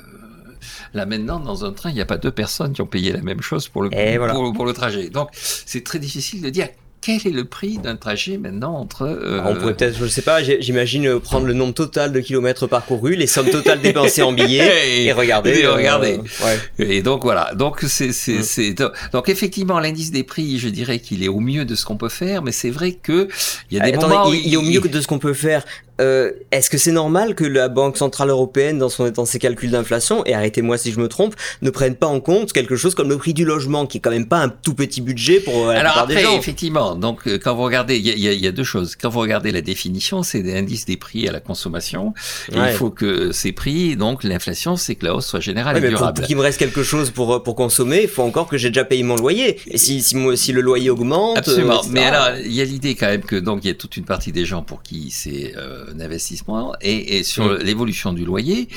Là 0.93 1.07
maintenant, 1.07 1.39
dans 1.39 1.65
un 1.65 1.73
train, 1.73 1.91
il 1.91 1.95
n'y 1.95 2.01
a 2.01 2.05
pas 2.05 2.19
deux 2.19 2.33
personnes 2.33 2.73
qui 2.73 2.83
ont 2.83 2.87
payé 2.87 3.13
la 3.13 3.23
même 3.23 3.41
chose 3.41 3.69
pour 3.69 3.81
le, 3.81 3.91
pour, 3.91 4.53
pour, 4.53 4.67
le 4.67 4.73
trajet. 4.73 5.09
Donc 5.09 5.29
c'est 5.33 5.85
très 5.85 6.01
difficile 6.01 6.43
de 6.43 6.51
dire 6.51 6.69
quel 7.01 7.27
est 7.27 7.31
le 7.31 7.45
prix 7.45 7.79
d'un 7.79 7.97
trajet 7.97 8.39
maintenant 8.39 8.75
entre... 8.75 9.03
Euh, 9.03 9.41
on 9.45 9.55
pourrait 9.55 9.75
peut-être, 9.75 9.97
je 9.97 10.05
ne 10.05 10.09
sais 10.09 10.23
pas, 10.23 10.43
j'imagine 10.43 11.07
euh, 11.07 11.19
prendre 11.19 11.47
le 11.47 11.55
nombre 11.55 11.75
total 11.75 12.13
de 12.13 12.21
kilomètres 12.21 12.67
parcourus, 12.67 13.15
les 13.17 13.27
sommes 13.27 13.51
totales 13.51 13.81
dépensées 13.81 14.23
en 14.23 14.33
billets 14.33 15.05
et, 15.05 15.13
regarder. 15.13 15.61
Et, 15.61 15.67
regarder. 15.67 16.19
Euh, 16.45 16.57
et 16.79 17.03
donc 17.03 17.23
voilà, 17.23 17.55
donc 17.55 17.81
c'est, 17.87 18.13
c'est, 18.13 18.71
mm. 18.71 18.91
donc 19.13 19.29
effectivement 19.29 19.79
l'indice 19.81 20.11
des 20.11 20.25
prix, 20.25 20.59
je 20.59 20.69
dirais 20.69 20.99
qu'il 20.99 21.23
est 21.23 21.29
au 21.29 21.41
mieux 21.41 21.65
de 21.65 21.75
ce 21.75 21.85
qu'on 21.85 21.97
peut 21.97 22.09
faire, 22.09 22.43
mais 22.43 22.53
c'est 22.53 22.71
vrai 22.71 22.93
que 22.93 23.29
il 23.71 23.79
y 23.79 23.81
a 23.81 23.85
des 23.91 23.97
moments 23.97 24.33
il, 24.33 24.47
il, 24.47 24.55
est 24.55 24.57
au 24.57 24.63
mieux 24.63 24.81
de 24.81 25.01
ce 25.01 25.07
qu'on 25.07 25.19
peut 25.19 25.35
faire. 25.35 25.65
Euh, 26.01 26.33
est-ce 26.51 26.71
que 26.71 26.79
c'est 26.79 26.93
normal 26.93 27.35
que 27.35 27.45
la 27.45 27.69
Banque 27.69 27.97
Centrale 27.97 28.31
Européenne, 28.31 28.79
dans, 28.79 28.89
son, 28.89 29.11
dans 29.11 29.25
ses 29.25 29.39
calculs 29.39 29.71
d'inflation, 29.71 30.25
et 30.27 30.35
arrêtez-moi 30.35 30.79
si 30.79 30.93
je 30.93 31.01
me 31.01 31.09
trompe, 31.09 31.35
ne 31.63 31.71
prenne 31.71 31.95
pas 31.95 32.07
en 32.07 32.21
compte 32.21 32.53
quelque 32.53 32.77
chose 32.77 32.95
comme 32.95 33.09
le 33.09 33.19
prix 33.19 33.35
du 33.35 33.45
logement, 33.45 33.87
qui 33.87 33.99
est 33.99 34.01
quand 34.01 34.11
même 34.11 34.29
pas 34.29 34.39
un 34.39 34.49
tout 34.49 34.75
petit 34.75 35.01
budget 35.01 35.41
pour 35.41 35.67
la 35.67 35.81
Alors 35.81 35.99
après, 35.99 36.17
des 36.17 36.23
gens? 36.23 36.39
effectivement, 36.39 36.95
donc 36.95 37.27
euh, 37.27 37.39
quand 37.43 37.55
vous 37.55 37.63
regardez, 37.63 37.97
il 37.97 38.07
y 38.07 38.29
a, 38.29 38.33
y 38.33 38.47
a, 38.47 38.53
deux 38.53 38.65
choses. 38.65 38.97
Quand 38.97 39.09
vous 39.09 39.21
regardez 39.21 39.51
la 39.51 39.61
définition, 39.61 40.23
c'est 40.23 40.43
l'indice 40.43 40.87
des 40.87 40.97
prix 40.97 41.29
à 41.29 41.33
la 41.33 41.41
consommation. 41.41 42.15
il 42.53 42.61
faut 42.73 42.91
que 42.91 43.33
ces 43.33 43.53
prix, 43.53 43.97
donc 43.97 44.25
l'inflation, 44.25 44.77
c'est 44.77 44.95
que 44.95 45.05
la 45.05 45.15
hausse 45.15 45.27
soit 45.27 45.41
générale 45.41 45.77
et 45.77 45.89
durable. 45.89 46.19
Pour, 46.19 46.27
qu'il 46.27 46.37
me 46.37 46.43
reste 46.43 46.59
quelque 46.59 46.83
chose 46.83 47.11
pour, 47.11 47.43
pour 47.43 47.55
consommer, 47.55 48.03
il 48.03 48.09
faut 48.09 48.23
encore 48.23 48.49
que 48.49 48.57
j'ai 48.57 48.69
déjà 48.71 48.85
payé 48.85 49.03
mon 49.03 49.17
loyer. 49.17 49.61
Et 49.67 49.79
si, 49.79 50.03
si, 50.03 50.17
si 50.37 50.53
le 50.53 50.61
loyer 50.61 50.91
augmente... 50.91 51.39
Absolument. 51.39 51.83
Mais 51.91 52.05
alors, 52.05 52.39
il 52.39 52.53
y 52.53 52.61
a 52.61 52.65
l'idée 52.65 52.95
quand 52.95 53.07
même 53.07 53.23
que 53.23 53.37
donc 53.37 53.65
il 53.65 53.69
y 53.69 53.71
a 53.71 53.75
toute 53.75 53.97
une 53.97 54.05
partie 54.05 54.33
des 54.33 54.45
gens 54.45 54.63
pour 54.63 54.83
qui 54.83 55.11
c'est 55.11 55.55
euh, 55.57 55.88
un 55.95 56.01
investissement 56.01 56.75
et, 56.81 57.23
sur 57.23 57.47
mm. 57.47 57.59
l'évolution 57.59 58.13
du 58.13 58.25
loyer, 58.25 58.69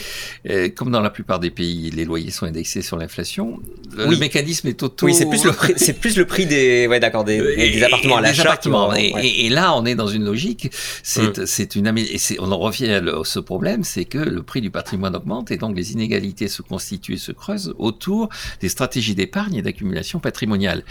euh, 0.49 0.69
comme 0.69 0.91
dans 0.91 1.01
la 1.01 1.09
plupart 1.09 1.39
des 1.39 1.51
pays, 1.51 1.91
les 1.91 2.05
loyers 2.05 2.31
sont 2.31 2.45
indexés 2.45 2.81
sur 2.81 2.97
l'inflation. 2.97 3.59
Le 3.95 4.17
mécanisme 4.17 4.67
est 4.67 4.81
auto. 4.83 5.05
Oui, 5.05 5.13
c'est 5.13 5.27
plus 5.27 5.43
le 5.45 5.51
prix, 5.51 5.73
c'est 5.75 5.93
plus 5.93 6.17
le 6.17 6.25
prix 6.25 6.45
des, 6.45 6.87
ouais, 6.87 6.99
d'accord, 6.99 7.23
des, 7.23 7.39
des, 7.55 7.83
appartements 7.83 8.17
à 8.17 8.21
l'achat. 8.21 8.59
Et, 8.97 9.45
et, 9.45 9.49
là, 9.49 9.75
on 9.75 9.85
est 9.85 9.95
dans 9.95 10.07
une 10.07 10.23
logique. 10.23 10.69
C'est, 11.03 11.39
mm. 11.39 11.45
c'est 11.45 11.75
une 11.75 11.87
et 11.97 12.19
on 12.39 12.51
en 12.51 12.57
revient 12.57 12.91
à 12.91 13.01
ce 13.23 13.39
problème, 13.39 13.83
c'est 13.83 14.05
que 14.05 14.17
le 14.17 14.43
prix 14.43 14.61
du 14.61 14.71
patrimoine 14.71 15.15
augmente 15.15 15.51
et 15.51 15.57
donc 15.57 15.75
les 15.75 15.93
inégalités 15.93 16.47
se 16.47 16.61
constituent 16.61 17.13
et 17.13 17.17
se 17.17 17.31
creusent 17.31 17.73
autour 17.77 18.29
des 18.61 18.69
stratégies 18.69 19.15
d'épargne 19.15 19.55
et 19.55 19.61
d'accumulation 19.61 20.19
patrimoniale. 20.19 20.83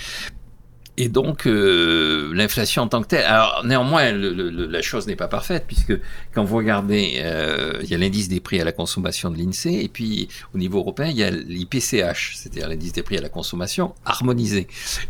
Et 1.03 1.09
donc, 1.09 1.47
euh, 1.47 2.31
l'inflation 2.35 2.83
en 2.83 2.87
tant 2.87 3.01
que 3.01 3.07
telle. 3.07 3.25
Alors, 3.25 3.63
néanmoins, 3.65 4.13
la 4.13 4.83
chose 4.83 5.07
n'est 5.07 5.17
pas 5.17 5.29
parfaite, 5.29 5.65
puisque 5.67 5.95
quand 6.35 6.45
vous 6.45 6.59
regardez, 6.59 7.21
euh, 7.23 7.73
il 7.83 7.89
y 7.89 7.95
a 7.95 7.97
l'indice 7.97 8.29
des 8.29 8.39
prix 8.39 8.61
à 8.61 8.65
la 8.65 8.73
consommation 8.73 9.31
de 9.31 9.39
l'INSEE, 9.39 9.83
et 9.83 9.89
puis 9.89 10.29
au 10.55 10.59
niveau 10.59 10.77
européen, 10.81 11.07
il 11.07 11.17
y 11.17 11.25
a 11.25 11.31
l'IPCH, 11.31 12.35
c'est-à-dire 12.37 12.69
l'indice 12.69 12.93
des 12.93 13.03
prix 13.03 13.17
à 13.17 13.23
la 13.23 13.31
consommation 13.31 13.95
harmonisé. 14.05 14.69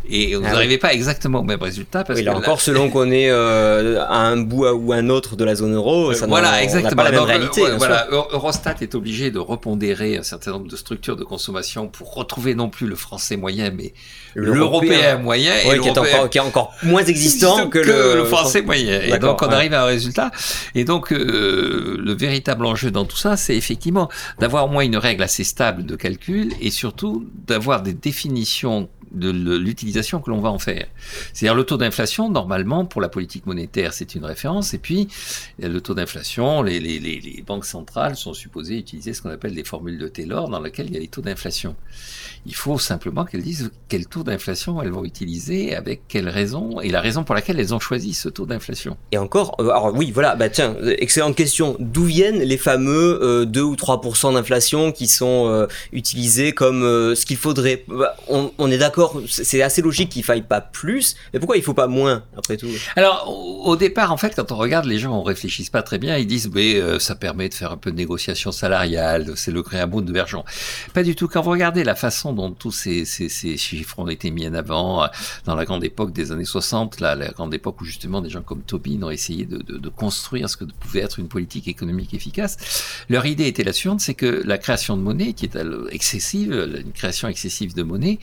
Et 0.09 0.33
vous 0.33 0.43
ah 0.45 0.53
n'arrivez 0.53 0.77
pas 0.77 0.93
exactement 0.93 1.41
au 1.41 1.43
même 1.43 1.61
résultat. 1.61 2.05
Parce 2.05 2.19
oui, 2.19 2.23
là 2.23 2.37
encore, 2.37 2.61
selon 2.61 2.89
qu'on 2.89 3.11
est 3.11 3.29
euh, 3.29 4.01
à 4.05 4.19
un 4.19 4.37
bout 4.37 4.65
ou 4.67 4.93
un 4.93 5.09
autre 5.09 5.35
de 5.35 5.43
la 5.43 5.55
zone 5.55 5.75
euro, 5.75 6.13
ça 6.13 6.25
voilà, 6.25 6.63
exactement. 6.63 7.03
pas 7.03 7.11
la 7.11 7.11
même 7.11 7.27
réalité. 7.27 7.63
voilà, 7.75 8.07
Eurostat 8.11 8.75
est 8.79 8.95
obligé 8.95 9.29
de 9.29 9.39
repondérer 9.39 10.15
un 10.15 10.23
certain 10.23 10.51
nombre 10.51 10.69
de 10.69 10.77
structures 10.77 11.17
de 11.17 11.25
consommation 11.25 11.89
pour 11.89 12.13
retrouver 12.13 12.55
non 12.55 12.69
plus 12.69 12.87
le 12.87 12.95
français 12.95 13.35
moyen, 13.35 13.71
mais 13.71 13.93
l'européen 14.35 15.17
moyen 15.17 15.51
qui, 15.81 15.87
est 15.89 15.97
encore, 15.97 16.29
qui 16.29 16.37
est 16.37 16.41
encore 16.41 16.73
moins 16.83 17.03
existant 17.03 17.69
que, 17.69 17.79
le, 17.79 18.25
français 18.25 18.61
moyen. 18.61 19.01
Et 19.01 19.19
donc 19.19 19.41
on 19.41 19.47
arrive 19.47 19.73
à 19.73 19.83
un 19.83 19.85
résultat. 19.85 20.31
Et 20.75 20.83
donc 20.83 21.11
euh, 21.11 21.97
le 21.99 22.13
véritable 22.13 22.65
enjeu 22.65 22.91
dans 22.91 23.05
tout 23.05 23.17
ça, 23.17 23.37
c'est 23.37 23.55
effectivement 23.55 24.09
d'avoir 24.39 24.65
au 24.65 24.69
moins 24.69 24.83
une 24.83 24.97
règle 24.97 25.23
assez 25.23 25.43
stable 25.43 25.85
de 25.85 25.95
calcul 25.95 26.53
et 26.61 26.71
surtout 26.71 27.27
d'avoir 27.47 27.81
des 27.81 27.93
définitions 27.93 28.89
de 29.11 29.29
l'utilisation 29.57 30.21
que 30.21 30.29
l'on 30.29 30.39
va 30.39 30.49
en 30.49 30.59
faire. 30.59 30.87
C'est-à-dire 31.33 31.55
le 31.55 31.63
taux 31.63 31.77
d'inflation, 31.77 32.29
normalement, 32.29 32.85
pour 32.85 33.01
la 33.01 33.09
politique 33.09 33.45
monétaire, 33.45 33.93
c'est 33.93 34.15
une 34.15 34.25
référence, 34.25 34.73
et 34.73 34.77
puis 34.77 35.07
le 35.59 35.79
taux 35.81 35.93
d'inflation, 35.93 36.63
les, 36.63 36.79
les, 36.79 36.99
les, 36.99 37.43
banques 37.45 37.65
centrales 37.65 38.15
sont 38.15 38.33
supposées 38.33 38.77
utiliser 38.77 39.13
ce 39.13 39.21
qu'on 39.21 39.29
appelle 39.29 39.53
des 39.53 39.63
formules 39.63 39.97
de 39.97 40.07
Taylor, 40.07 40.49
dans 40.49 40.61
lesquelles 40.61 40.87
il 40.87 40.93
y 40.93 40.97
a 40.97 41.01
les 41.01 41.07
taux 41.07 41.21
d'inflation. 41.21 41.75
Il 42.45 42.55
faut 42.55 42.79
simplement 42.79 43.25
qu'elles 43.25 43.43
disent 43.43 43.71
quel 43.89 44.07
taux 44.07 44.23
d'inflation 44.23 44.81
elles 44.81 44.91
vont 44.91 45.03
utiliser 45.03 45.60
et 45.65 45.75
avec 45.75 46.01
quelle 46.07 46.29
raison 46.29 46.79
et 46.81 46.89
la 46.89 47.01
raison 47.01 47.23
pour 47.23 47.35
laquelle 47.35 47.59
elles 47.59 47.73
ont 47.73 47.79
choisi 47.79 48.13
ce 48.13 48.29
taux 48.29 48.45
d'inflation. 48.45 48.97
Et 49.11 49.17
encore, 49.17 49.55
euh, 49.59 49.69
alors 49.69 49.93
oui, 49.93 50.11
voilà, 50.11 50.35
bah 50.35 50.49
tiens, 50.49 50.75
excellente 50.97 51.35
question. 51.35 51.75
D'où 51.79 52.05
viennent 52.05 52.39
les 52.39 52.57
fameux 52.57 53.45
2 53.45 53.61
ou 53.61 53.75
3% 53.75 54.33
d'inflation 54.33 54.91
qui 54.91 55.07
sont 55.07 55.67
utilisés 55.91 56.53
comme 56.53 56.81
ce 56.81 57.25
qu'il 57.25 57.37
faudrait? 57.37 57.83
Bah, 57.87 58.15
on, 58.27 58.51
on, 58.57 58.71
est 58.71 58.77
d'accord, 58.77 59.21
c'est 59.27 59.61
assez 59.61 59.81
logique 59.81 60.09
qu'il 60.09 60.23
faille 60.23 60.41
pas 60.41 60.61
plus, 60.61 61.15
mais 61.33 61.39
pourquoi 61.39 61.57
il 61.57 61.63
faut 61.63 61.73
pas 61.73 61.87
moins 61.87 62.23
après 62.37 62.57
tout? 62.57 62.67
Alors 62.95 63.27
au 63.29 63.75
départ, 63.75 64.11
en 64.11 64.17
fait, 64.17 64.35
quand 64.35 64.51
on 64.51 64.57
regarde, 64.57 64.85
les 64.85 64.97
gens 64.97 65.19
ne 65.19 65.25
réfléchissent 65.25 65.69
pas 65.69 65.83
très 65.83 65.97
bien. 65.97 66.17
Ils 66.17 66.27
disent, 66.27 66.49
mais 66.53 66.99
ça 66.99 67.15
permet 67.15 67.49
de 67.49 67.53
faire 67.53 67.71
un 67.71 67.77
peu 67.77 67.91
de 67.91 67.97
négociation 67.97 68.51
salariale, 68.51 69.33
c'est 69.35 69.51
le 69.51 69.63
créabo 69.63 70.01
de 70.01 70.11
Vergent. 70.11 70.45
Pas 70.93 71.03
du 71.03 71.15
tout. 71.15 71.27
Quand 71.27 71.41
vous 71.41 71.51
regardez 71.51 71.83
la 71.83 71.95
façon 71.95 72.33
dont 72.33 72.51
tous 72.51 72.71
ces, 72.71 73.05
ces, 73.05 73.29
ces, 73.29 73.57
chiffres 73.57 73.99
ont 73.99 74.07
été 74.07 74.31
mis 74.31 74.47
en 74.47 74.53
avant 74.53 75.03
euh, 75.03 75.07
dans 75.51 75.57
la 75.57 75.65
grande 75.65 75.83
époque 75.83 76.13
des 76.13 76.31
années 76.31 76.45
60, 76.45 77.01
là, 77.01 77.13
la 77.13 77.27
grande 77.27 77.53
époque 77.53 77.81
où 77.81 77.83
justement 77.83 78.21
des 78.21 78.29
gens 78.29 78.41
comme 78.41 78.61
Tobin 78.61 79.03
ont 79.03 79.09
essayé 79.09 79.45
de 79.45 79.89
construire 79.89 80.49
ce 80.49 80.55
que 80.55 80.63
pouvait 80.63 81.01
être 81.01 81.19
une 81.19 81.27
politique 81.27 81.67
économique 81.67 82.13
efficace, 82.13 83.03
leur 83.09 83.25
idée 83.25 83.47
était 83.47 83.65
la 83.65 83.73
suivante, 83.73 83.99
c'est 83.99 84.13
que 84.13 84.43
la 84.45 84.57
création 84.57 84.95
de 84.95 85.01
monnaie, 85.01 85.33
qui 85.33 85.43
est 85.43 85.57
excessive, 85.89 86.53
une 86.53 86.93
création 86.93 87.27
excessive 87.27 87.75
de 87.75 87.83
monnaie, 87.83 88.17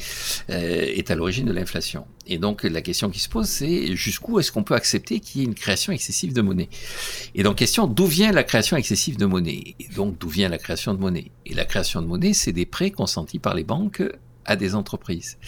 euh, 0.49 0.57
est 0.57 1.11
à 1.11 1.17
l'origine 1.17 1.45
de 1.45 1.53
l'inflation. 1.53 2.07
Et 2.27 2.38
donc 2.38 2.62
la 2.62 2.81
question 2.81 3.11
qui 3.11 3.21
se 3.21 3.29
pose, 3.29 3.47
c'est 3.47 3.95
jusqu'où 3.95 4.41
est-ce 4.41 4.51
qu'on 4.51 4.62
peut 4.62 4.75
accepter 4.75 5.21
qu'il 5.21 5.43
y 5.43 5.45
ait 5.45 5.47
une 5.47 5.55
création 5.55 5.93
excessive 5.93 6.33
de 6.33 6.41
monnaie? 6.41 6.71
Et 7.35 7.43
donc 7.43 7.57
question, 7.57 7.87
d'où 7.87 8.07
vient 8.07 8.33
la 8.33 8.43
création 8.43 8.79
excessive 8.79 9.19
de 9.19 9.27
monnaie? 9.27 9.75
Et 9.81 9.88
donc 9.95 10.17
d'où 10.19 10.31
vient 10.31 10.49
la 10.49 10.59
création 10.59 10.95
de 10.95 10.99
monnaie? 10.99 11.31
Et 11.45 11.53
la 11.53 11.67
création 11.67 12.01
de 12.01 12.07
monnaie, 12.07 12.33
c'est 12.33 12.53
des 12.53 12.64
prêts 12.64 12.91
consentis 12.91 13.38
par 13.38 13.55
les 13.55 13.64
banques 13.64 14.03
à 14.49 14.57
des 14.57 14.75
entreprises. 14.75 15.39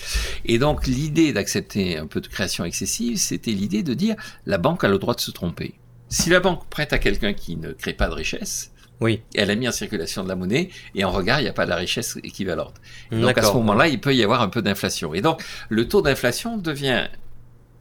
Et 0.44 0.58
donc 0.58 0.86
l'idée 0.86 1.32
d'accepter 1.32 1.96
un 1.96 2.06
peu 2.06 2.20
de 2.20 2.28
création 2.28 2.64
excessive, 2.64 3.16
c'était 3.16 3.50
l'idée 3.50 3.82
de 3.82 3.94
dire 3.94 4.14
la 4.46 4.58
banque 4.58 4.84
a 4.84 4.88
le 4.88 4.98
droit 4.98 5.14
de 5.14 5.20
se 5.20 5.30
tromper. 5.30 5.74
Si 6.08 6.30
la 6.30 6.40
banque 6.40 6.68
prête 6.68 6.92
à 6.92 6.98
quelqu'un 6.98 7.32
qui 7.32 7.56
ne 7.56 7.72
crée 7.72 7.94
pas 7.94 8.08
de 8.08 8.14
richesse, 8.14 8.70
oui. 9.00 9.22
Elle 9.34 9.50
a 9.50 9.54
mis 9.54 9.66
en 9.66 9.72
circulation 9.72 10.22
de 10.22 10.28
la 10.28 10.36
monnaie 10.36 10.68
et 10.94 11.04
en 11.04 11.10
regard, 11.10 11.40
il 11.40 11.44
n'y 11.44 11.48
a 11.48 11.54
pas 11.54 11.64
de 11.64 11.70
la 11.70 11.76
richesse 11.76 12.18
équivalente. 12.22 12.74
Donc 13.10 13.38
à 13.38 13.42
ce 13.42 13.52
moment-là, 13.54 13.88
il 13.88 13.98
peut 13.98 14.14
y 14.14 14.22
avoir 14.22 14.42
un 14.42 14.50
peu 14.50 14.60
d'inflation. 14.60 15.14
Et 15.14 15.22
donc 15.22 15.42
le 15.70 15.88
taux 15.88 16.02
d'inflation 16.02 16.58
devient 16.58 17.08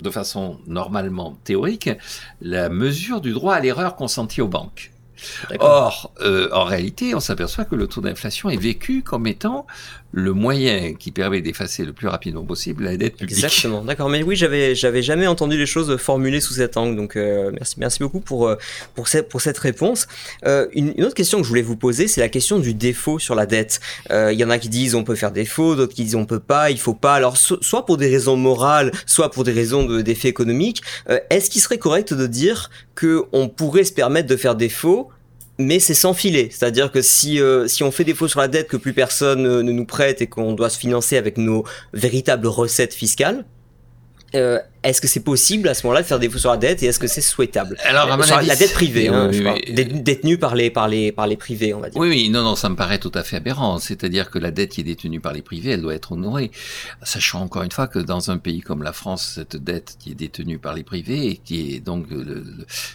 de 0.02 0.10
façon 0.10 0.60
normalement 0.66 1.38
théorique 1.44 1.90
la 2.42 2.70
mesure 2.70 3.20
du 3.20 3.34
droit 3.34 3.56
à 3.56 3.60
l'erreur 3.60 3.98
consenti 3.98 4.42
aux 4.42 4.48
banques. 4.48 4.92
Or, 5.60 6.14
euh, 6.22 6.50
en 6.54 6.64
réalité, 6.64 7.14
on 7.14 7.20
s'aperçoit 7.20 7.66
que 7.66 7.76
le 7.76 7.88
taux 7.88 8.02
d'inflation 8.02 8.50
est 8.50 8.58
vécu 8.58 9.04
comme 9.04 9.28
étant 9.28 9.68
le 10.12 10.34
moyen 10.34 10.94
qui 10.94 11.12
permet 11.12 11.42
d'effacer 11.42 11.86
le 11.86 11.94
plus 11.94 12.08
rapidement 12.08 12.44
possible 12.44 12.84
la 12.84 12.98
dette 12.98 13.18
publique. 13.18 13.38
Exactement, 13.38 13.84
d'accord. 13.84 14.10
Mais 14.10 14.24
oui, 14.24 14.36
j'avais 14.36 14.74
j'avais 14.74 15.04
jamais 15.04 15.28
entendu 15.28 15.58
les 15.58 15.68
choses 15.68 15.96
formulées 15.98 16.42
sous 16.42 16.56
cet 16.56 16.78
angle, 16.78 16.96
donc 16.96 17.16
euh, 17.16 17.52
merci 17.54 17.76
merci 17.78 18.00
beaucoup 18.00 18.20
pour 18.20 18.48
euh, 18.48 18.56
pour 18.96 19.08
cette 19.08 19.30
pour 19.30 19.42
cette 19.42 19.58
réponse. 19.60 20.08
Euh, 20.46 20.68
une, 20.74 20.94
une, 20.98 21.04
autre 21.04 21.14
question 21.14 21.38
que 21.38 21.44
je 21.44 21.50
voulais 21.50 21.62
vous 21.62 21.76
poser, 21.76 22.08
c'est 22.08 22.22
la 22.22 22.30
question 22.30 22.58
du 22.58 22.74
défaut 22.74 23.20
sur 23.20 23.36
la 23.36 23.46
dette. 23.46 23.80
Il 24.10 24.40
y 24.40 24.44
en 24.44 24.50
a 24.50 24.58
qui 24.58 24.70
disent 24.70 24.96
on 24.96 25.04
peut 25.04 25.16
faire 25.16 25.32
défaut, 25.32 25.76
d'autres 25.76 25.94
qui 25.94 26.04
disent 26.04 26.16
on 26.16 26.26
peut 26.26 26.40
pas, 26.40 26.72
il 26.72 26.80
faut 26.80 26.94
pas. 26.94 27.14
Alors 27.14 27.38
soit 27.38 27.86
pour 27.86 27.98
des 27.98 28.10
raisons 28.10 28.36
morales, 28.36 28.92
soit 29.06 29.30
pour 29.30 29.44
des 29.44 29.52
raisons 29.52 29.86
d'effet 30.02 30.30
économique. 30.30 30.82
Est-ce 31.30 31.50
qu'il 31.50 31.62
serait 31.62 31.78
correct 31.78 32.14
de 32.14 32.28
dire 32.28 32.70
que 32.96 33.26
on 33.32 33.48
pourrait 33.48 33.84
se 33.84 33.94
permettre 33.94 34.28
de 34.28 34.36
faire 34.36 34.56
défaut 34.56 35.10
mais 35.60 35.80
c'est 35.80 35.94
sans 35.94 36.14
filet. 36.14 36.48
C'est-à-dire 36.52 36.92
que 36.92 37.02
si, 37.02 37.40
euh, 37.40 37.68
si 37.68 37.84
on 37.84 37.92
fait 37.92 38.06
défaut 38.06 38.28
sur 38.28 38.40
la 38.40 38.48
dette, 38.48 38.68
que 38.68 38.78
plus 38.78 38.94
personne 38.94 39.44
ne 39.44 39.72
nous 39.72 39.86
prête 39.86 40.22
et 40.22 40.28
qu'on 40.28 40.54
doit 40.54 40.70
se 40.70 40.80
financer 40.80 41.18
avec 41.18 41.38
nos 41.38 41.66
véritables 41.94 42.48
recettes 42.48 42.94
fiscales, 42.94 43.46
euh, 44.36 44.60
est-ce 44.84 45.02
que 45.02 45.08
c'est 45.08 45.20
possible 45.20 45.68
à 45.68 45.74
ce 45.74 45.86
moment-là 45.86 46.02
de 46.02 46.08
faire 46.08 46.20
défaut 46.20 46.38
sur 46.38 46.52
la 46.52 46.58
dette 46.58 46.82
et 46.84 46.86
est-ce 46.86 47.00
que 47.00 47.08
c'est 47.08 47.22
souhaitable 47.22 47.78
Alors, 47.84 48.16
la 48.18 48.56
dette 48.56 48.74
privée, 48.74 49.10
hein, 49.10 49.30
détenue 49.68 50.38
par 50.38 50.56
les, 50.56 50.70
par, 50.70 50.88
les, 50.88 51.12
par 51.12 51.28
les 51.28 51.36
privés, 51.36 51.74
on 51.74 51.82
va 51.82 51.90
dire. 51.90 52.00
Oui, 52.00 52.08
oui, 52.08 52.30
non, 52.30 52.44
non, 52.44 52.56
ça 52.56 52.70
me 52.70 52.76
paraît 52.76 53.00
tout 53.00 53.12
à 53.14 53.24
fait 53.24 53.38
aberrant. 53.38 53.80
C'est-à-dire 53.80 54.30
que 54.30 54.40
la 54.40 54.52
dette 54.52 54.72
qui 54.72 54.82
est 54.82 54.86
détenue 54.86 55.20
par 55.20 55.34
les 55.34 55.42
privés, 55.42 55.72
elle 55.72 55.82
doit 55.82 55.96
être 55.96 56.14
honorée. 56.14 56.52
Sachant 57.04 57.42
encore 57.42 57.64
une 57.64 57.72
fois 57.72 57.88
que 57.88 58.00
dans 58.00 58.32
un 58.32 58.38
pays 58.38 58.62
comme 58.62 58.84
la 58.84 58.94
France, 58.94 59.34
cette 59.36 59.58
dette 59.58 59.98
qui 60.00 60.12
est 60.12 60.16
détenue 60.16 60.60
par 60.60 60.74
les 60.74 60.84
privés, 60.84 61.28
et 61.28 61.38
qui 61.38 61.76
est 61.76 61.80
donc, 61.80 62.06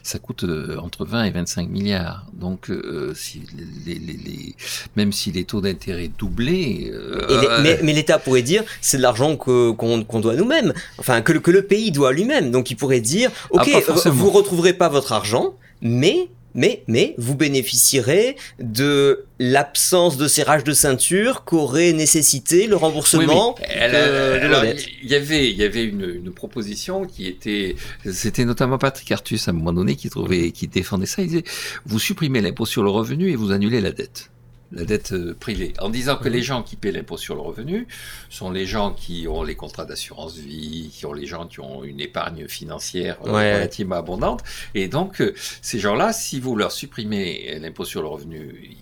ça 0.02 0.18
coûte 0.18 0.44
euh, 0.44 0.78
entre 0.78 1.04
20 1.04 1.24
et 1.24 1.30
25 1.30 1.68
milliards. 1.68 2.26
Donc, 2.32 2.70
euh, 2.70 3.12
si 3.14 3.42
les, 3.86 3.94
les, 3.94 4.12
les, 4.16 4.54
même 4.96 5.12
si 5.12 5.32
les 5.32 5.44
taux 5.44 5.60
d'intérêt 5.60 6.08
doublés. 6.08 6.90
Euh, 6.94 7.60
mais, 7.62 7.78
mais 7.82 7.92
l'État 7.92 8.18
pourrait 8.18 8.42
dire, 8.42 8.64
c'est 8.80 8.96
de 8.96 9.02
l'argent 9.02 9.36
qu'on 9.36 9.74
qu'on 9.74 10.20
doit 10.20 10.34
nous-mêmes. 10.34 10.72
Enfin, 10.98 11.20
que, 11.20 11.32
que 11.32 11.50
le 11.50 11.62
pays 11.62 11.73
pays 11.74 11.90
doit 11.90 12.12
lui-même. 12.12 12.50
Donc 12.50 12.70
il 12.70 12.76
pourrait 12.76 13.00
dire, 13.00 13.30
ah, 13.56 13.62
ok, 13.62 13.68
vous 14.06 14.12
vous 14.12 14.30
retrouverez 14.30 14.74
pas 14.74 14.88
votre 14.88 15.12
argent, 15.12 15.54
mais 15.82 16.28
mais, 16.56 16.84
mais 16.86 17.16
vous 17.18 17.34
bénéficierez 17.34 18.36
de 18.60 19.24
l'absence 19.40 20.16
de 20.16 20.28
serrage 20.28 20.62
de 20.62 20.72
ceinture 20.72 21.42
qu'aurait 21.44 21.92
nécessité 21.92 22.68
le 22.68 22.76
remboursement 22.76 23.56
Il 23.60 25.10
y 25.10 25.16
avait, 25.16 25.50
il 25.50 25.56
y 25.56 25.64
avait 25.64 25.84
une, 25.84 26.30
proposition 26.32 27.06
qui 27.06 27.26
était, 27.26 27.74
c'était 28.08 28.44
notamment 28.44 28.78
Patrick 28.78 29.10
Artus 29.10 29.48
à 29.48 29.50
un 29.50 29.54
moment 29.54 29.72
donné 29.72 29.96
qui 29.96 30.10
trouvait, 30.10 30.52
qui 30.52 30.68
défendait 30.68 31.06
ça. 31.06 31.22
Il 31.22 31.28
disait, 31.28 31.44
vous 31.86 31.98
supprimez 31.98 32.40
l'impôt 32.40 32.66
sur 32.66 32.84
le 32.84 32.90
revenu 32.90 33.30
et 33.30 33.36
vous 33.36 33.50
annulez 33.50 33.80
la 33.80 33.90
dette 33.90 34.30
la 34.74 34.84
dette 34.84 35.12
euh, 35.12 35.34
privée, 35.38 35.72
en 35.80 35.88
disant 35.88 36.16
que 36.16 36.28
les 36.28 36.42
gens 36.42 36.62
qui 36.62 36.76
paient 36.76 36.92
l'impôt 36.92 37.16
sur 37.16 37.34
le 37.34 37.40
revenu 37.40 37.86
sont 38.28 38.50
les 38.50 38.66
gens 38.66 38.92
qui 38.92 39.26
ont 39.28 39.42
les 39.42 39.54
contrats 39.54 39.84
d'assurance 39.84 40.36
vie, 40.36 40.90
qui 40.92 41.06
ont 41.06 41.12
les 41.12 41.26
gens 41.26 41.46
qui 41.46 41.60
ont 41.60 41.84
une 41.84 42.00
épargne 42.00 42.48
financière 42.48 43.16
euh, 43.24 43.32
relativement 43.32 43.96
abondante, 43.96 44.42
et 44.74 44.88
donc 44.88 45.20
euh, 45.20 45.34
ces 45.62 45.78
gens-là, 45.78 46.12
si 46.12 46.40
vous 46.40 46.56
leur 46.56 46.72
supprimez 46.72 47.58
l'impôt 47.60 47.84
sur 47.84 48.02
le 48.02 48.08
revenu, 48.08 48.76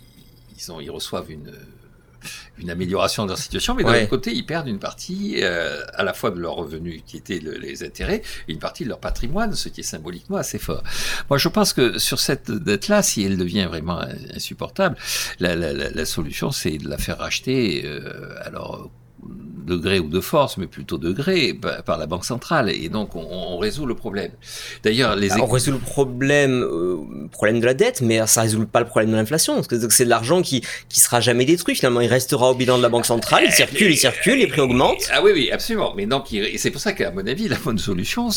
ils, 0.56 0.72
ont, 0.72 0.80
ils 0.80 0.90
reçoivent 0.90 1.30
une 1.30 1.52
une 2.58 2.70
amélioration 2.70 3.24
de 3.24 3.28
leur 3.30 3.38
situation, 3.38 3.74
mais 3.74 3.82
d'un 3.84 3.94
autre 3.94 4.08
côté, 4.08 4.32
ils 4.32 4.44
perdent 4.44 4.68
une 4.68 4.78
partie 4.78 5.36
euh, 5.42 5.82
à 5.94 6.04
la 6.04 6.12
fois 6.12 6.30
de 6.30 6.38
leurs 6.38 6.54
revenus 6.54 7.02
qui 7.06 7.16
étaient 7.16 7.40
les 7.40 7.82
intérêts 7.82 8.22
et 8.48 8.52
une 8.52 8.58
partie 8.58 8.84
de 8.84 8.88
leur 8.88 9.00
patrimoine, 9.00 9.54
ce 9.54 9.68
qui 9.68 9.80
est 9.80 9.84
symboliquement 9.84 10.36
assez 10.36 10.58
fort. 10.58 10.82
Moi, 11.30 11.38
je 11.38 11.48
pense 11.48 11.72
que 11.72 11.98
sur 11.98 12.20
cette 12.20 12.50
dette-là, 12.50 13.02
si 13.02 13.22
elle 13.22 13.36
devient 13.36 13.66
vraiment 13.68 14.00
insupportable, 14.34 14.96
la, 15.40 15.56
la, 15.56 15.72
la, 15.72 16.04
solution, 16.04 16.50
c'est 16.50 16.78
de 16.78 16.88
la 16.88 16.98
faire 16.98 17.18
racheter. 17.18 17.82
Euh, 17.84 18.34
alors 18.44 18.90
de 19.66 19.76
gré 19.76 19.98
ou 19.98 20.08
de 20.08 20.20
force, 20.20 20.56
mais 20.56 20.66
plutôt 20.66 20.98
de 20.98 21.12
gré, 21.12 21.58
par 21.86 21.98
la 21.98 22.06
Banque 22.06 22.24
centrale. 22.24 22.70
Et 22.70 22.88
donc, 22.88 23.14
on, 23.14 23.58
résout 23.58 23.86
le 23.86 23.94
problème. 23.94 24.32
D'ailleurs, 24.82 25.14
les... 25.14 25.32
on 25.34 25.46
résout 25.46 25.70
le 25.70 25.78
problème, 25.78 26.62
euh, 26.62 26.96
problème 27.30 27.60
de 27.60 27.66
la 27.66 27.74
dette, 27.74 28.00
mais 28.00 28.26
ça 28.26 28.42
résout 28.42 28.66
pas 28.66 28.80
le 28.80 28.86
problème 28.86 29.12
de 29.12 29.16
l'inflation. 29.16 29.54
Parce 29.54 29.68
que 29.68 29.88
c'est 29.90 30.04
de 30.04 30.10
l'argent 30.10 30.42
qui, 30.42 30.62
qui 30.88 31.00
sera 31.00 31.20
jamais 31.20 31.44
détruit. 31.44 31.76
Finalement, 31.76 32.00
il 32.00 32.08
restera 32.08 32.50
au 32.50 32.54
bilan 32.54 32.78
de 32.78 32.82
la 32.82 32.88
Banque 32.88 33.06
centrale, 33.06 33.44
il 33.46 33.52
circule, 33.52 33.92
il 33.92 33.96
circule, 33.96 34.38
les 34.38 34.48
prix 34.48 34.60
augmentent. 34.60 35.08
Ah 35.12 35.22
oui, 35.22 35.30
oui, 35.32 35.50
absolument. 35.52 35.94
Mais 35.96 36.06
donc, 36.06 36.26
c'est 36.56 36.70
pour 36.70 36.80
ça 36.80 36.92
qu'à 36.92 37.10
mon 37.10 37.26
avis, 37.26 37.48
la 37.48 37.58
bonne 37.58 37.78
solution, 37.78 38.28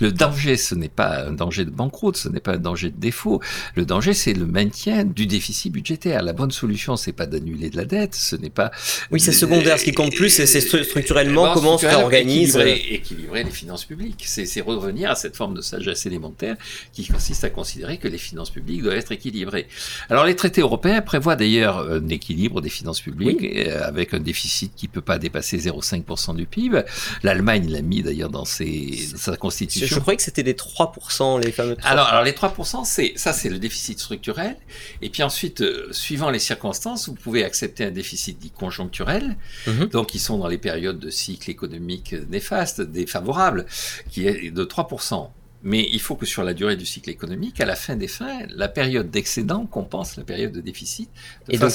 le 0.00 0.12
danger, 0.12 0.56
ce 0.56 0.74
n'est 0.74 0.88
pas 0.88 1.26
un 1.26 1.32
danger 1.32 1.64
de 1.64 1.70
banqueroute, 1.70 2.16
ce 2.16 2.28
n'est 2.28 2.40
pas 2.40 2.52
un 2.52 2.58
danger 2.58 2.90
de 2.90 2.98
défaut. 2.98 3.40
Le 3.76 3.86
danger, 3.86 4.12
c'est 4.12 4.34
le 4.34 4.46
maintien 4.46 5.04
du 5.04 5.26
déficit 5.26 5.72
budgétaire. 5.72 6.22
La 6.22 6.32
bonne 6.32 6.50
solution, 6.50 6.96
c'est 6.96 7.12
pas 7.12 7.26
d'annuler 7.26 7.70
de 7.70 7.76
la 7.76 7.84
dette, 7.84 8.14
ce 8.14 8.36
n'est 8.36 8.50
pas... 8.50 8.70
Oui, 9.10 9.20
c'est 9.20 9.32
secondaire. 9.32 9.78
Ce 9.78 9.84
qui 9.84 9.92
compte 9.92 10.14
plus, 10.14 10.25
c'est 10.28 10.60
structurellement 10.60 11.52
comment 11.54 11.74
on 11.74 11.78
s'organise. 11.78 12.56
Équilibrer, 12.56 13.44
les 13.44 13.50
finances 13.50 13.84
publiques. 13.84 14.24
C'est 14.26 14.60
revenir 14.60 15.10
à 15.10 15.14
cette 15.14 15.36
forme 15.36 15.54
de 15.54 15.60
sagesse 15.60 16.06
élémentaire 16.06 16.56
qui 16.92 17.06
consiste 17.06 17.44
à 17.44 17.50
considérer 17.50 17.98
que 17.98 18.08
les 18.08 18.18
finances 18.18 18.50
publiques 18.50 18.82
doivent 18.82 18.96
être 18.96 19.12
équilibrées. 19.12 19.66
Alors 20.08 20.24
les 20.24 20.36
traités 20.36 20.60
européens 20.60 21.02
prévoient 21.02 21.36
d'ailleurs 21.36 21.78
un 21.90 22.08
équilibre 22.08 22.60
des 22.60 22.68
finances 22.68 23.00
publiques 23.00 23.42
euh, 23.42 23.86
avec 23.86 24.14
un 24.14 24.20
déficit 24.20 24.72
qui 24.74 24.88
peut 24.88 25.00
pas 25.00 25.18
dépasser 25.18 25.58
0,5% 25.58 26.36
du 26.36 26.46
PIB. 26.46 26.82
L'Allemagne 27.22 27.70
l'a 27.70 27.82
mis 27.82 28.02
d'ailleurs 28.02 28.30
dans, 28.30 28.44
ses, 28.44 29.08
sa 29.16 29.36
constitution. 29.36 29.86
Je, 29.86 30.00
croyais 30.00 30.16
que 30.16 30.22
c'était 30.22 30.42
les 30.42 30.54
3%, 30.54 31.42
les 31.42 31.52
fameux 31.52 31.74
3%. 31.74 31.78
Alors, 31.84 32.06
alors 32.06 32.24
les 32.24 32.32
3%, 32.32 32.84
c'est 32.84 33.12
ça 33.16 33.32
c'est 33.32 33.48
le 33.48 33.58
déficit 33.58 33.98
structurel. 33.98 34.56
Et 35.02 35.10
puis 35.10 35.22
ensuite, 35.22 35.60
euh, 35.60 35.88
suivant 35.92 36.30
les 36.30 36.38
circonstances, 36.38 37.08
vous 37.08 37.14
pouvez 37.14 37.44
accepter 37.44 37.84
un 37.84 37.90
déficit 37.90 38.38
dit 38.38 38.50
conjoncturel. 38.50 39.36
Mhm. 39.66 39.86
Donc 39.86 40.14
sont 40.18 40.38
dans 40.38 40.48
les 40.48 40.58
périodes 40.58 40.98
de 40.98 41.10
cycle 41.10 41.50
économique 41.50 42.14
néfaste, 42.28 42.80
défavorable, 42.80 43.66
qui 44.10 44.26
est 44.26 44.50
de 44.50 44.64
3%. 44.64 45.30
Mais 45.68 45.88
il 45.92 46.00
faut 46.00 46.14
que 46.14 46.26
sur 46.26 46.44
la 46.44 46.54
durée 46.54 46.76
du 46.76 46.86
cycle 46.86 47.10
économique, 47.10 47.60
à 47.60 47.64
la 47.64 47.74
fin 47.74 47.96
des 47.96 48.06
fins, 48.06 48.38
la 48.50 48.68
période 48.68 49.10
d'excédent 49.10 49.66
compense 49.66 50.16
la 50.16 50.22
période 50.22 50.52
de 50.52 50.60
déficit. 50.60 51.10
et 51.48 51.58
donc, 51.58 51.72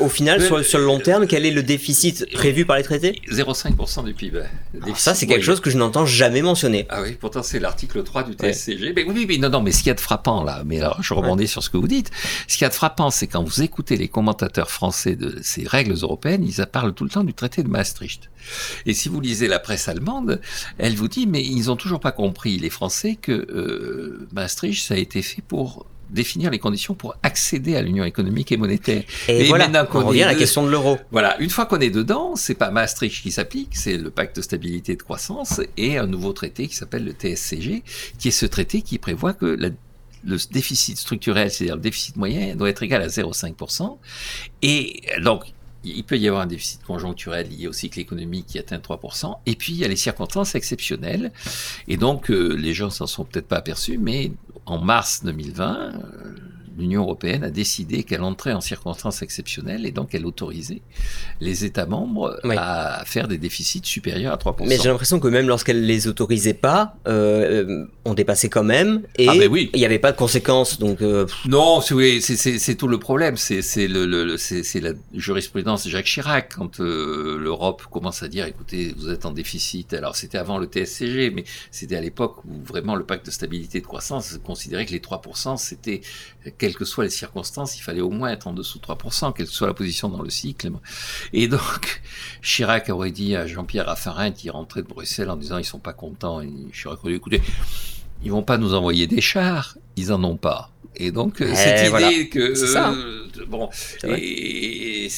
au, 0.00 0.08
final, 0.08 0.42
sur, 0.42 0.78
le 0.78 0.84
long 0.84 0.98
terme, 0.98 1.28
quel 1.28 1.46
est 1.46 1.52
le 1.52 1.62
déficit 1.62 2.28
prévu 2.32 2.66
par 2.66 2.78
les 2.78 2.82
traités 2.82 3.22
0,5% 3.30 4.04
du 4.04 4.12
PIB. 4.12 4.42
ça, 4.96 5.14
c'est 5.14 5.28
quelque 5.28 5.44
chose 5.44 5.60
que 5.60 5.70
je 5.70 5.78
n'entends 5.78 6.04
jamais 6.04 6.42
mentionner. 6.42 6.84
Ah 6.88 7.00
oui, 7.00 7.12
pourtant 7.12 7.44
c'est 7.44 7.60
l'article 7.60 8.02
3 8.02 8.24
du 8.24 8.32
TSCG. 8.32 8.92
Mais 8.96 9.04
oui, 9.04 9.24
mais 9.28 9.38
non, 9.38 9.50
non, 9.50 9.60
mais 9.60 9.70
ce 9.70 9.78
qu'il 9.78 9.86
y 9.86 9.90
a 9.90 9.94
de 9.94 10.00
frappant 10.00 10.42
là, 10.42 10.64
mais 10.66 10.80
alors 10.80 11.00
je 11.00 11.14
rebondis 11.14 11.46
sur 11.46 11.62
ce 11.62 11.70
que 11.70 11.76
vous 11.76 11.86
dites, 11.86 12.10
ce 12.48 12.56
qu'il 12.56 12.64
y 12.64 12.66
a 12.66 12.70
de 12.70 12.74
frappant, 12.74 13.10
c'est 13.10 13.28
quand 13.28 13.44
vous 13.44 13.62
écoutez 13.62 13.96
les 13.96 14.08
commentateurs 14.08 14.68
français 14.68 15.14
de 15.14 15.38
ces 15.42 15.62
règles 15.62 15.94
européennes, 15.94 16.42
ils 16.42 16.66
parlent 16.66 16.92
tout 16.92 17.04
le 17.04 17.10
temps 17.10 17.22
du 17.22 17.34
traité 17.34 17.62
de 17.62 17.68
Maastricht. 17.68 18.31
Et 18.86 18.94
si 18.94 19.08
vous 19.08 19.20
lisez 19.20 19.48
la 19.48 19.58
presse 19.58 19.88
allemande, 19.88 20.40
elle 20.78 20.94
vous 20.94 21.08
dit, 21.08 21.26
mais 21.26 21.42
ils 21.42 21.66
n'ont 21.66 21.76
toujours 21.76 22.00
pas 22.00 22.12
compris, 22.12 22.58
les 22.58 22.70
Français, 22.70 23.16
que 23.20 23.32
euh, 23.32 24.26
Maastricht, 24.32 24.84
ça 24.84 24.94
a 24.94 24.96
été 24.96 25.22
fait 25.22 25.42
pour 25.42 25.86
définir 26.10 26.50
les 26.50 26.58
conditions 26.58 26.94
pour 26.94 27.16
accéder 27.22 27.74
à 27.74 27.82
l'union 27.82 28.04
économique 28.04 28.52
et 28.52 28.56
monétaire. 28.56 29.02
Et, 29.28 29.44
voilà, 29.44 29.70
on, 29.92 30.06
revient 30.06 30.24
à 30.24 30.26
la 30.26 30.34
question 30.34 30.64
de 30.64 30.70
l'euro. 30.70 30.98
Voilà, 31.10 31.38
une 31.40 31.50
fois 31.50 31.66
qu'on 31.66 31.80
est 31.80 31.90
dedans, 31.90 32.36
c'est 32.36 32.54
pas 32.54 32.70
Maastricht 32.70 33.22
qui 33.22 33.32
s'applique, 33.32 33.70
c'est 33.72 33.96
le 33.96 34.10
pacte 34.10 34.36
de 34.36 34.42
stabilité 34.42 34.92
et 34.92 34.96
de 34.96 35.02
croissance 35.02 35.60
et 35.76 35.96
un 35.98 36.06
nouveau 36.06 36.32
traité 36.32 36.68
qui 36.68 36.76
s'appelle 36.76 37.04
le 37.04 37.12
TSCG, 37.12 37.82
qui 38.18 38.28
est 38.28 38.32
ce 38.32 38.46
traité 38.46 38.82
qui 38.82 38.98
prévoit 38.98 39.32
que 39.32 39.46
la 39.46 39.70
le 40.24 40.36
déficit 40.52 40.96
structurel, 40.98 41.50
c'est-à-dire 41.50 41.76
le 41.76 41.80
déficit 41.80 42.16
moyen, 42.16 42.54
doit 42.54 42.68
être 42.68 42.82
égal 42.82 43.02
à 43.02 43.08
0,5%. 43.08 43.98
Et 44.62 45.02
donc, 45.20 45.52
il 45.84 46.04
peut 46.04 46.18
y 46.18 46.28
avoir 46.28 46.42
un 46.42 46.46
déficit 46.46 46.82
conjoncturel 46.82 47.48
lié 47.48 47.66
au 47.66 47.72
cycle 47.72 47.98
économique 47.98 48.46
qui 48.46 48.58
atteint 48.58 48.78
3%, 48.78 49.36
et 49.46 49.56
puis 49.56 49.72
il 49.72 49.78
y 49.78 49.84
a 49.84 49.88
les 49.88 49.96
circonstances 49.96 50.54
exceptionnelles, 50.54 51.32
et 51.88 51.96
donc 51.96 52.30
euh, 52.30 52.54
les 52.54 52.74
gens 52.74 52.90
s'en 52.90 53.06
sont 53.06 53.24
peut-être 53.24 53.48
pas 53.48 53.56
aperçus, 53.56 53.98
mais 53.98 54.32
en 54.66 54.78
mars 54.78 55.22
2020, 55.24 55.92
l'Union 56.78 57.02
européenne 57.02 57.44
a 57.44 57.50
décidé 57.50 58.04
qu'elle 58.04 58.22
entrait 58.22 58.52
en 58.52 58.60
circonstances 58.60 59.22
exceptionnelles 59.22 59.86
et 59.86 59.92
donc 59.92 60.14
elle 60.14 60.26
autorisait 60.26 60.82
les 61.40 61.64
États 61.64 61.86
membres 61.86 62.38
à 62.56 63.04
faire 63.06 63.28
des 63.28 63.38
déficits 63.38 63.82
supérieurs 63.84 64.32
à 64.32 64.36
3%. 64.36 64.66
Mais 64.66 64.78
j'ai 64.78 64.88
l'impression 64.88 65.20
que 65.20 65.28
même 65.28 65.48
lorsqu'elle 65.48 65.84
les 65.86 66.08
autorisait 66.08 66.54
pas, 66.54 66.96
euh, 67.06 67.86
on 68.04 68.14
dépassait 68.14 68.48
quand 68.48 68.64
même 68.64 69.02
et 69.16 69.28
ah, 69.28 69.34
il 69.34 69.70
n'y 69.74 69.84
avait 69.84 69.98
pas 69.98 70.12
de 70.12 70.16
conséquences. 70.16 70.78
Donc 70.78 71.02
euh, 71.02 71.26
non, 71.46 71.80
c'est 71.80 72.74
tout 72.76 72.88
le 72.88 72.98
problème. 72.98 73.36
C'est 73.36 73.88
le, 73.88 74.06
le 74.06 74.36
c'est 74.36 74.80
la 74.80 74.92
jurisprudence 75.14 75.84
de 75.84 75.90
Jacques 75.90 76.06
Chirac 76.06 76.54
quand 76.56 76.80
euh, 76.80 77.38
l'Europe 77.38 77.82
commence 77.90 78.22
à 78.22 78.28
dire 78.28 78.46
écoutez 78.46 78.94
vous 78.96 79.10
êtes 79.10 79.26
en 79.26 79.32
déficit. 79.32 79.94
Alors 79.94 80.16
c'était 80.16 80.38
avant 80.38 80.58
le 80.58 80.66
TSCG, 80.66 81.30
mais 81.30 81.44
c'était 81.70 81.96
à 81.96 82.00
l'époque 82.00 82.44
où 82.44 82.62
vraiment 82.64 82.94
le 82.94 83.04
pacte 83.04 83.26
de 83.26 83.30
stabilité 83.30 83.78
et 83.78 83.80
de 83.80 83.86
croissance 83.86 84.38
considérait 84.44 84.86
que 84.86 84.92
les 84.92 85.00
3% 85.00 85.56
c'était 85.56 86.00
quelles 86.62 86.76
que 86.76 86.84
soient 86.84 87.02
les 87.02 87.10
circonstances, 87.10 87.76
il 87.76 87.80
fallait 87.80 88.02
au 88.02 88.10
moins 88.10 88.30
être 88.30 88.46
en 88.46 88.52
dessous 88.52 88.78
de 88.78 88.84
3%, 88.84 89.32
quelle 89.32 89.46
que 89.46 89.52
soit 89.52 89.66
la 89.66 89.74
position 89.74 90.08
dans 90.08 90.22
le 90.22 90.30
cycle. 90.30 90.70
Et 91.32 91.48
donc, 91.48 92.02
Chirac 92.40 92.88
aurait 92.88 93.10
dit 93.10 93.34
à 93.34 93.48
Jean-Pierre 93.48 93.86
Raffarin 93.86 94.30
qui 94.30 94.48
rentrait 94.48 94.82
de 94.82 94.86
Bruxelles 94.86 95.28
en 95.28 95.34
disant 95.34 95.58
ils 95.58 95.64
sont 95.64 95.80
pas 95.80 95.92
contents, 95.92 96.40
et 96.40 96.52
Chirac 96.72 97.00
aurait 97.02 97.14
dit 97.14 97.16
écoutez, 97.16 97.42
ils 98.22 98.30
vont 98.30 98.44
pas 98.44 98.58
nous 98.58 98.74
envoyer 98.74 99.08
des 99.08 99.20
chars, 99.20 99.76
ils 99.96 100.12
en 100.12 100.22
ont 100.24 100.36
pas. 100.36 100.72
Et 100.96 101.10
donc, 101.10 101.40
euh, 101.40 101.50
cette 101.54 101.88
idée 101.88 102.28
que. 102.28 102.54
Ça. 102.54 102.92
Euh, 102.92 103.24
bon. 103.48 103.70
Et. 104.06 105.08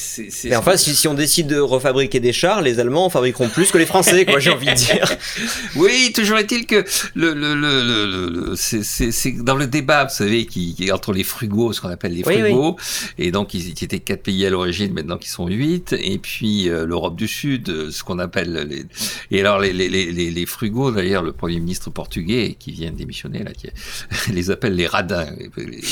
Mais 0.45 0.55
enfin, 0.55 0.77
si, 0.77 0.95
si, 0.95 1.07
on 1.07 1.13
décide 1.13 1.47
de 1.47 1.59
refabriquer 1.59 2.19
des 2.19 2.33
chars, 2.33 2.61
les 2.61 2.79
Allemands 2.79 3.05
en 3.05 3.09
fabriqueront 3.09 3.49
plus 3.49 3.71
que 3.71 3.77
les 3.77 3.85
Français, 3.85 4.25
quoi, 4.25 4.39
j'ai 4.39 4.51
envie 4.51 4.67
de 4.67 4.73
dire. 4.73 5.09
oui, 5.75 6.11
toujours 6.13 6.37
est-il 6.37 6.65
que 6.65 6.83
le, 7.13 7.33
le, 7.33 7.55
le, 7.55 8.29
le 8.29 8.55
c'est 8.55 9.43
dans 9.43 9.55
le 9.55 9.67
débat, 9.67 10.05
vous 10.05 10.15
savez, 10.15 10.45
qui, 10.45 10.75
qui 10.75 10.91
entre 10.91 11.13
les 11.13 11.23
frugaux, 11.23 11.73
ce 11.73 11.81
qu'on 11.81 11.89
appelle 11.89 12.13
les 12.13 12.23
frugaux, 12.23 12.77
et 13.17 13.31
donc 13.31 13.53
ils, 13.53 13.69
étaient 13.69 13.99
quatre 13.99 14.23
pays 14.23 14.45
à 14.45 14.49
l'origine, 14.49 14.93
maintenant 14.93 15.17
qu'ils 15.17 15.31
sont 15.31 15.47
huit, 15.47 15.93
et 15.93 16.17
puis 16.17 16.69
euh, 16.69 16.85
l'Europe 16.85 17.15
du 17.15 17.27
Sud, 17.27 17.91
ce 17.91 18.03
qu'on 18.03 18.19
appelle 18.19 18.67
les. 18.69 18.85
Et 19.31 19.41
alors, 19.41 19.59
les, 19.59 19.73
les, 19.73 19.87
les, 19.89 20.11
les 20.11 20.45
frugaux, 20.45 20.91
d'ailleurs, 20.91 21.23
le 21.23 21.31
Premier 21.31 21.59
ministre 21.59 21.89
portugais 21.89 22.55
qui 22.57 22.71
vient 22.71 22.91
de 22.91 22.97
démissionner, 22.97 23.43
là, 23.43 23.51
qui 23.51 23.69
les 24.31 24.51
appelle 24.51 24.64
les 24.67 24.87
radins 24.87 25.27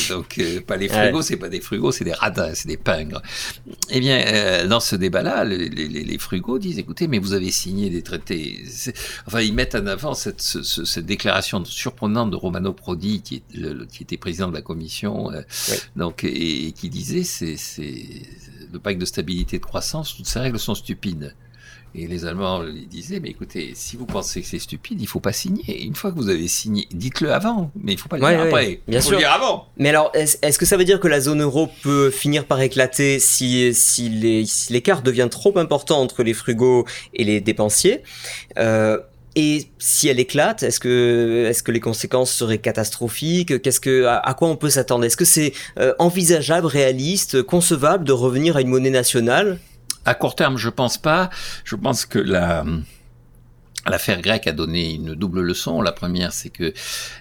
donc 0.10 0.38
euh, 0.40 0.62
pas 0.62 0.78
les 0.78 0.90
frugaux, 0.90 1.22
c'est 1.22 1.38
pas 1.38 1.50
des 1.50 1.62
frugaux, 1.62 1.92
c'est 1.92 2.04
des 2.04 2.14
radins, 2.14 2.54
c'est 2.54 2.68
des 2.68 2.78
pingres. 2.78 3.22
Eh 3.90 4.00
bien, 4.00 4.24
euh, 4.26 4.68
dans 4.68 4.80
ce 4.80 4.96
débat-là, 4.96 5.44
les, 5.44 5.70
les, 5.70 5.88
les, 5.88 6.18
frugaux 6.18 6.60
disent 6.60 6.80
écoutez, 6.80 7.08
mais 7.08 7.20
vous 7.20 7.34
avez 7.34 7.52
signé 7.52 7.90
des 7.90 8.02
traités. 8.02 8.64
Enfin, 9.28 9.42
ils 9.42 9.54
mettent 9.54 9.76
en 9.76 9.88
avant 9.88 10.14
cette, 10.14 10.42
cette 10.42 11.06
déclaration 11.06 11.64
surprenante 11.66 12.32
de 12.32 12.36
Romano 12.36 12.74
Prodi, 12.74 13.22
qui, 13.22 13.36
est 13.36 13.58
le, 13.58 13.86
qui 13.86 14.04
était 14.04 14.18
président 14.18 14.50
de 14.50 14.54
la 14.54 14.62
commission, 14.62 15.32
euh, 15.32 15.42
donc 15.96 16.24
et, 16.24 16.68
et, 16.68 16.72
qui 16.72 16.90
disait 16.90 17.24
c'est 17.24 17.56
le 18.72 18.80
pacte 18.80 19.00
de 19.00 19.06
stabilité 19.06 19.58
et 19.58 19.60
de 19.60 19.66
croissance, 19.66 20.16
toutes 20.16 20.28
ces 20.28 20.40
règles 20.40 20.60
sont 20.60 20.76
stupides. 20.76 21.36
Et 21.96 22.08
les 22.08 22.26
Allemands 22.26 22.64
disaient, 22.90 23.20
mais 23.20 23.30
écoutez, 23.30 23.74
si 23.76 23.98
vous 23.98 24.08
pensez 24.08 24.42
que 24.42 24.48
c'est 24.48 24.58
stupide, 24.58 25.00
il 25.00 25.08
faut 25.08 25.20
pas 25.20 25.32
signer. 25.32 25.84
Une 25.84 25.96
fois 25.96 26.12
que 26.12 26.16
vous 26.16 26.30
avez 26.30 26.48
signé, 26.48 26.88
dites-le 26.92 27.32
avant, 27.32 27.70
mais 27.76 27.94
il 27.94 28.00
faut 28.00 28.10
pas 28.10 28.18
le 28.18 28.28
dire 28.28 28.42
après. 28.42 28.80
Bien 28.88 29.00
il 29.00 29.04
faut 29.04 29.12
le 29.12 29.18
dire 29.18 29.32
avant. 29.32 29.68
Mais 29.78 29.90
alors, 29.90 30.12
est-ce 30.16 30.58
que 30.58 30.66
ça 30.66 30.76
veut 30.76 30.86
dire 30.86 31.00
que 31.00 31.08
la 31.08 31.22
zone 31.22 31.44
euro 31.44 31.70
peut 31.84 32.10
finir 32.10 32.46
par 32.46 32.60
éclater 32.62 33.20
si, 33.20 33.74
si 33.76 34.10
l'écart 34.70 34.98
si 34.98 35.04
devient 35.04 35.28
trop 35.30 35.56
important 35.60 36.02
entre 36.02 36.24
les 36.24 36.34
frugaux 36.34 36.86
et 37.14 37.24
les 37.24 37.42
dépensiers? 37.42 38.02
Euh, 38.58 38.98
et 39.36 39.68
si 39.78 40.08
elle 40.08 40.20
éclate, 40.20 40.64
est-ce 40.64 40.80
que, 40.80 41.46
est-ce 41.48 41.62
que 41.62 41.72
les 41.72 41.80
conséquences 41.80 42.32
seraient 42.32 42.60
catastrophiques? 42.60 43.62
Qu'est-ce 43.62 43.80
que, 43.80 44.06
à, 44.06 44.34
quoi 44.36 44.48
on 44.48 44.56
peut 44.56 44.70
s'attendre? 44.70 45.06
Est-ce 45.06 45.18
que 45.18 45.26
c'est 45.26 45.54
euh, 45.80 45.94
envisageable, 46.00 46.68
réaliste, 46.68 47.44
concevable 47.44 48.04
de 48.04 48.12
revenir 48.12 48.58
à 48.58 48.62
une 48.62 48.70
monnaie 48.70 48.92
nationale? 48.92 49.60
À 50.06 50.16
court 50.16 50.36
terme, 50.36 50.58
je 50.58 50.70
pense 50.70 50.98
pas. 50.98 51.30
Je 51.64 51.76
pense 51.76 52.06
que 52.06 52.20
la 52.20 52.66
L'affaire 53.86 54.22
grecque 54.22 54.48
a 54.48 54.54
donné 54.54 54.94
une 54.94 55.14
double 55.14 55.42
leçon. 55.42 55.82
La 55.82 55.92
première, 55.92 56.32
c'est 56.32 56.50
que 56.50 56.74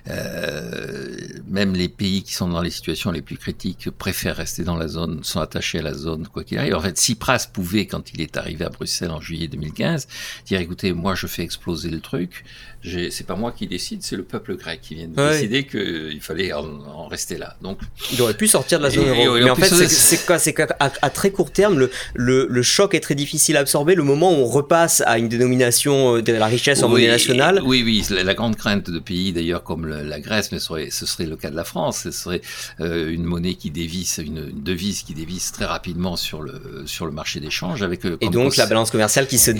euh, 0.08 1.16
même 1.48 1.74
les 1.74 1.88
pays 1.88 2.22
qui 2.22 2.34
sont 2.34 2.48
dans 2.48 2.62
les 2.62 2.70
situations 2.70 3.10
les 3.10 3.20
plus 3.20 3.36
critiques 3.36 3.90
préfèrent 3.90 4.36
rester 4.36 4.62
dans 4.62 4.76
la 4.76 4.86
zone, 4.86 5.24
sont 5.24 5.40
attachés 5.40 5.80
à 5.80 5.82
la 5.82 5.94
zone, 5.94 6.28
quoi 6.28 6.44
qu'il 6.44 6.58
arrive. 6.58 6.76
En 6.76 6.80
fait, 6.80 6.96
Tsipras 6.96 7.48
pouvait, 7.52 7.86
quand 7.86 8.12
il 8.14 8.20
est 8.20 8.36
arrivé 8.36 8.64
à 8.64 8.68
Bruxelles 8.68 9.10
en 9.10 9.20
juillet 9.20 9.48
2015, 9.48 10.06
dire 10.46 10.60
écoutez, 10.60 10.92
moi 10.92 11.16
je 11.16 11.26
fais 11.26 11.42
exploser 11.42 11.90
le 11.90 12.00
truc, 12.00 12.44
c'est 12.84 13.26
pas 13.26 13.36
moi 13.36 13.52
qui 13.52 13.66
décide, 13.66 14.02
c'est 14.02 14.16
le 14.16 14.24
peuple 14.24 14.56
grec 14.56 14.80
qui 14.82 14.94
vient 14.96 15.08
de 15.08 15.30
décider 15.30 15.64
qu'il 15.64 16.20
fallait 16.20 16.52
en, 16.52 17.06
rester 17.06 17.36
là. 17.36 17.56
Donc, 17.62 17.78
il 18.12 18.20
aurait 18.22 18.34
pu 18.34 18.48
sortir 18.48 18.78
de 18.78 18.84
la 18.84 18.90
zone 18.90 19.08
euro. 19.08 19.38
Mais 19.38 19.50
en 19.50 19.56
fait, 19.56 19.88
c'est 19.88 20.26
quoi 20.26 20.38
C'est 20.38 20.52
qu'à 20.52 20.66
à 20.78 21.10
très 21.10 21.30
court 21.30 21.50
terme, 21.50 21.78
le, 21.78 21.90
le, 22.14 22.46
le, 22.48 22.62
choc 22.62 22.94
est 22.94 23.00
très 23.00 23.14
difficile 23.14 23.56
à 23.56 23.60
absorber. 23.60 23.94
Le 23.94 24.02
moment 24.02 24.32
où 24.32 24.42
on 24.42 24.46
repasse 24.46 25.02
à 25.06 25.18
une 25.18 25.28
dénomination 25.28 26.16
euh, 26.16 26.22
de 26.22 26.32
la 26.32 26.46
richesse 26.46 26.82
en 26.82 26.88
monnaie 26.88 27.08
nationale. 27.08 27.60
Oui, 27.64 27.82
oui, 27.84 28.04
la, 28.10 28.34
grande 28.34 28.56
crainte 28.56 28.90
de 28.90 28.98
pays 28.98 29.32
d'ailleurs 29.32 29.62
comme 29.62 29.86
la 29.86 30.20
Grèce, 30.20 30.52
mais 30.52 30.58
ce 30.58 31.06
serait, 31.06 31.26
le 31.26 31.36
cas 31.36 31.50
de 31.50 31.56
la 31.56 31.64
France, 31.64 32.02
ce 32.04 32.10
serait 32.10 32.40
euh, 32.80 33.10
une 33.10 33.24
monnaie 33.24 33.54
qui 33.54 33.70
dévisse, 33.70 34.18
une, 34.18 34.50
devise 34.52 35.02
qui 35.02 35.14
dévisse 35.14 35.52
très 35.52 35.64
rapidement 35.64 36.16
sur 36.16 36.42
le, 36.42 36.84
sur 36.86 37.06
le 37.06 37.12
marché 37.12 37.40
d'échange. 37.40 37.82
avec 37.82 38.04
euh, 38.04 38.16
Et 38.20 38.28
donc 38.28 38.56
la 38.56 38.66
balance 38.66 38.90
commerciale 38.90 39.26
qui 39.26 39.38
se 39.38 39.50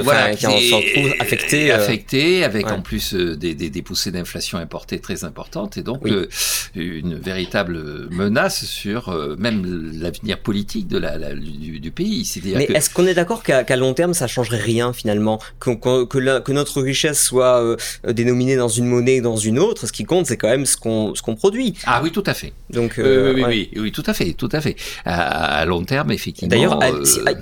voilà, 0.00 0.34
qui 0.34 0.46
en 0.46 0.50
trouve 0.50 1.14
affectée. 1.20 1.72
Affectée 1.72 2.44
avec 2.44 2.67
en 2.72 2.82
plus 2.82 3.14
euh, 3.14 3.36
des, 3.36 3.54
des, 3.54 3.82
poussées 3.82 4.10
d'inflation 4.10 4.58
importées 4.58 4.98
très 4.98 5.24
importantes 5.24 5.76
et 5.76 5.82
donc 5.82 6.06
euh, 6.06 6.28
une 6.74 7.14
véritable 7.14 8.08
menace 8.10 8.64
sur 8.64 9.08
euh, 9.08 9.36
même 9.38 9.92
l'avenir 10.00 10.38
politique 10.40 10.88
de 10.88 10.98
la, 10.98 11.18
du, 11.34 11.90
pays. 11.90 12.28
Mais 12.44 12.64
est-ce 12.64 12.90
qu'on 12.90 13.06
est 13.06 13.14
d'accord 13.14 13.42
qu'à 13.42 13.76
long 13.76 13.94
terme 13.94 14.14
ça 14.14 14.26
changerait 14.26 14.58
rien 14.58 14.92
finalement? 14.92 15.40
Que, 15.58 15.70
que, 16.04 16.38
que, 16.38 16.52
notre 16.52 16.82
richesse 16.82 17.22
soit 17.22 17.76
dénominée 18.06 18.56
dans 18.56 18.68
une 18.68 18.86
monnaie 18.86 19.20
ou 19.20 19.22
dans 19.22 19.36
une 19.36 19.58
autre 19.58 19.86
Ce 19.86 19.92
qui 19.92 20.04
compte 20.04 20.26
c'est 20.26 20.36
quand 20.36 20.48
même 20.48 20.66
ce 20.66 20.76
qu'on 20.76 21.12
qu'on 21.22 21.34
produit. 21.34 21.74
Ah 21.84 22.00
oui 22.02 22.10
tout 22.10 22.24
à 22.26 22.34
fait. 22.34 22.52
Donc 22.70 22.94
oui, 22.98 23.42
oui, 23.46 23.70
oui, 23.76 23.92
tout 23.92 24.02
à 24.06 24.14
fait, 24.14 24.32
tout 24.32 24.48
à 24.52 24.60
fait. 24.60 24.76
À, 25.04 25.64
long 25.64 25.84
terme 25.84 26.10
effectivement. 26.10 26.50
D'ailleurs, 26.50 26.80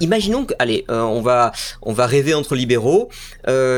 imaginons 0.00 0.44
que 0.44 0.54
allez 0.58 0.84
on 0.88 1.20
va 1.20 1.52
on 1.82 1.92
va 1.92 2.06
rêver 2.06 2.34
entre 2.34 2.54
libéraux. 2.54 3.08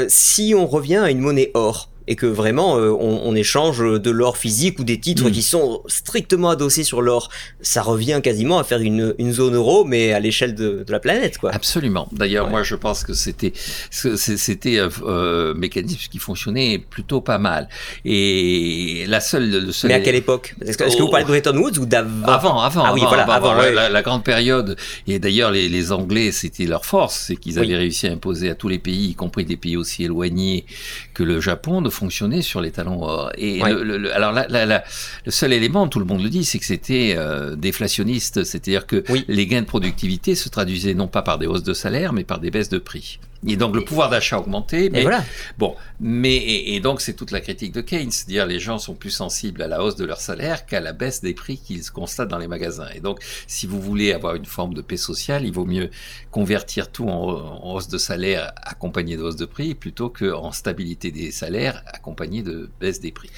si 0.09 0.55
on 0.57 0.67
revient 0.67 0.97
à 0.97 1.11
une 1.11 1.21
monnaie 1.21 1.38
or 1.55 1.75
et 2.09 2.17
que 2.17 2.27
vraiment 2.27 2.79
euh, 2.79 2.91
on, 2.91 3.35
échange 3.37 3.79
de 3.79 4.11
l'or 4.11 4.39
physique 4.39 4.79
ou 4.81 4.85
des 4.85 4.99
titres 4.99 5.29
mm. 5.29 5.33
qui 5.33 5.43
sont 5.43 5.83
strictement 5.87 6.49
adossés 6.51 6.83
sur 6.83 7.03
l'or, 7.03 7.29
ça 7.61 7.83
revient 7.83 8.21
quasiment 8.23 8.59
à 8.59 8.65
faire 8.65 8.81
une, 8.81 9.15
une 9.19 9.33
zone 9.33 9.55
euro, 9.55 9.85
mais 9.85 10.13
à 10.13 10.19
l'échelle 10.19 10.55
de, 10.55 10.83
de, 10.85 10.91
la 10.91 10.99
planète, 10.99 11.37
quoi. 11.39 11.53
Absolument. 11.53 12.09
D'ailleurs, 12.11 12.49
moi, 12.49 12.63
je 12.63 12.75
pense 12.75 13.05
que 13.05 13.13
c'était 13.13 13.53
c'était 13.91 14.79
un 14.79 14.89
euh, 15.03 15.55
mécanisme 15.55 16.09
qui 16.11 16.19
fonctionnait 16.19 16.79
plutôt 16.79 17.21
pas 17.21 17.39
mal. 17.39 17.69
Et 18.05 19.05
la 19.07 19.21
seule, 19.21 19.51
le 19.51 19.73
seul... 19.73 19.89
Mais 19.89 19.95
à 19.95 20.01
quelle 20.01 20.15
époque? 20.15 20.57
Est-ce 20.65 20.79
que, 20.79 20.85
est 20.85 20.97
que, 20.97 21.03
vous 21.03 21.11
parlez 21.11 21.25
de 21.25 21.29
Bretton 21.29 21.57
Woods 21.57 21.79
ou 21.79 21.85
d'avant? 21.85 22.27
Avant, 22.27 22.61
avant. 22.61 22.85
Ah 22.85 22.95
oui, 22.95 23.03
voilà, 23.07 23.25
avant. 23.25 23.55
la, 23.55 24.03
grande 24.03 24.25
période. 24.25 24.77
Et 25.07 25.19
d'ailleurs, 25.19 25.51
les, 25.51 25.69
les, 25.69 25.93
Anglais, 25.93 26.33
c'était 26.33 26.65
leur 26.65 26.87
force, 26.87 27.27
c'est 27.27 27.37
qu'ils 27.37 27.59
avaient 27.59 27.77
réussi 27.77 28.07
à 28.07 28.13
imposer 28.13 28.49
à 28.49 28.55
tous 28.55 28.69
les 28.69 28.79
pays, 28.79 29.11
y 29.11 29.15
compris 29.15 29.45
des 29.45 29.57
pays 29.57 29.77
aussi 29.77 30.05
éloignés 30.05 30.65
que 31.13 31.23
le 31.23 31.41
Japon, 31.41 31.83
de 31.83 31.91
fonctionner 31.99 32.43
sur 32.43 32.61
les 32.61 32.71
talons 32.71 33.03
or. 33.03 33.31
Et 33.37 33.61
le, 33.61 34.15
alors 34.15 34.33
le 34.33 35.31
seul 35.31 35.53
élément, 35.53 35.89
tout 35.89 35.99
le 35.99 36.05
monde 36.05 36.23
le 36.23 36.31
dit, 36.31 36.45
c'est 36.45 36.59
que 36.59 36.65
c'était 36.65 37.15
euh, 37.17 37.57
déflationniste, 37.57 38.45
c'est-à-dire 38.45 38.87
que 38.87 39.05
les 39.29 39.47
gains 39.47 39.63
de 39.63 39.67
productivité 39.67 40.35
se 40.35 40.49
traduisaient 40.49 40.95
non 40.95 41.09
pas 41.09 41.23
par 41.23 41.39
des 41.39 41.47
hausses 41.47 41.65
de 41.65 41.75
salaire, 41.75 42.13
mais 42.13 42.25
par 42.25 42.39
des 42.39 42.51
baisses 42.51 42.69
de 42.69 42.79
prix. 42.79 43.19
Et 43.47 43.57
donc 43.57 43.75
le 43.75 43.85
pouvoir 43.85 44.11
d'achat 44.11 44.39
augmenté. 44.39 44.91
Mais, 44.91 45.03
voilà. 45.03 45.25
Bon, 45.59 45.77
mais 46.01 46.37
et, 46.37 46.81
donc 46.81 47.01
c'est 47.01 47.15
toute 47.15 47.31
la 47.31 47.41
critique 47.41 47.73
de 47.73 47.81
Keynes, 47.81 48.11
dire 48.27 48.47
les 48.47 48.59
gens 48.59 48.79
sont 48.79 48.95
plus 48.95 49.11
sensibles 49.11 49.63
à 49.63 49.69
la 49.69 49.83
hausse 49.83 49.97
de 49.97 50.05
leur 50.05 50.21
salaire 50.21 50.67
qu'à 50.67 50.81
la 50.81 50.93
baisse 50.93 51.21
des 51.21 51.35
prix 51.35 51.59
qu'ils 51.59 51.89
constatent 51.91 52.29
dans 52.29 52.39
les 52.39 52.49
magasins. 52.49 52.89
Et 52.95 53.01
donc 53.01 53.21
si 53.47 53.67
vous 53.67 53.81
voulez 53.81 54.13
avoir 54.13 54.35
une 54.35 54.47
forme 54.47 54.75
de 54.75 54.83
paix 54.83 54.97
sociale, 54.97 55.45
il 55.45 55.53
vaut 55.53 55.67
mieux 55.67 55.91
convertir 56.31 56.91
tout 56.91 57.09
en, 57.09 57.75
hausse 57.75 57.89
de 57.89 57.99
salaire 57.99 58.53
accompagné 58.63 59.17
de 59.17 59.23
hausse 59.23 59.37
de 59.37 59.47
prix 59.47 59.75
plutôt 59.75 60.11
qu'en 60.11 60.51
stabilité 60.51 61.11
des 61.13 61.31
salaires 61.31 61.83
accompagné 61.87 62.43
de 62.43 62.71
baisse 62.81 63.01
des 63.01 63.13
prix 63.13 63.31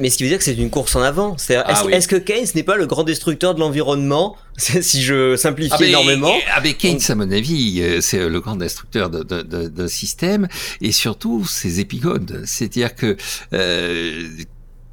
mais 0.00 0.10
ce 0.10 0.16
qui 0.16 0.24
veut 0.24 0.28
dire 0.28 0.38
que 0.38 0.44
c'est 0.44 0.54
une 0.54 0.70
course 0.70 0.96
en 0.96 1.02
avant. 1.02 1.36
Ah 1.50 1.84
est-ce 1.90 2.08
que 2.08 2.16
Keynes 2.16 2.46
n'est 2.54 2.62
pas 2.62 2.76
le 2.76 2.86
grand 2.86 3.04
destructeur 3.04 3.54
de 3.54 3.60
l'environnement 3.60 4.36
Si 4.56 5.02
je 5.02 5.36
simplifie 5.36 5.72
ah, 5.78 5.84
énormément. 5.84 6.34
Avec 6.54 6.78
Keynes, 6.78 7.00
à 7.08 7.14
mon 7.14 7.30
avis, 7.30 7.80
euh, 7.80 8.00
c'est 8.00 8.28
le 8.28 8.40
grand 8.40 8.56
destructeur 8.56 9.10
d'un 9.10 9.88
système 9.88 10.48
et 10.80 10.92
surtout 10.92 11.46
ses 11.46 11.80
épigones. 11.80 12.42
C'est-à-dire 12.46 12.94
que 12.94 13.16
euh, 13.52 14.28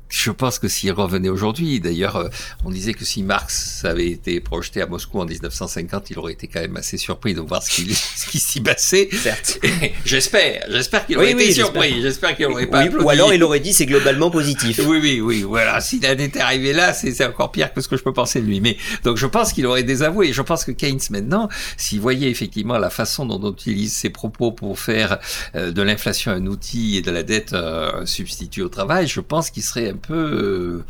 je 0.09 0.31
pense 0.31 0.59
que 0.59 0.67
s'il 0.67 0.91
revenait 0.91 1.29
aujourd'hui, 1.29 1.79
d'ailleurs, 1.79 2.15
euh, 2.15 2.29
on 2.63 2.69
disait 2.69 2.93
que 2.93 3.03
si 3.03 3.23
Marx 3.23 3.83
avait 3.83 4.07
été 4.07 4.39
projeté 4.39 4.81
à 4.81 4.87
Moscou 4.87 5.19
en 5.19 5.25
1950, 5.25 6.09
il 6.11 6.19
aurait 6.19 6.33
été 6.33 6.47
quand 6.47 6.61
même 6.61 6.77
assez 6.77 6.97
surpris 6.97 7.33
de 7.33 7.41
voir 7.41 7.61
ce 7.61 7.69
qui, 8.29 8.39
s'y 8.39 8.61
passait. 8.61 9.09
Certes. 9.11 9.59
j'espère, 10.05 10.63
j'espère 10.69 11.05
qu'il 11.05 11.17
aurait 11.17 11.31
été 11.31 11.51
surpris. 11.53 12.01
J'espère 12.01 12.35
qu'il 12.35 12.45
aurait 12.45 12.67
pas. 12.67 12.85
ou 12.85 13.09
alors 13.09 13.33
il 13.33 13.43
aurait 13.43 13.59
dit 13.59 13.73
c'est 13.73 13.85
globalement 13.85 14.31
positif. 14.31 14.79
oui, 14.85 14.99
oui, 15.01 15.21
oui. 15.21 15.43
Voilà. 15.43 15.79
S'il 15.81 16.05
en 16.05 16.11
était 16.11 16.39
arrivé 16.39 16.73
là, 16.73 16.93
c'est 16.93 17.25
encore 17.25 17.51
pire 17.51 17.73
que 17.73 17.81
ce 17.81 17.87
que 17.87 17.97
je 17.97 18.03
peux 18.03 18.13
penser 18.13 18.41
de 18.41 18.45
lui. 18.45 18.61
Mais 18.61 18.77
donc 19.03 19.17
je 19.17 19.25
pense 19.25 19.51
qu'il 19.51 19.65
aurait 19.65 19.83
désavoué. 19.83 20.31
Je 20.31 20.41
pense 20.41 20.63
que 20.63 20.71
Keynes 20.71 20.99
maintenant, 21.09 21.49
s'il 21.75 21.99
voyait 21.99 22.29
effectivement 22.29 22.77
la 22.77 22.89
façon 22.89 23.25
dont 23.25 23.39
on 23.43 23.51
utilise 23.51 23.93
ses 23.93 24.09
propos 24.09 24.51
pour 24.51 24.79
faire 24.79 25.19
euh, 25.55 25.71
de 25.71 25.81
l'inflation 25.81 26.31
un 26.31 26.45
outil 26.45 26.97
et 26.97 27.01
de 27.01 27.11
la 27.11 27.23
dette 27.23 27.53
euh, 27.53 28.01
un 28.01 28.05
substitut 28.05 28.61
au 28.61 28.69
travail, 28.69 29.07
je 29.07 29.19
pense 29.19 29.49
qu'il 29.49 29.63
serait 29.63 29.93
peu 29.97 30.13
euh, 30.13 30.83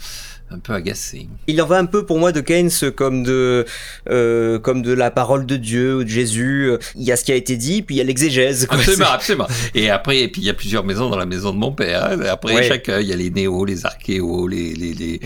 un 0.49 0.59
peu 0.59 0.73
agacé. 0.73 1.27
Il 1.47 1.61
en 1.61 1.65
va 1.65 1.77
un 1.77 1.85
peu 1.85 2.05
pour 2.05 2.19
moi 2.19 2.31
de 2.31 2.39
Keynes 2.39 2.71
comme 2.95 3.23
de, 3.23 3.65
euh, 4.09 4.59
comme 4.59 4.81
de 4.81 4.93
la 4.93 5.11
parole 5.11 5.45
de 5.45 5.57
Dieu 5.57 5.97
ou 5.97 6.03
de 6.05 6.09
Jésus. 6.09 6.71
Il 6.95 7.03
y 7.03 7.11
a 7.11 7.17
ce 7.17 7.25
qui 7.25 7.33
a 7.33 7.35
été 7.35 7.57
dit, 7.57 7.81
puis 7.81 7.95
il 7.95 7.97
y 7.97 8.01
a 8.01 8.05
l'exégèse. 8.05 8.65
Absolument, 8.69 9.07
absolument. 9.11 9.47
Et 9.75 9.89
après, 9.89 10.19
et 10.19 10.27
puis 10.29 10.41
il 10.41 10.47
y 10.47 10.49
a 10.49 10.53
plusieurs 10.53 10.85
maisons 10.85 11.09
dans 11.09 11.17
la 11.17 11.25
maison 11.25 11.51
de 11.51 11.57
mon 11.57 11.71
père. 11.73 12.05
Hein. 12.05 12.19
Après, 12.29 12.63
chaque, 12.63 12.87
il 12.87 13.07
y 13.07 13.11
a 13.11 13.15
les 13.17 13.29
néos, 13.29 13.65
les 13.65 13.85
archéos, 13.85 14.47
les, 14.47 14.73
les, 14.73 14.93
les, 14.93 15.19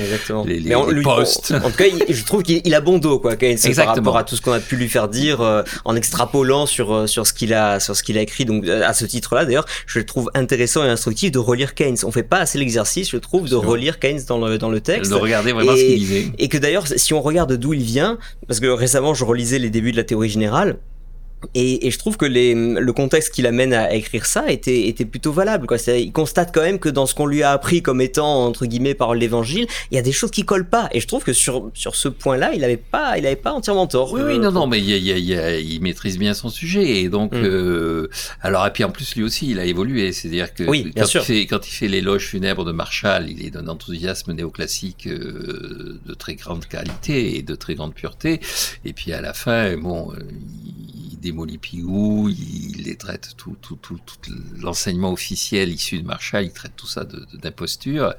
les, 0.45 0.59
les, 0.59 1.01
postes. 1.03 1.53
En, 1.63 1.69
tout 1.69 1.78
cas, 1.78 1.86
je 2.09 2.24
trouve 2.24 2.41
qu'il 2.41 2.74
a 2.74 2.82
bon 2.82 2.97
dos, 2.97 3.19
quoi, 3.19 3.36
Keynes, 3.36 3.51
Exactement. 3.51 3.86
par 3.86 3.95
rapport 3.95 4.17
à 4.17 4.24
tout 4.24 4.36
ce 4.36 4.41
qu'on 4.41 4.53
a 4.53 4.59
pu 4.59 4.76
lui 4.76 4.89
faire 4.89 5.07
dire 5.07 5.41
euh, 5.41 5.61
en 5.86 5.95
extrapolant 5.95 6.65
sur, 6.65 6.93
euh, 6.93 7.07
sur 7.07 7.28
ce 7.28 7.34
qu'il 7.34 7.53
a, 7.53 7.80
sur 7.80 7.95
ce 7.95 8.01
qu'il 8.01 8.17
a 8.17 8.22
écrit. 8.22 8.45
Donc, 8.45 8.67
à 8.67 8.93
ce 8.93 9.05
titre-là, 9.05 9.45
d'ailleurs, 9.45 9.65
je 9.86 9.99
le 9.99 10.05
trouve 10.05 10.32
intéressant 10.34 10.84
et 10.84 10.89
instructif 10.89 11.32
de 11.32 11.39
relire 11.39 11.76
Keynes. 11.76 11.97
On 12.03 12.11
fait 12.11 12.24
pas 12.24 12.39
assez 12.39 12.57
l'exercice, 12.57 13.11
je 13.11 13.17
trouve, 13.17 13.49
de 13.49 13.55
relire 13.55 13.99
Keynes 13.99 14.22
dans 14.28 14.39
le, 14.39 14.57
dans 14.57 14.69
le 14.69 14.82
texte 14.82 15.11
de 15.12 15.22
regarder 15.22 15.51
vraiment 15.51 15.76
ce 15.76 15.82
qu'il 15.82 15.99
disait. 15.99 16.26
Et 16.38 16.47
que 16.47 16.57
d'ailleurs, 16.57 16.88
si 16.88 17.14
on 17.14 17.22
regarde 17.22 17.53
d'où 17.53 17.74
il 17.74 17.84
vient, 17.84 18.18
parce 18.47 18.59
que 18.59 18.68
récemment 18.68 19.14
je 19.14 19.24
relisais 19.24 19.59
les 19.59 19.70
débuts 19.70 19.91
de 19.91 19.97
la 19.97 20.03
théorie 20.03 20.30
générale, 20.30 20.78
et, 21.54 21.88
et, 21.88 21.92
je 21.92 21.98
trouve 21.98 22.18
que 22.18 22.26
les, 22.26 22.54
le 22.54 22.94
contexte 22.94 23.34
qui 23.34 23.42
l'amène 23.42 23.74
à 23.74 23.94
écrire 23.94 24.26
ça 24.26 24.50
était, 24.52 24.88
était 24.88 25.06
plutôt 25.06 25.32
valable. 25.32 25.68
Quoi. 25.68 25.78
Il 25.88 26.12
constate 26.12 26.54
quand 26.54 26.62
même 26.62 26.80
que 26.80 26.89
dans 26.89 27.06
ce 27.06 27.16
qu'on 27.16 27.26
lui 27.26 27.44
a 27.44 27.52
appris 27.52 27.82
comme 27.82 28.02
étant, 28.02 28.46
entre 28.46 28.66
guillemets, 28.66 28.94
par 28.94 29.14
l'évangile, 29.16 29.68
il 29.92 29.96
y 29.96 29.98
a 29.98 30.02
des 30.02 30.12
choses 30.12 30.32
qui 30.32 30.44
collent 30.44 30.70
pas. 30.70 30.89
Et 30.92 31.00
je 31.00 31.08
trouve 31.08 31.24
que 31.24 31.34
sur, 31.34 31.72
sur 31.74 31.96
ce 31.96 32.08
point-là, 32.08 32.52
il 32.54 32.62
n'avait 32.62 32.78
pas, 32.78 33.18
il 33.18 33.26
avait 33.26 33.36
pas 33.36 33.52
entièrement 33.54 33.88
tort. 33.88 34.14
Oui, 34.14 34.22
oui, 34.24 34.39
non, 34.39 34.52
non, 34.52 34.68
mais 34.68 34.80
il, 34.80 34.89
il, 34.89 35.20
il, 35.20 35.82
maîtrise 35.82 36.18
bien 36.18 36.34
son 36.34 36.50
sujet. 36.50 37.02
Et 37.02 37.10
donc, 37.10 37.34
mm. 37.34 37.44
euh, 37.44 38.10
alors, 38.42 38.66
et 38.66 38.72
puis 38.72 38.84
en 38.84 38.92
plus, 38.92 39.16
lui 39.16 39.24
aussi, 39.24 39.50
il 39.50 39.60
a 39.60 39.66
évolué. 39.66 40.12
C'est-à-dire 40.14 40.54
que 40.54 40.64
oui, 40.64 40.92
quand, 40.96 41.06
Il 41.14 41.22
fait, 41.22 41.46
quand 41.48 41.68
il 41.68 41.72
fait 41.72 41.88
l'éloge 41.88 42.28
funèbre 42.28 42.66
de 42.66 42.72
Marshall, 42.72 43.30
il 43.30 43.46
est 43.46 43.52
d'un 43.52 43.68
enthousiasme 43.68 44.34
néoclassique 44.34 45.08
euh, 45.08 46.00
de 46.06 46.14
très 46.14 46.36
grande 46.36 46.66
qualité 46.66 47.38
et 47.38 47.42
de 47.42 47.56
très 47.56 47.76
grande 47.76 47.94
pureté. 47.94 48.39
Et 48.86 48.94
puis 48.94 49.14
à 49.14 49.22
la 49.22 49.34
fin, 49.34 49.76
bon, 49.78 50.12
euh, 50.14 50.20
démolit 51.22 51.57
Pigou, 51.57 52.30
il 52.30 52.84
les 52.84 52.97
traite 52.97 53.36
tout, 53.38 53.55
tout, 53.61 53.78
tout, 53.78 53.99
tout 54.05 54.32
l'enseignement 54.59 55.11
officiel 55.11 55.69
issu 55.69 56.01
de 56.01 56.05
Marshall, 56.05 56.45
il 56.45 56.51
traite 56.51 56.76
tout 56.76 56.88
ça 56.88 57.05
d'imposture, 57.05 58.15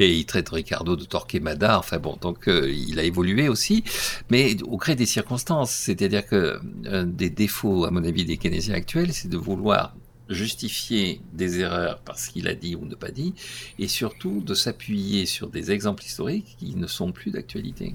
et 0.00 0.12
il 0.12 0.24
traite 0.24 0.48
Ricardo 0.48 0.96
de 0.96 1.04
Torquemada, 1.04 1.78
enfin 1.78 1.98
bon, 1.98 2.16
donc 2.20 2.48
euh, 2.48 2.72
il 2.72 2.98
a 2.98 3.04
évolué 3.04 3.48
aussi, 3.48 3.84
mais 4.30 4.60
au 4.62 4.76
gré 4.76 4.96
des 4.96 5.06
circonstances, 5.06 5.70
c'est-à-dire 5.70 6.26
que 6.26 6.58
un 6.86 7.04
des 7.04 7.30
défauts, 7.30 7.84
à 7.84 7.90
mon 7.90 8.02
avis, 8.02 8.24
des 8.24 8.38
keynésiens 8.38 8.74
actuels, 8.74 9.12
c'est 9.12 9.28
de 9.28 9.36
vouloir 9.36 9.94
justifier 10.28 11.20
des 11.32 11.60
erreurs 11.60 12.00
parce 12.04 12.26
qu'il 12.28 12.48
a 12.48 12.54
dit 12.54 12.74
ou 12.74 12.84
ne 12.84 12.94
pas 12.94 13.10
dit, 13.10 13.34
et 13.78 13.86
surtout 13.86 14.40
de 14.40 14.54
s'appuyer 14.54 15.26
sur 15.26 15.48
des 15.48 15.70
exemples 15.70 16.04
historiques 16.04 16.56
qui 16.58 16.74
ne 16.74 16.86
sont 16.86 17.12
plus 17.12 17.30
d'actualité. 17.30 17.94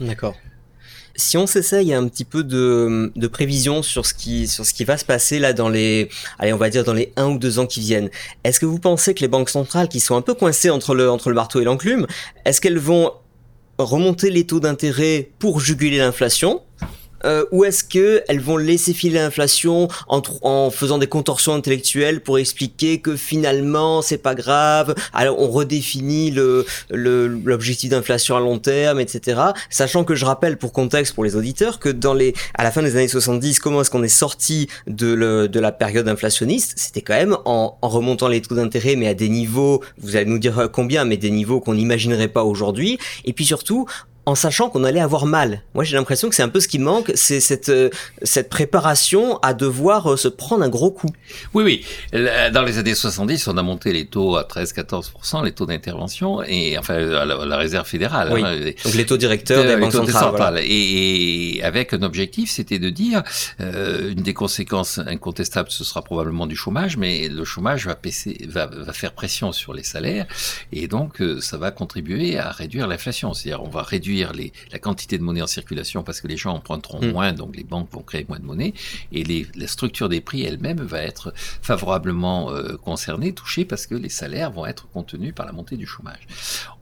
D'accord. 0.00 0.36
Si 1.16 1.36
on 1.36 1.46
s'essaye 1.46 1.94
un 1.94 2.06
petit 2.08 2.24
peu 2.24 2.44
de, 2.44 3.26
prévision 3.26 3.82
sur 3.82 4.06
ce 4.06 4.14
qui 4.14 4.46
sur 4.46 4.64
ce 4.64 4.72
qui 4.72 4.84
va 4.84 4.96
se 4.96 5.04
passer 5.04 5.38
là 5.38 5.52
dans 5.52 5.68
les 5.68 6.08
allez 6.38 6.52
on 6.52 6.58
va 6.58 6.70
dire 6.70 6.84
dans 6.84 6.94
les 6.94 7.12
un 7.16 7.28
ou 7.28 7.38
deux 7.38 7.58
ans 7.58 7.66
qui 7.66 7.80
viennent, 7.80 8.10
est-ce 8.44 8.60
que 8.60 8.66
vous 8.66 8.78
pensez 8.78 9.14
que 9.14 9.20
les 9.20 9.28
banques 9.28 9.50
centrales 9.50 9.88
qui 9.88 10.00
sont 10.00 10.16
un 10.16 10.22
peu 10.22 10.34
coincées 10.34 10.70
entre 10.70 10.94
le 10.94 11.10
entre 11.10 11.28
le 11.30 11.34
marteau 11.34 11.60
et 11.60 11.64
l'enclume, 11.64 12.06
est-ce 12.44 12.60
qu'elles 12.60 12.78
vont 12.78 13.12
remonter 13.78 14.30
les 14.30 14.46
taux 14.46 14.60
d'intérêt 14.60 15.30
pour 15.38 15.60
juguler 15.60 15.98
l'inflation 15.98 16.62
euh, 17.24 17.44
ou 17.52 17.64
est-ce 17.64 17.84
que 17.84 18.22
elles 18.28 18.40
vont 18.40 18.56
laisser 18.56 18.92
filer 18.92 19.18
l'inflation 19.18 19.88
en, 20.08 20.22
en, 20.42 20.70
faisant 20.70 20.98
des 20.98 21.06
contorsions 21.06 21.54
intellectuelles 21.54 22.20
pour 22.20 22.38
expliquer 22.38 23.00
que 23.00 23.16
finalement 23.16 24.02
c'est 24.02 24.18
pas 24.18 24.34
grave, 24.34 24.94
alors 25.12 25.40
on 25.40 25.48
redéfinit 25.48 26.30
le 26.30 26.64
l'objectif 26.90 27.90
d'inflation 27.90 28.36
à 28.36 28.40
long 28.40 28.58
terme, 28.58 29.00
etc. 29.00 29.40
Sachant 29.70 30.04
que 30.04 30.14
je 30.14 30.24
rappelle 30.24 30.56
pour 30.56 30.72
contexte 30.72 31.14
pour 31.14 31.24
les 31.24 31.36
auditeurs 31.36 31.78
que 31.78 31.88
dans 31.88 32.14
les 32.14 32.34
à 32.54 32.64
la 32.64 32.70
fin 32.70 32.82
des 32.82 32.96
années 32.96 33.08
70, 33.08 33.60
comment 33.60 33.80
est-ce 33.80 33.90
qu'on 33.90 34.02
est 34.02 34.08
sorti 34.08 34.68
de, 34.86 35.12
le, 35.12 35.48
de 35.48 35.60
la 35.60 35.72
période 35.72 36.08
inflationniste? 36.08 36.74
C'était 36.76 37.02
quand 37.02 37.14
même 37.14 37.36
en, 37.44 37.78
en 37.80 37.88
remontant 37.88 38.28
les 38.28 38.40
taux 38.40 38.54
d'intérêt, 38.54 38.96
mais 38.96 39.08
à 39.08 39.14
des 39.14 39.28
niveaux, 39.28 39.82
vous 39.98 40.16
allez 40.16 40.26
nous 40.26 40.38
dire 40.38 40.68
combien, 40.72 41.04
mais 41.04 41.16
des 41.16 41.30
niveaux 41.30 41.60
qu'on 41.60 41.74
n'imaginerait 41.74 42.28
pas 42.28 42.44
aujourd'hui. 42.44 42.98
Et 43.24 43.32
puis 43.32 43.44
surtout 43.44 43.86
en 44.28 44.34
sachant 44.34 44.68
qu'on 44.70 44.82
allait 44.82 45.00
avoir 45.00 45.24
mal. 45.24 45.62
Moi, 45.74 45.84
j'ai 45.84 45.96
l'impression 45.96 46.28
que 46.28 46.34
c'est 46.34 46.42
un 46.42 46.48
peu 46.48 46.58
ce 46.58 46.66
qui 46.66 46.80
manque, 46.80 47.12
c'est 47.14 47.38
cette, 47.38 47.68
euh, 47.68 47.90
cette 48.22 48.48
préparation 48.48 49.38
à 49.38 49.54
devoir 49.54 50.12
euh, 50.12 50.16
se 50.16 50.26
prendre 50.26 50.64
un 50.64 50.68
gros 50.68 50.90
coup. 50.90 51.10
Oui, 51.54 51.62
oui. 52.12 52.20
Dans 52.52 52.62
les 52.62 52.78
années 52.78 52.96
70, 52.96 53.46
on 53.46 53.56
a 53.56 53.62
monté 53.62 53.92
les 53.92 54.06
taux 54.06 54.36
à 54.36 54.42
13-14%, 54.42 55.44
les 55.44 55.52
taux 55.52 55.66
d'intervention, 55.66 56.42
et 56.42 56.76
enfin, 56.76 56.94
à 56.94 57.24
la, 57.24 57.56
réserve 57.56 57.86
fédérale. 57.86 58.30
Oui. 58.32 58.42
Hein, 58.44 58.72
Donc, 58.84 58.94
les 58.94 59.06
taux 59.06 59.16
directeurs 59.16 59.64
des 59.64 59.76
banques 59.76 59.92
centrales. 59.92 60.60
Et, 60.64 61.60
avec 61.62 61.94
un 61.94 62.02
objectif, 62.02 62.50
c'était 62.50 62.80
de 62.80 62.90
dire, 62.90 63.22
euh, 63.60 64.10
une 64.10 64.22
des 64.22 64.34
conséquences 64.34 64.98
incontestables, 64.98 65.70
ce 65.70 65.84
sera 65.84 66.02
probablement 66.02 66.48
du 66.48 66.56
chômage, 66.56 66.96
mais 66.96 67.28
le 67.28 67.44
chômage 67.44 67.86
va, 67.86 67.94
baisser, 67.94 68.44
va, 68.48 68.66
va 68.66 68.92
faire 68.92 69.12
pression 69.12 69.52
sur 69.52 69.72
les 69.72 69.84
salaires, 69.84 70.26
et 70.72 70.88
donc, 70.88 71.22
ça 71.40 71.58
va 71.58 71.70
contribuer 71.70 72.38
à 72.38 72.50
réduire 72.50 72.88
l'inflation. 72.88 73.32
C'est-à-dire, 73.32 73.62
on 73.62 73.68
va 73.68 73.82
réduire 73.82 74.15
les, 74.16 74.52
la 74.72 74.78
quantité 74.78 75.18
de 75.18 75.22
monnaie 75.22 75.42
en 75.42 75.46
circulation 75.46 76.02
parce 76.02 76.20
que 76.20 76.28
les 76.28 76.36
gens 76.36 76.54
emprunteront 76.54 77.00
mm. 77.02 77.10
moins, 77.10 77.32
donc 77.32 77.56
les 77.56 77.64
banques 77.64 77.88
vont 77.92 78.02
créer 78.02 78.24
moins 78.28 78.38
de 78.38 78.44
monnaie, 78.44 78.74
et 79.12 79.24
les, 79.24 79.46
la 79.54 79.66
structure 79.66 80.08
des 80.08 80.20
prix 80.20 80.42
elle-même 80.42 80.80
va 80.80 81.02
être 81.02 81.32
favorablement 81.62 82.50
euh, 82.50 82.76
concernée, 82.76 83.32
touchée, 83.32 83.64
parce 83.64 83.86
que 83.86 83.94
les 83.94 84.08
salaires 84.08 84.50
vont 84.50 84.66
être 84.66 84.88
contenus 84.88 85.34
par 85.34 85.46
la 85.46 85.52
montée 85.52 85.76
du 85.76 85.86
chômage. 85.86 86.26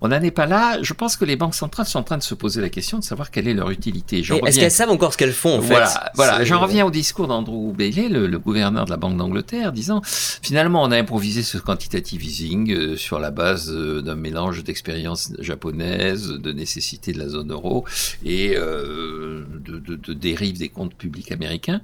On 0.00 0.08
n'en 0.08 0.20
est 0.20 0.30
pas 0.30 0.46
là. 0.46 0.78
Je 0.82 0.92
pense 0.92 1.16
que 1.16 1.24
les 1.24 1.36
banques 1.36 1.54
centrales 1.54 1.86
sont 1.86 1.98
en 1.98 2.02
train 2.02 2.18
de 2.18 2.22
se 2.22 2.34
poser 2.34 2.60
la 2.60 2.68
question 2.68 2.98
de 2.98 3.04
savoir 3.04 3.30
quelle 3.30 3.48
est 3.48 3.54
leur 3.54 3.70
utilité. 3.70 4.18
Est-ce 4.18 4.60
qu'elles 4.60 4.70
savent 4.70 4.90
encore 4.90 5.12
ce 5.12 5.18
qu'elles 5.18 5.32
font 5.32 5.58
en 5.58 5.60
Voilà, 5.60 5.86
fait 5.86 5.98
voilà. 6.14 6.44
j'en 6.44 6.60
reviens 6.60 6.86
au 6.86 6.90
discours 6.90 7.28
d'Andrew 7.28 7.72
Bailey, 7.72 8.08
le, 8.08 8.26
le, 8.26 8.38
gouverneur 8.38 8.84
de 8.84 8.90
la 8.90 8.96
Banque 8.96 9.16
d'Angleterre, 9.16 9.72
disant 9.72 10.02
finalement 10.04 10.82
on 10.82 10.90
a 10.90 10.98
improvisé 10.98 11.42
ce 11.42 11.58
quantitative 11.58 12.24
easing 12.24 12.72
euh, 12.72 12.96
sur 12.96 13.18
la 13.18 13.30
base 13.30 13.70
euh, 13.70 14.02
d'un 14.02 14.14
mélange 14.14 14.64
d'expérience 14.64 15.32
japonaise, 15.38 16.28
de 16.28 16.52
nécessité 16.52 17.12
de 17.12 17.18
la 17.18 17.23
la 17.24 17.28
zone 17.30 17.52
euro 17.52 17.84
et 18.24 18.54
de, 18.54 19.78
de, 19.78 19.96
de, 19.96 20.12
dérive 20.12 20.58
des 20.58 20.68
comptes 20.68 20.94
publics 20.94 21.32
américains. 21.32 21.80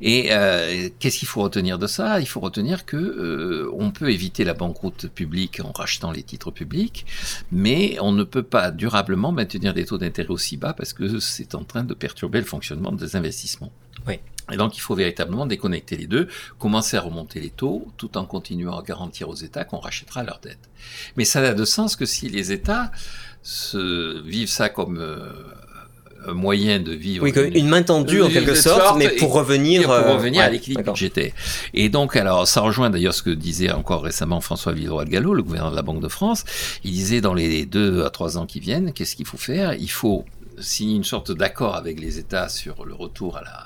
Et 0.00 0.30
qu'est-ce 0.98 1.18
qu'il 1.18 1.28
faut 1.28 1.42
retenir 1.42 1.78
de 1.78 1.86
ça? 1.86 2.20
Il 2.20 2.26
faut 2.26 2.40
retenir 2.40 2.84
que 2.84 3.70
on 3.74 3.90
peut 3.90 4.10
éviter 4.10 4.44
la 4.44 4.54
banqueroute 4.54 5.08
publique 5.08 5.60
en 5.60 5.72
rachetant 5.72 6.10
les 6.10 6.22
titres 6.22 6.50
publics, 6.50 7.06
mais 7.52 7.98
on 8.00 8.12
ne 8.12 8.24
peut 8.24 8.42
pas 8.42 8.70
durablement 8.70 9.32
maintenir 9.32 9.74
des 9.74 9.84
taux 9.84 9.98
d'intérêt 9.98 10.30
aussi 10.30 10.56
bas 10.56 10.72
parce 10.72 10.92
que 10.92 11.18
c'est 11.18 11.54
en 11.54 11.64
train 11.64 11.84
de 11.84 11.94
perturber 11.94 12.38
le 12.38 12.44
fonctionnement 12.44 12.92
des 12.92 13.16
investissements. 13.16 13.72
Oui. 14.06 14.18
Et 14.50 14.56
donc, 14.56 14.76
il 14.78 14.80
faut 14.80 14.94
véritablement 14.94 15.44
déconnecter 15.44 15.96
les 15.96 16.06
deux, 16.06 16.28
commencer 16.58 16.96
à 16.96 17.02
remonter 17.02 17.38
les 17.38 17.50
taux, 17.50 17.86
tout 17.98 18.16
en 18.16 18.24
continuant 18.24 18.78
à 18.78 18.82
garantir 18.82 19.28
aux 19.28 19.34
États 19.34 19.64
qu'on 19.64 19.78
rachètera 19.78 20.22
leurs 20.22 20.40
dettes. 20.40 20.70
Mais 21.16 21.26
ça 21.26 21.42
n'a 21.42 21.52
de 21.52 21.64
sens 21.66 21.96
que 21.96 22.06
si 22.06 22.30
les 22.30 22.50
États 22.50 22.90
se 23.48 24.20
vivent 24.20 24.50
ça 24.50 24.68
comme 24.68 24.98
euh, 24.98 25.16
un 26.26 26.34
moyen 26.34 26.80
de 26.80 26.92
vivre. 26.92 27.24
Oui, 27.24 27.32
une, 27.54 27.68
main 27.68 27.82
tendue 27.82 28.20
en 28.20 28.28
quelque 28.28 28.54
sorte, 28.54 28.98
mais 28.98 29.08
pour 29.08 29.32
revenir, 29.32 29.84
pour 29.84 29.92
euh, 29.92 30.32
à 30.38 30.50
l'équilibre 30.50 30.82
budgétaire. 30.82 31.32
Et 31.72 31.88
donc, 31.88 32.14
alors, 32.14 32.46
ça 32.46 32.60
rejoint 32.60 32.90
d'ailleurs 32.90 33.14
ce 33.14 33.22
que 33.22 33.30
disait 33.30 33.72
encore 33.72 34.02
récemment 34.02 34.42
François 34.42 34.74
Villeroy 34.74 35.06
de 35.06 35.10
Gallo, 35.10 35.32
le 35.32 35.42
gouverneur 35.42 35.70
de 35.70 35.76
la 35.76 35.82
Banque 35.82 36.02
de 36.02 36.08
France. 36.08 36.44
Il 36.84 36.92
disait 36.92 37.22
dans 37.22 37.32
les 37.32 37.64
deux 37.64 38.04
à 38.04 38.10
trois 38.10 38.36
ans 38.36 38.44
qui 38.44 38.60
viennent, 38.60 38.92
qu'est-ce 38.92 39.16
qu'il 39.16 39.26
faut 39.26 39.38
faire? 39.38 39.72
Il 39.72 39.90
faut 39.90 40.26
signer 40.60 40.96
une 40.96 41.04
sorte 41.04 41.32
d'accord 41.32 41.74
avec 41.74 42.00
les 42.00 42.18
États 42.18 42.50
sur 42.50 42.84
le 42.84 42.92
retour 42.92 43.38
à 43.38 43.42
la 43.42 43.64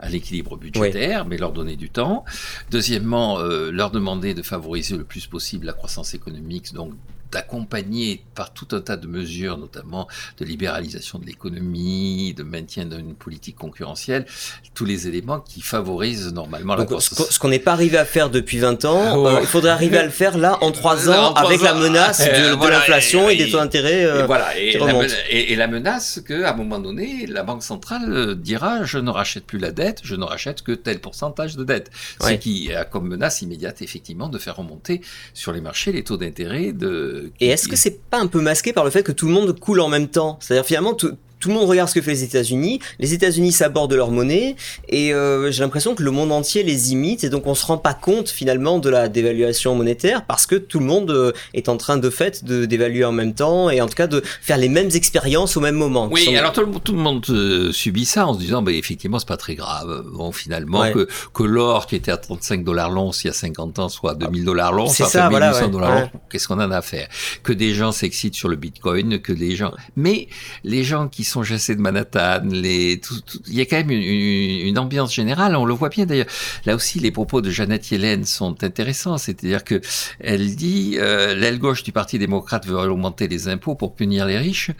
à 0.00 0.08
l'équilibre 0.08 0.56
budgétaire, 0.56 1.26
mais 1.26 1.36
leur 1.36 1.52
donner 1.52 1.76
du 1.76 1.90
temps. 1.90 2.24
Deuxièmement, 2.70 3.38
euh, 3.38 3.70
leur 3.70 3.90
demander 3.90 4.32
de 4.32 4.42
favoriser 4.42 4.96
le 4.96 5.04
plus 5.04 5.26
possible 5.26 5.66
la 5.66 5.74
croissance 5.74 6.14
économique, 6.14 6.72
donc 6.72 6.94
d'accompagner 7.30 8.24
par 8.34 8.52
tout 8.52 8.68
un 8.72 8.80
tas 8.80 8.96
de 8.96 9.06
mesures, 9.06 9.58
notamment 9.58 10.08
de 10.38 10.44
libéralisation 10.44 11.18
de 11.18 11.26
l'économie, 11.26 12.34
de 12.34 12.42
maintien 12.42 12.86
d'une 12.86 13.14
politique 13.14 13.56
concurrentielle, 13.56 14.26
tous 14.74 14.84
les 14.84 15.08
éléments 15.08 15.40
qui 15.40 15.60
favorisent 15.60 16.32
normalement 16.32 16.74
la 16.74 16.84
croissance. 16.84 17.30
Ce 17.30 17.38
qu'on 17.38 17.48
n'est 17.48 17.58
pas 17.58 17.72
arrivé 17.72 17.98
à 17.98 18.04
faire 18.04 18.30
depuis 18.30 18.58
20 18.58 18.84
ans, 18.84 19.16
oh. 19.16 19.26
euh, 19.28 19.38
il 19.40 19.46
faudrait 19.46 19.70
arriver 19.70 19.98
à 19.98 20.04
le 20.04 20.10
faire 20.10 20.38
là 20.38 20.58
en 20.60 20.72
3 20.72 21.10
ans 21.10 21.34
avec 21.34 21.62
la 21.62 21.74
menace 21.74 22.20
de, 22.20 22.68
l'inflation 22.68 23.28
et, 23.28 23.36
des 23.36 23.50
taux 23.50 23.58
d'intérêt 23.58 24.04
euh, 24.04 24.22
et, 24.22 24.26
voilà, 24.26 24.56
et, 24.58 25.56
la, 25.56 25.66
menace 25.66 26.20
qu'à 26.26 26.50
un 26.50 26.56
moment 26.56 26.78
donné, 26.78 27.26
la 27.26 27.42
Banque 27.42 27.62
centrale 27.62 28.12
euh, 28.12 28.34
dira 28.34 28.84
je 28.84 28.98
ne 28.98 29.10
rachète 29.10 29.44
plus 29.44 29.58
la 29.58 29.72
dette, 29.72 30.00
je 30.02 30.14
ne 30.14 30.24
rachète 30.24 30.62
que 30.62 30.72
tel 30.72 31.00
pourcentage 31.00 31.56
de 31.56 31.64
dette. 31.64 31.90
Ce 32.20 32.32
qui 32.32 32.72
a 32.72 32.84
comme 32.84 33.08
menace 33.08 33.42
immédiate 33.42 33.82
effectivement 33.82 34.28
de 34.28 34.38
faire 34.38 34.56
remonter 34.56 35.00
sur 35.34 35.52
les 35.52 35.60
marchés 35.60 35.92
les 35.92 36.04
taux 36.04 36.16
d'intérêt 36.16 36.72
de 36.72 37.19
et 37.40 37.48
est-ce 37.48 37.68
que 37.68 37.76
c'est 37.76 38.00
pas 38.10 38.18
un 38.18 38.26
peu 38.26 38.40
masqué 38.40 38.72
par 38.72 38.84
le 38.84 38.90
fait 38.90 39.02
que 39.02 39.12
tout 39.12 39.26
le 39.26 39.32
monde 39.32 39.58
coule 39.58 39.80
en 39.80 39.88
même 39.88 40.08
temps? 40.08 40.38
C'est-à-dire 40.40 40.66
finalement 40.66 40.94
tout, 40.94 41.16
tout 41.40 41.48
le 41.48 41.54
monde 41.54 41.68
regarde 41.68 41.88
ce 41.88 41.94
que 41.94 42.02
fait 42.02 42.12
les 42.12 42.22
États-Unis. 42.22 42.80
Les 42.98 43.14
États-Unis 43.14 43.52
s'abordent 43.52 43.90
de 43.90 43.96
leur 43.96 44.10
monnaie 44.10 44.56
et 44.88 45.12
euh, 45.14 45.50
j'ai 45.50 45.62
l'impression 45.62 45.94
que 45.94 46.02
le 46.02 46.10
monde 46.10 46.30
entier 46.30 46.62
les 46.62 46.92
imite 46.92 47.24
et 47.24 47.30
donc 47.30 47.46
on 47.46 47.54
se 47.54 47.64
rend 47.64 47.78
pas 47.78 47.94
compte 47.94 48.28
finalement 48.28 48.78
de 48.78 48.90
la 48.90 49.08
dévaluation 49.08 49.74
monétaire 49.74 50.26
parce 50.26 50.46
que 50.46 50.54
tout 50.54 50.78
le 50.78 50.84
monde 50.84 51.10
euh, 51.10 51.32
est 51.54 51.68
en 51.68 51.78
train 51.78 51.96
de 51.96 52.10
fait 52.10 52.44
de 52.44 52.66
d'évaluer 52.66 53.04
en 53.04 53.12
même 53.12 53.34
temps 53.34 53.70
et 53.70 53.80
en 53.80 53.86
tout 53.86 53.94
cas 53.94 54.06
de 54.06 54.22
faire 54.42 54.58
les 54.58 54.68
mêmes 54.68 54.90
expériences 54.94 55.56
au 55.56 55.60
même 55.60 55.76
moment. 55.76 56.08
Oui, 56.12 56.36
alors 56.36 56.52
tout 56.52 56.60
le, 56.60 56.78
tout 56.78 56.92
le 56.92 56.98
monde 56.98 57.24
euh, 57.30 57.72
subit 57.72 58.04
ça 58.04 58.26
en 58.26 58.34
se 58.34 58.38
disant 58.38 58.60
bah, 58.60 58.72
effectivement 58.72 59.18
c'est 59.18 59.28
pas 59.28 59.38
très 59.38 59.54
grave. 59.54 60.04
Bon 60.12 60.32
finalement 60.32 60.92
que, 60.92 61.08
que 61.32 61.42
l'or 61.42 61.86
qui 61.86 61.96
était 61.96 62.12
à 62.12 62.18
35 62.18 62.64
dollars 62.64 62.90
l'once 62.90 63.24
il 63.24 63.28
y 63.28 63.30
a 63.30 63.34
50 63.34 63.78
ans 63.78 63.88
soit 63.88 64.12
à 64.12 64.14
2000 64.14 64.44
dollars 64.44 64.72
l'once, 64.72 64.96
ça, 64.96 65.06
ça 65.06 65.22
fait 65.22 65.30
voilà, 65.30 65.68
dollars 65.68 66.08
Qu'est-ce 66.28 66.46
qu'on 66.46 66.60
en 66.60 66.70
a 66.70 66.76
à 66.76 66.82
faire? 66.82 67.08
Que 67.42 67.52
des 67.52 67.72
gens 67.72 67.92
s'excitent 67.92 68.34
sur 68.34 68.48
le 68.48 68.56
Bitcoin, 68.56 69.20
que 69.20 69.32
des 69.32 69.56
gens 69.56 69.72
mais 69.96 70.28
les 70.64 70.84
gens 70.84 71.08
qui 71.08 71.24
sont 71.30 71.42
chassés 71.42 71.76
de 71.76 71.80
Manhattan, 71.80 72.42
il 72.50 73.00
y 73.48 73.60
a 73.60 73.64
quand 73.64 73.76
même 73.76 73.90
une, 73.90 74.78
ambiance 74.78 75.14
générale. 75.14 75.56
On 75.56 75.64
le 75.64 75.74
voit 75.74 75.88
bien 75.88 76.06
d'ailleurs. 76.06 76.26
Là 76.66 76.74
aussi, 76.74 76.98
les 76.98 77.10
propos 77.10 77.40
de 77.40 77.50
Jeannette 77.50 77.90
Yellen 77.90 78.24
sont 78.24 78.62
intéressants. 78.62 79.18
C'est-à-dire 79.18 79.64
que 79.64 79.80
elle 80.18 80.56
dit 80.56 80.96
euh, 80.98 81.34
l'aile 81.34 81.58
gauche 81.58 81.82
du 81.82 81.92
Parti 81.92 82.18
démocrate 82.18 82.66
veut 82.66 82.76
augmenter 82.76 83.28
les 83.28 83.48
impôts 83.48 83.74
pour 83.74 83.94
punir 83.94 84.26
les 84.26 84.38
riches. 84.38 84.70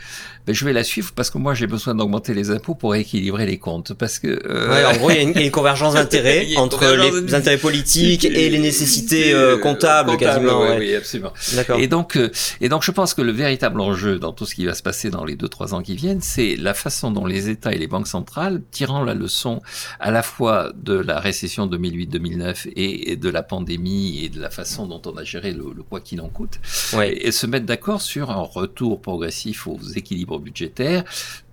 Ben, 0.47 0.55
je 0.55 0.65
vais 0.65 0.73
la 0.73 0.85
suivre 0.85 1.13
parce 1.15 1.31
que 1.31 1.39
moi 1.39 1.55
j'ai 1.55 1.67
besoin 1.67 1.95
d'augmenter 1.95 2.35
les 2.35 2.51
impôts 2.51 2.75
pour 2.75 2.95
équilibrer 2.95 3.47
les 3.47 3.59
comptes. 3.59 3.95
Parce 3.95 4.19
que 4.19 4.41
euh... 4.47 4.91
en 4.91 4.97
gros, 4.97 5.11
il 5.11 5.17
y 5.17 5.19
a 5.19 5.43
une, 5.43 5.51
convergence 5.51 5.95
d'intérêts 6.01 6.49
entre 6.57 6.85
les 6.87 7.35
intérêts 7.35 7.59
politiques 7.59 8.25
et 8.25 8.49
les 8.49 8.59
nécessités 8.59 9.33
euh, 9.33 9.59
comptables, 9.59 10.17
quasiment. 10.17 10.63
Oui, 10.63 10.77
oui, 10.79 10.95
absolument. 10.95 11.33
Et 11.79 11.87
donc, 11.87 12.17
euh, 12.17 12.31
et 12.61 12.69
donc, 12.69 12.83
je 12.83 12.91
pense 12.91 13.15
que 13.15 13.23
le 13.23 13.33
véritable 13.33 13.81
enjeu 13.81 14.19
dans 14.19 14.33
tout 14.33 14.47
ce 14.47 14.55
qui 14.55 14.65
va 14.65 14.75
se 14.75 14.83
passer 14.83 15.11
dans 15.11 15.25
les 15.25 15.37
deux 15.37 15.49
trois 15.49 15.75
ans 15.75 15.83
qui 15.83 15.97
viennent, 15.97 16.21
c'est 16.21 16.57
la 16.57 16.75
façon 16.75 17.11
dont 17.11 17.27
les 17.27 17.49
États 17.49 17.73
et 17.73 17.79
les 17.79 17.87
banques 17.87 18.09
centrales, 18.09 18.63
tirant 18.71 19.05
la 19.05 19.15
leçon 19.15 19.61
à 19.99 20.11
la 20.11 20.23
fois 20.23 20.73
de 20.75 20.95
la 20.95 21.21
récession 21.21 21.67
2008-2009 21.67 22.73
et, 22.77 23.17
de 23.17 23.29
la 23.29 23.43
pandémie 23.43 24.25
et 24.25 24.29
de 24.29 24.41
la 24.41 24.51
façon 24.51 24.87
dont 24.87 25.03
on 25.07 25.17
a 25.17 25.25
géré 25.25 25.53
le, 25.53 25.65
quoi 25.89 26.01
qu'il 26.01 26.21
en 26.21 26.29
coûte, 26.29 26.61
et, 27.03 27.31
se 27.31 27.47
mettre 27.47 27.67
d'accord 27.67 28.01
sur 28.01 28.31
un 28.31 28.43
retour 28.43 29.01
progressif 29.01 29.67
aux 29.67 29.79
équilibres 29.95 30.30
budgétaires 30.39 31.05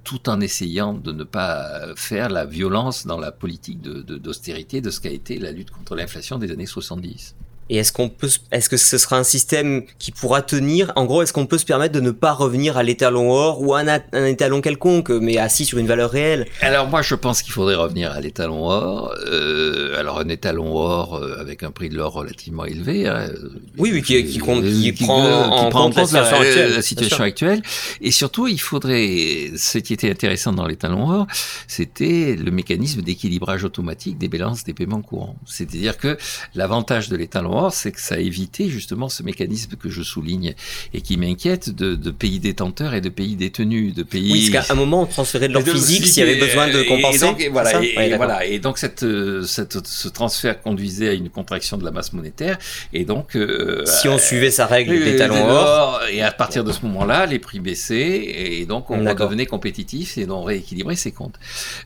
tout 0.04 0.30
en 0.30 0.40
essayant 0.40 0.94
de 0.94 1.12
ne 1.12 1.26
pas 1.26 1.94
faire 1.98 2.30
la 2.30 2.46
violence 2.46 3.06
dans 3.06 3.20
la 3.20 3.34
politique 3.34 3.82
d'austérité 3.82 4.80
de, 4.80 4.86
de 4.86 4.90
ce 4.90 5.02
qu'a 5.02 5.10
été 5.10 5.38
la 5.38 5.52
lutte 5.52 5.72
contre 5.72 5.96
l'inflation 5.96 6.38
des 6.38 6.52
années 6.52 6.66
70. 6.66 7.36
Et 7.70 7.78
est-ce 7.78 7.92
qu'on 7.92 8.10
peut, 8.10 8.30
est-ce 8.52 8.70
que 8.70 8.78
ce 8.78 8.98
sera 8.98 9.18
un 9.18 9.24
système 9.24 9.84
qui 10.00 10.12
pourra 10.12 10.42
tenir? 10.42 10.92
En 10.96 11.06
gros, 11.06 11.22
est-ce 11.22 11.34
qu'on 11.34 11.46
peut 11.46 11.58
se 11.58 11.66
permettre 11.66 11.94
de 11.94 12.00
ne 12.00 12.12
pas 12.12 12.32
revenir 12.32 12.78
à 12.78 12.84
l'étalon 12.84 13.32
or 13.32 13.62
ou 13.62 13.74
à 13.74 13.82
un, 13.82 14.26
étalon 14.26 14.62
quelconque, 14.62 15.10
mais 15.10 15.38
assis 15.38 15.66
sur 15.66 15.78
une 15.78 15.88
valeur 15.88 16.12
réelle? 16.12 16.46
Alors 16.62 16.88
moi, 16.88 17.02
je 17.02 17.16
pense 17.16 17.42
qu'il 17.42 17.54
faudrait 17.54 17.76
revenir 17.76 18.12
à 18.12 18.22
l'étalon 18.22 18.70
or. 18.70 19.14
Euh, 19.28 20.00
alors 20.00 20.20
un 20.20 20.30
étalon 20.30 20.76
or 20.78 21.16
euh, 21.16 21.40
avec 21.40 21.64
un 21.64 21.72
prix 21.72 21.90
de 21.90 21.96
l'or 21.96 22.14
relativement 22.14 22.66
élevé. 22.66 23.08
Hein, 23.08 23.30
oui, 23.78 23.92
oui, 23.94 24.02
qui, 24.02 24.24
qui, 24.26 24.38
compte, 24.38 24.64
qui, 24.64 24.94
prend 24.94 25.50
en 25.50 25.70
compte 25.70 25.96
la 25.96 26.06
situation 26.06 26.38
actuelle. 26.38 26.74
La 26.74 26.82
situation 26.82 27.24
actuelle. 27.24 27.62
Et 28.02 28.12
surtout, 28.12 28.48
il 28.48 28.60
faudrait, 28.60 29.52
ce 29.58 29.78
qui 29.78 29.94
était 29.94 30.10
intéressant 30.10 30.54
dans 30.54 30.66
l'étalon 30.66 31.10
or, 31.10 31.28
c'était 31.68 32.36
le 32.36 32.52
mécanisme 32.52 33.02
d'équilibrage 33.02 33.64
automatique 33.64 34.18
des 34.18 34.30
balances 34.30 34.64
des 34.64 34.74
paiements 34.74 35.02
courants. 35.02 35.36
C'est-à-dire 35.46 35.98
que 35.98 36.18
l'avantage 36.56 37.10
de 37.10 37.18
l'étalon 37.18 37.57
c'est 37.72 37.92
que 37.92 38.02
ça 38.02 38.16
a 38.16 38.20
évité 38.20 38.70
justement 38.70 39.10
ce 39.10 39.24
mécanisme 39.24 39.76
que 39.76 39.90
je 39.90 40.02
souligne 40.02 40.56
et 40.94 41.02
qui 41.02 41.18
m'inquiète 41.18 41.70
de, 41.70 41.96
pays 42.12 42.40
détenteurs 42.40 42.94
et 42.94 43.02
de 43.02 43.10
pays 43.10 43.36
détenus, 43.36 43.94
de 43.94 44.04
pays. 44.04 44.32
Oui, 44.32 44.50
parce 44.52 44.68
qu'à 44.68 44.74
un 44.74 44.78
moment 44.78 45.02
on 45.02 45.06
transférait 45.06 45.48
de 45.48 45.54
l'or 45.54 45.64
physique 45.64 46.06
s'il 46.08 46.26
y 46.26 46.30
avait 46.30 46.40
besoin 46.40 46.68
de 46.68 46.84
compenser. 46.84 47.18
Et, 47.18 47.20
donc, 47.20 47.48
voilà, 47.52 47.84
et, 47.84 48.16
voilà, 48.16 48.46
et 48.46 48.60
donc 48.60 48.78
cette, 48.78 49.06
cette, 49.46 49.86
ce 49.86 50.08
transfert 50.08 50.62
conduisait 50.62 51.10
à 51.10 51.14
une 51.14 51.30
contraction 51.30 51.78
de 51.78 51.84
la 51.84 51.92
masse 51.92 52.14
monétaire, 52.14 52.58
et 52.94 53.06
donc 53.06 53.36
euh, 53.36 53.86
si 53.86 54.08
on 54.08 54.18
suivait 54.18 54.52
sa 54.52 54.66
règle 54.66 55.04
des 55.04 55.16
talons 55.16 55.50
or, 55.50 56.02
et 56.12 56.22
à 56.22 56.32
partir 56.32 56.64
de 56.64 56.72
ce 56.72 56.82
moment-là, 56.86 57.26
les 57.26 57.40
prix 57.40 57.60
baissaient, 57.60 58.60
et 58.60 58.66
donc 58.66 58.90
on 58.90 59.04
redevenait 59.04 59.46
compétitif 59.46 60.18
et 60.18 60.30
on 60.30 60.44
rééquilibrait 60.44 60.96
ses 60.96 61.12
comptes. 61.12 61.36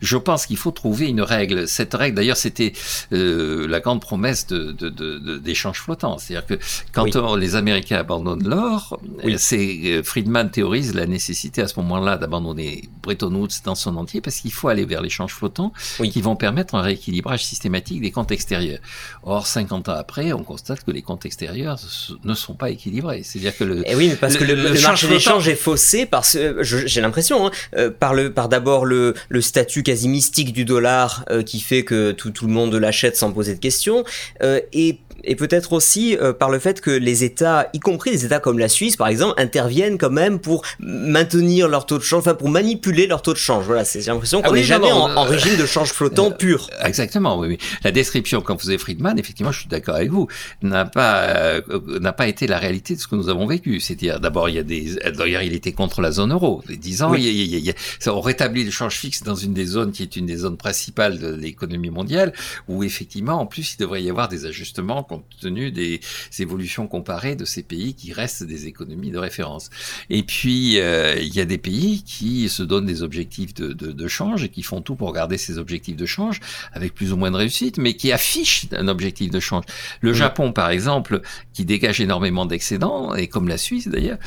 Je 0.02 0.18
pense 0.18 0.46
qu'il 0.46 0.58
faut 0.58 0.72
trouver 0.72 1.08
une 1.08 1.22
règle. 1.22 1.68
Cette 1.68 1.94
règle, 1.94 2.16
d'ailleurs, 2.16 2.38
c'était 2.38 2.74
euh, 3.14 3.68
la 3.68 3.80
grande 3.80 4.02
promesse 4.02 4.48
de, 4.48 4.72
de, 4.72 4.90
de, 4.90 5.38
des 5.38 5.56
flottant. 5.74 6.18
C'est-à-dire 6.18 6.46
que 6.46 6.60
quand 6.92 7.36
les 7.36 7.56
Américains 7.56 7.98
abandonnent 7.98 8.48
l'or, 8.48 9.00
c'est 9.38 9.80
euh, 9.86 10.04
Friedman 10.04 10.50
théorise 10.50 10.94
la 10.94 11.06
nécessité 11.06 11.62
à 11.62 11.68
ce 11.68 11.80
moment-là 11.80 12.18
d'abandonner 12.18 12.90
Bretton 13.02 13.34
Woods 13.34 13.62
dans 13.64 13.76
son 13.76 13.96
entier 13.98 14.22
parce 14.22 14.38
qu'il 14.38 14.52
faut 14.52 14.68
aller 14.68 14.86
vers 14.86 15.02
l'échange 15.02 15.34
flottant 15.34 15.74
qui 16.12 16.22
vont 16.22 16.36
permettre 16.36 16.76
un 16.76 16.82
rééquilibrage 16.82 17.46
systématique 17.46 18.02
des 18.02 18.12
comptes 18.12 18.32
extérieurs. 18.32 18.80
Or, 19.24 19.48
50 19.48 19.90
ans 19.90 19.94
après, 19.94 20.34
on 20.34 20.44
constate 20.44 20.84
que 20.84 20.92
les 20.92 21.02
comptes 21.02 21.26
extérieurs 21.26 21.80
ne 22.24 22.34
sont 22.34 22.54
pas 22.54 22.70
équilibrés. 22.70 23.24
C'est-à-dire 23.24 23.56
que 23.56 23.64
le 23.64 23.80
et 23.82 23.92
eh 23.92 23.96
oui, 23.96 24.10
mais 24.10 24.16
parce 24.16 24.38
que 24.38 24.44
le, 24.44 24.80
marché 24.82 25.08
d'échange 25.08 25.48
est 25.48 25.56
faussé 25.56 26.06
parce 26.06 26.38
j'ai 26.62 27.02
l'impression 27.02 27.48
hein, 27.48 27.52
euh, 27.76 27.90
par 27.90 28.14
le 28.14 28.34
par 28.34 28.50
d'abord 28.50 28.86
le, 28.86 29.16
le 29.30 29.42
statut 29.42 29.84
quasi 29.84 30.08
mystique 30.08 30.54
du 30.54 30.66
dollar 30.66 31.26
euh, 31.30 31.44
qui 31.44 31.60
fait 31.60 31.84
que 31.84 32.12
tout, 32.12 32.32
tout 32.32 32.48
le 32.48 32.54
monde 32.54 32.74
l'achète 32.76 33.18
sans 33.18 33.32
poser 33.32 33.56
de 33.56 33.60
questions 33.60 34.04
et 34.42 35.00
et 35.24 35.36
peut-être 35.36 35.74
aussi 35.74 36.18
euh, 36.18 36.34
par 36.34 36.50
le 36.50 36.60
fait 36.60 36.82
que 36.82 36.92
les 36.92 37.24
États, 37.24 37.70
y 37.74 37.80
compris 37.80 38.12
les 38.12 38.26
États 38.26 38.40
comme 38.40 38.60
la 38.60 38.70
Suisse 38.70 38.98
par 38.98 39.08
exemple, 39.08 39.34
interviennent 39.38 39.98
quand 39.98 40.10
même 40.10 40.40
pour 40.40 40.64
maintenir 40.80 41.68
leur 41.68 41.86
taux 41.86 41.98
de 41.98 42.04
change, 42.04 42.20
enfin 42.20 42.34
pour 42.34 42.50
manipuler 42.50 43.08
leur 43.08 43.22
taux 43.22 43.34
de 43.34 43.38
change. 43.38 43.66
Voilà, 43.66 43.86
c'est 43.86 44.02
j'ai 44.02 44.12
l'impression 44.12 44.42
ah 44.44 44.48
qu'on 44.48 44.56
n'est 44.56 44.64
jamais 44.64 44.92
en, 44.92 45.10
euh, 45.10 45.22
régime 45.22 45.58
de 45.58 45.66
change 45.66 45.92
flottant 45.92 46.28
euh, 46.28 46.36
pur. 46.36 46.70
Exactement, 46.84 47.40
oui, 47.40 47.48
oui. 47.50 47.58
La 47.84 47.92
description 47.92 48.42
quand 48.42 48.54
vous 48.54 48.62
faisait 48.62 48.78
Friedman, 48.78 49.18
effectivement, 49.20 49.52
je 49.52 49.60
suis 49.62 49.70
d'accord 49.70 49.96
avec 49.96 50.10
vous, 50.10 50.28
n'a 50.62 50.86
pas 50.86 51.62
n'a 52.00 52.14
pas 52.14 52.28
été 52.28 52.48
la 52.48 52.58
réalité 52.58 52.96
de 52.96 53.00
ce 53.00 53.08
que 53.08 53.16
nous 53.16 53.30
avons 53.30 53.46
vécu. 53.46 53.80
C'est-à-dire, 53.80 54.20
d'abord, 54.20 54.50
il 54.50 54.56
y 54.56 54.60
a 54.60 54.64
des, 54.64 54.96
d'ailleurs, 55.18 55.44
il 55.44 55.54
était 55.54 55.72
contre 55.72 56.02
la 56.02 56.12
zone 56.12 56.32
euro. 56.32 56.64
10 56.68 57.04
ans, 57.04 57.14
il 57.14 57.24
y 57.26 57.70
a, 57.70 57.74
ça, 58.00 58.14
on 58.14 58.22
rétablit 58.22 58.64
le 58.64 58.72
change 58.72 58.96
fixe 58.96 59.24
dans 59.24 59.36
une 59.36 59.54
des 59.54 59.66
zones 59.66 59.92
qui 59.92 60.04
est 60.04 60.16
une 60.16 60.26
des 60.26 60.38
zones 60.38 60.58
principales 60.58 61.20
de 61.20 61.34
l'économie 61.34 61.90
mondiale, 61.90 62.34
où 62.68 62.84
effectivement, 62.84 63.40
en 63.40 63.46
plus, 63.46 63.74
il 63.74 63.78
devrait 63.78 64.04
y 64.04 64.10
avoir 64.10 64.28
des 64.28 64.46
ajustements 64.46 65.04
compte 65.12 65.26
tenu 65.42 65.72
des 65.72 66.00
évolutions 66.40 66.88
comparées 66.88 67.36
de 67.36 67.46
ces 67.46 67.64
pays 67.64 67.94
qui 67.94 68.14
restent 68.14 68.44
des 68.44 68.68
économies 68.68 69.12
de 69.12 69.18
référence. 69.18 69.70
Et 70.10 70.24
puis, 70.24 70.80
euh, 70.80 71.16
il 71.20 71.34
y 71.36 71.42
a 71.42 71.46
des 71.46 71.58
pays 71.58 72.04
qui 72.04 72.48
se 72.50 72.64
donnent 72.64 72.86
des 72.86 73.04
objectifs 73.04 73.54
de, 73.54 73.74
de, 73.74 73.92
de, 73.92 74.08
change 74.08 74.44
et 74.44 74.50
qui 74.50 74.64
font 74.64 74.82
tout 74.82 74.96
pour 74.96 75.12
garder 75.14 75.38
ces 75.38 75.58
objectifs 75.58 75.98
de 75.98 76.06
change 76.06 76.40
avec 76.74 76.94
plus 76.94 77.12
ou 77.12 77.18
moins 77.18 77.32
de 77.32 77.38
réussite, 77.38 77.78
mais 77.78 77.94
qui 77.96 78.12
affichent 78.12 78.68
un 78.72 78.88
objectif 78.88 79.30
de 79.32 79.40
change. 79.40 79.66
Le 80.00 80.14
Japon, 80.14 80.54
par 80.54 80.70
exemple, 80.70 81.22
qui 81.54 81.66
dégage 81.66 82.00
énormément 82.00 82.46
d'excédents, 82.46 83.14
et 83.16 83.28
comme 83.28 83.48
la 83.48 83.58
Suisse 83.58 83.88
d'ailleurs, 83.88 84.18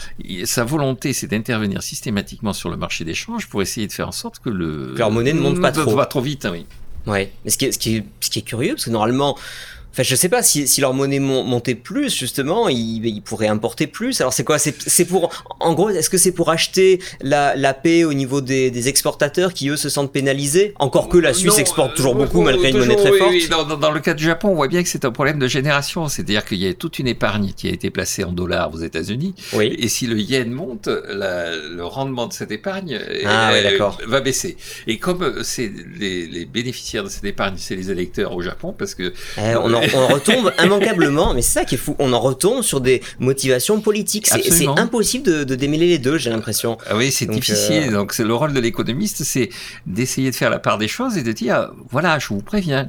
sa 0.44 0.64
volonté, 0.64 1.12
c'est 1.12 1.28
d'intervenir 1.28 1.82
systématiquement 1.82 2.52
sur 2.52 2.68
le 2.70 2.76
marché 2.76 3.04
des 3.04 3.14
changes 3.14 3.48
pour 3.48 3.62
essayer 3.62 3.86
de 3.86 3.92
faire 3.92 4.08
en 4.08 4.12
sorte 4.12 4.38
que 4.38 4.50
le... 4.50 4.94
leur 4.96 5.10
monnaie 5.10 5.32
ne 5.32 5.40
monte 5.40 5.60
pas 5.60 5.72
trop. 5.72 6.20
Vite, 6.20 6.44
hein, 6.46 6.50
oui. 6.52 6.66
Ouais, 7.06 7.32
mais 7.44 7.50
ce 7.50 7.58
qui, 7.58 7.66
est, 7.66 7.72
ce, 7.72 7.78
qui 7.78 7.96
est, 7.96 8.04
ce 8.20 8.30
qui 8.30 8.38
est 8.38 8.42
curieux, 8.42 8.74
parce 8.74 8.86
que 8.86 8.90
normalement, 8.90 9.36
Enfin, 9.94 10.02
je 10.02 10.16
sais 10.16 10.28
pas 10.28 10.42
si, 10.42 10.66
si 10.66 10.80
leur 10.80 10.92
monnaie 10.92 11.20
montait 11.20 11.76
plus, 11.76 12.12
justement, 12.12 12.68
ils, 12.68 13.06
ils 13.06 13.22
pourraient 13.22 13.46
importer 13.46 13.86
plus. 13.86 14.20
Alors, 14.20 14.32
c'est 14.32 14.42
quoi? 14.42 14.58
C'est 14.58 15.04
pour, 15.04 15.30
en 15.60 15.72
gros, 15.72 15.88
est-ce 15.88 16.10
que 16.10 16.18
c'est 16.18 16.32
pour 16.32 16.50
acheter 16.50 16.98
la, 17.20 17.54
la 17.54 17.74
paix 17.74 18.02
au 18.02 18.12
niveau 18.12 18.40
des, 18.40 18.72
des, 18.72 18.88
exportateurs 18.88 19.54
qui 19.54 19.68
eux 19.68 19.76
se 19.76 19.88
sentent 19.88 20.10
pénalisés? 20.10 20.74
Encore 20.80 21.08
que 21.08 21.16
la 21.16 21.32
Suisse 21.32 21.60
exporte 21.60 21.94
toujours 21.94 22.16
beaucoup 22.16 22.42
malgré 22.42 22.70
une 22.70 22.78
monnaie 22.78 22.96
très 22.96 23.16
forte. 23.16 23.30
Oui, 23.30 23.46
dans, 23.48 23.76
dans, 23.76 23.92
le 23.92 24.00
cas 24.00 24.14
du 24.14 24.24
Japon, 24.24 24.48
on 24.48 24.56
voit 24.56 24.66
bien 24.66 24.82
que 24.82 24.88
c'est 24.88 25.04
un 25.04 25.12
problème 25.12 25.38
de 25.38 25.46
génération. 25.46 26.08
C'est-à-dire 26.08 26.44
qu'il 26.44 26.58
y 26.58 26.66
a 26.66 26.74
toute 26.74 26.98
une 26.98 27.06
épargne 27.06 27.52
qui 27.56 27.68
a 27.68 27.70
été 27.70 27.90
placée 27.90 28.24
en 28.24 28.32
dollars 28.32 28.74
aux 28.74 28.78
États-Unis. 28.78 29.36
Oui. 29.52 29.76
Et 29.78 29.86
si 29.86 30.08
le 30.08 30.18
yen 30.18 30.50
monte, 30.50 30.88
la, 30.88 31.54
le 31.54 31.84
rendement 31.84 32.26
de 32.26 32.32
cette 32.32 32.50
épargne 32.50 32.98
ah, 33.26 33.52
euh, 33.52 33.78
oui, 33.78 34.06
va 34.08 34.20
baisser. 34.20 34.56
Et 34.88 34.98
comme 34.98 35.44
c'est 35.44 35.70
les, 36.00 36.26
les, 36.26 36.46
bénéficiaires 36.46 37.04
de 37.04 37.08
cette 37.08 37.24
épargne, 37.24 37.54
c'est 37.58 37.76
les 37.76 37.92
électeurs 37.92 38.34
au 38.34 38.42
Japon, 38.42 38.74
parce 38.76 38.96
que 38.96 39.12
eh, 39.38 39.54
on 39.54 39.72
en 39.72 39.83
on 39.94 40.06
retombe 40.06 40.52
immanquablement, 40.62 41.34
mais 41.34 41.42
c'est 41.42 41.60
ça 41.60 41.64
qui 41.64 41.74
est 41.74 41.78
fou, 41.78 41.96
on 41.98 42.12
en 42.12 42.20
retombe 42.20 42.62
sur 42.62 42.80
des 42.80 43.02
motivations 43.18 43.80
politiques. 43.80 44.26
C'est 44.26 44.66
impossible 44.66 45.24
de, 45.24 45.44
de, 45.44 45.54
démêler 45.54 45.86
les 45.86 45.98
deux, 45.98 46.18
j'ai 46.18 46.30
l'impression. 46.30 46.78
Ah 46.88 46.96
oui, 46.96 47.10
c'est 47.10 47.26
difficile. 47.26 47.88
Euh... 47.88 47.92
Donc 47.92 48.16
le 48.18 48.34
rôle 48.34 48.52
de 48.52 48.60
l'économiste, 48.60 49.24
c'est 49.24 49.50
d'essayer 49.86 50.30
de 50.30 50.36
faire 50.36 50.50
la 50.50 50.58
part 50.58 50.78
des 50.78 50.88
choses 50.88 51.16
et 51.16 51.22
de 51.22 51.32
dire, 51.32 51.70
voilà, 51.90 52.18
je 52.18 52.28
vous 52.28 52.40
préviens. 52.40 52.88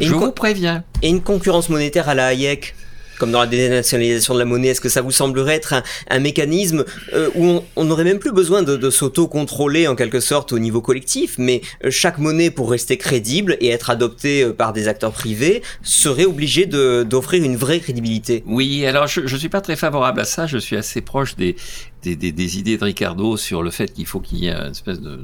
Et 0.00 0.06
je 0.06 0.14
vous 0.14 0.32
préviens. 0.32 0.84
Et 1.02 1.08
une 1.08 1.22
concurrence 1.22 1.68
monétaire 1.68 2.08
à 2.08 2.14
la 2.14 2.26
Hayek 2.26 2.74
comme 3.18 3.30
dans 3.30 3.40
la 3.40 3.46
dénationalisation 3.46 4.34
de 4.34 4.38
la 4.38 4.44
monnaie, 4.44 4.68
est-ce 4.68 4.80
que 4.80 4.88
ça 4.88 5.02
vous 5.02 5.10
semblerait 5.10 5.54
être 5.54 5.74
un, 6.10 6.20
mécanisme 6.20 6.84
euh, 7.12 7.28
où 7.34 7.60
on 7.76 7.84
n'aurait 7.84 8.04
même 8.04 8.18
plus 8.18 8.32
besoin 8.32 8.62
de, 8.62 8.76
de 8.76 8.90
s'auto-contrôler 8.90 9.86
en 9.88 9.94
quelque 9.94 10.20
sorte 10.20 10.52
au 10.52 10.58
niveau 10.58 10.80
collectif, 10.80 11.34
mais 11.38 11.60
euh, 11.84 11.90
chaque 11.90 12.18
monnaie 12.18 12.50
pour 12.50 12.70
rester 12.70 12.96
crédible 12.96 13.56
et 13.60 13.68
être 13.68 13.90
adoptée 13.90 14.42
euh, 14.42 14.52
par 14.52 14.72
des 14.72 14.88
acteurs 14.88 15.12
privés 15.12 15.62
serait 15.82 16.24
obligée 16.24 16.66
d'offrir 16.66 17.42
une 17.42 17.56
vraie 17.56 17.80
crédibilité? 17.80 18.42
Oui, 18.46 18.86
alors 18.86 19.06
je 19.06 19.20
ne 19.20 19.38
suis 19.38 19.48
pas 19.48 19.60
très 19.60 19.76
favorable 19.76 20.20
à 20.20 20.24
ça, 20.24 20.46
je 20.46 20.58
suis 20.58 20.76
assez 20.76 21.00
proche 21.00 21.36
des, 21.36 21.56
des, 22.04 22.16
des, 22.16 22.32
des, 22.32 22.58
idées 22.58 22.76
de 22.76 22.84
Ricardo 22.84 23.36
sur 23.36 23.62
le 23.62 23.70
fait 23.70 23.92
qu'il 23.92 24.06
faut 24.06 24.20
qu'il 24.20 24.38
y 24.38 24.48
ait 24.48 24.52
une 24.52 24.72
espèce 24.72 25.00
de 25.00 25.18